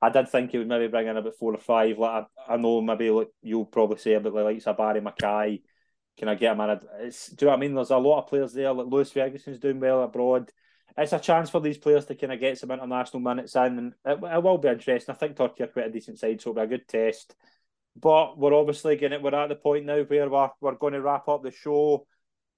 I 0.00 0.10
did 0.10 0.28
think 0.28 0.50
he 0.52 0.58
would 0.58 0.68
maybe 0.68 0.86
bring 0.86 1.08
in 1.08 1.16
about 1.16 1.34
four 1.34 1.54
or 1.54 1.58
five. 1.58 1.98
Like 1.98 2.26
I, 2.48 2.54
I 2.54 2.56
know 2.56 2.80
maybe 2.80 3.10
like 3.10 3.30
you'll 3.42 3.64
probably 3.64 3.98
say 3.98 4.14
about 4.14 4.34
the 4.34 4.42
likes 4.42 4.66
of 4.66 4.76
Barrie 4.76 5.00
McKay. 5.00 5.62
Can 6.18 6.28
I 6.28 6.34
get 6.34 6.52
him 6.52 6.60
in? 6.60 6.70
A, 6.70 6.80
it's, 7.00 7.28
do 7.28 7.44
you 7.44 7.46
know 7.46 7.52
what 7.52 7.56
I 7.58 7.60
mean? 7.60 7.74
There's 7.74 7.90
a 7.90 7.98
lot 7.98 8.22
of 8.22 8.28
players 8.28 8.52
there. 8.52 8.72
Like 8.72 8.86
Lewis 8.86 9.10
Ferguson's 9.10 9.58
doing 9.58 9.80
well 9.80 10.02
abroad. 10.02 10.50
It's 10.96 11.12
a 11.12 11.18
chance 11.18 11.50
for 11.50 11.60
these 11.60 11.76
players 11.76 12.06
to 12.06 12.14
kind 12.14 12.32
of 12.32 12.40
get 12.40 12.58
some 12.58 12.70
international 12.70 13.20
minutes 13.20 13.54
in, 13.56 13.78
and 13.78 13.92
it, 14.04 14.18
it 14.22 14.42
will 14.42 14.56
be 14.58 14.68
interesting. 14.68 15.14
I 15.14 15.18
think 15.18 15.36
Turkey 15.36 15.64
are 15.64 15.66
quite 15.66 15.88
a 15.88 15.90
decent 15.90 16.18
side, 16.18 16.40
so 16.40 16.50
it'll 16.50 16.66
be 16.66 16.74
a 16.74 16.78
good 16.78 16.88
test. 16.88 17.34
But 17.98 18.38
we're 18.38 18.54
obviously 18.54 18.96
getting 18.96 19.18
it. 19.18 19.22
we're 19.22 19.34
at 19.34 19.48
the 19.48 19.54
point 19.54 19.86
now 19.86 20.02
where 20.02 20.28
we're, 20.28 20.50
we're 20.60 20.74
going 20.74 20.92
to 20.92 21.00
wrap 21.00 21.28
up 21.28 21.42
the 21.42 21.50
show. 21.50 22.06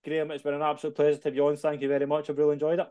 Graham, 0.04 0.30
it's 0.30 0.42
been 0.42 0.54
an 0.54 0.62
absolute 0.62 0.96
pleasure 0.96 1.18
to 1.18 1.24
have 1.24 1.34
you 1.34 1.46
on. 1.46 1.56
Thank 1.56 1.82
you 1.82 1.88
very 1.88 2.06
much. 2.06 2.28
I've 2.28 2.38
really 2.38 2.54
enjoyed 2.54 2.80
it. 2.80 2.86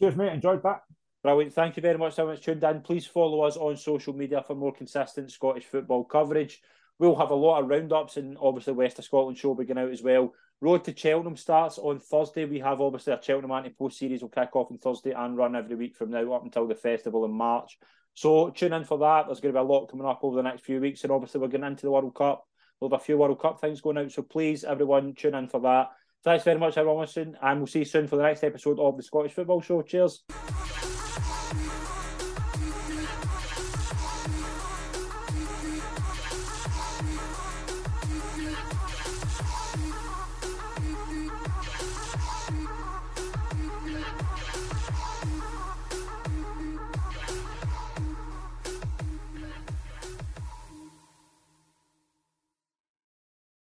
Cheers, 0.00 0.16
mate. 0.16 0.32
Enjoyed 0.32 0.62
that. 0.62 0.82
Brilliant. 1.22 1.54
Thank 1.54 1.76
you 1.76 1.82
very 1.82 1.98
much, 1.98 2.14
everyone 2.14 2.34
that's 2.34 2.44
tuned 2.44 2.64
in. 2.64 2.80
Please 2.80 3.06
follow 3.06 3.42
us 3.42 3.56
on 3.56 3.76
social 3.76 4.12
media 4.12 4.42
for 4.44 4.56
more 4.56 4.72
consistent 4.72 5.30
Scottish 5.30 5.64
football 5.64 6.04
coverage. 6.04 6.60
We'll 6.98 7.16
have 7.16 7.30
a 7.30 7.34
lot 7.34 7.60
of 7.60 7.68
roundups 7.68 8.16
and 8.16 8.36
obviously 8.40 8.74
West 8.74 8.98
of 8.98 9.04
Scotland 9.04 9.38
show 9.38 9.54
beginning 9.54 9.84
out 9.84 9.92
as 9.92 10.02
well. 10.02 10.34
Road 10.60 10.84
to 10.84 10.96
Cheltenham 10.96 11.36
starts 11.36 11.78
on 11.78 11.98
Thursday. 11.98 12.44
We 12.44 12.60
have 12.60 12.80
obviously 12.80 13.12
a 13.12 13.20
Cheltenham 13.22 13.50
anti 13.52 13.70
post 13.70 13.98
series 13.98 14.22
will 14.22 14.28
kick 14.28 14.54
off 14.54 14.70
on 14.70 14.78
Thursday 14.78 15.12
and 15.12 15.36
run 15.36 15.56
every 15.56 15.74
week 15.74 15.96
from 15.96 16.10
now 16.10 16.32
up 16.32 16.44
until 16.44 16.68
the 16.68 16.74
festival 16.74 17.24
in 17.24 17.32
March. 17.32 17.78
So 18.14 18.50
tune 18.50 18.72
in 18.72 18.84
for 18.84 18.98
that. 18.98 19.26
There's 19.26 19.40
going 19.40 19.54
to 19.54 19.60
be 19.60 19.64
a 19.64 19.68
lot 19.68 19.86
coming 19.86 20.06
up 20.06 20.20
over 20.22 20.36
the 20.36 20.42
next 20.42 20.64
few 20.64 20.80
weeks, 20.80 21.02
and 21.02 21.12
obviously 21.12 21.40
we're 21.40 21.48
getting 21.48 21.66
into 21.66 21.82
the 21.82 21.90
World 21.90 22.14
Cup. 22.14 22.46
We'll 22.80 22.90
have 22.90 23.00
a 23.00 23.04
few 23.04 23.16
World 23.16 23.40
Cup 23.40 23.60
things 23.60 23.80
going 23.80 23.98
out. 23.98 24.12
So 24.12 24.22
please, 24.22 24.64
everyone, 24.64 25.14
tune 25.14 25.34
in 25.34 25.48
for 25.48 25.60
that. 25.60 25.90
Thanks 26.24 26.44
very 26.44 26.58
much, 26.58 26.76
everyone, 26.76 27.00
listening, 27.00 27.34
and 27.42 27.60
we'll 27.60 27.66
see 27.66 27.80
you 27.80 27.84
soon 27.84 28.06
for 28.06 28.16
the 28.16 28.22
next 28.22 28.44
episode 28.44 28.78
of 28.78 28.96
the 28.96 29.02
Scottish 29.02 29.32
Football 29.32 29.60
Show. 29.60 29.82
Cheers. 29.82 30.22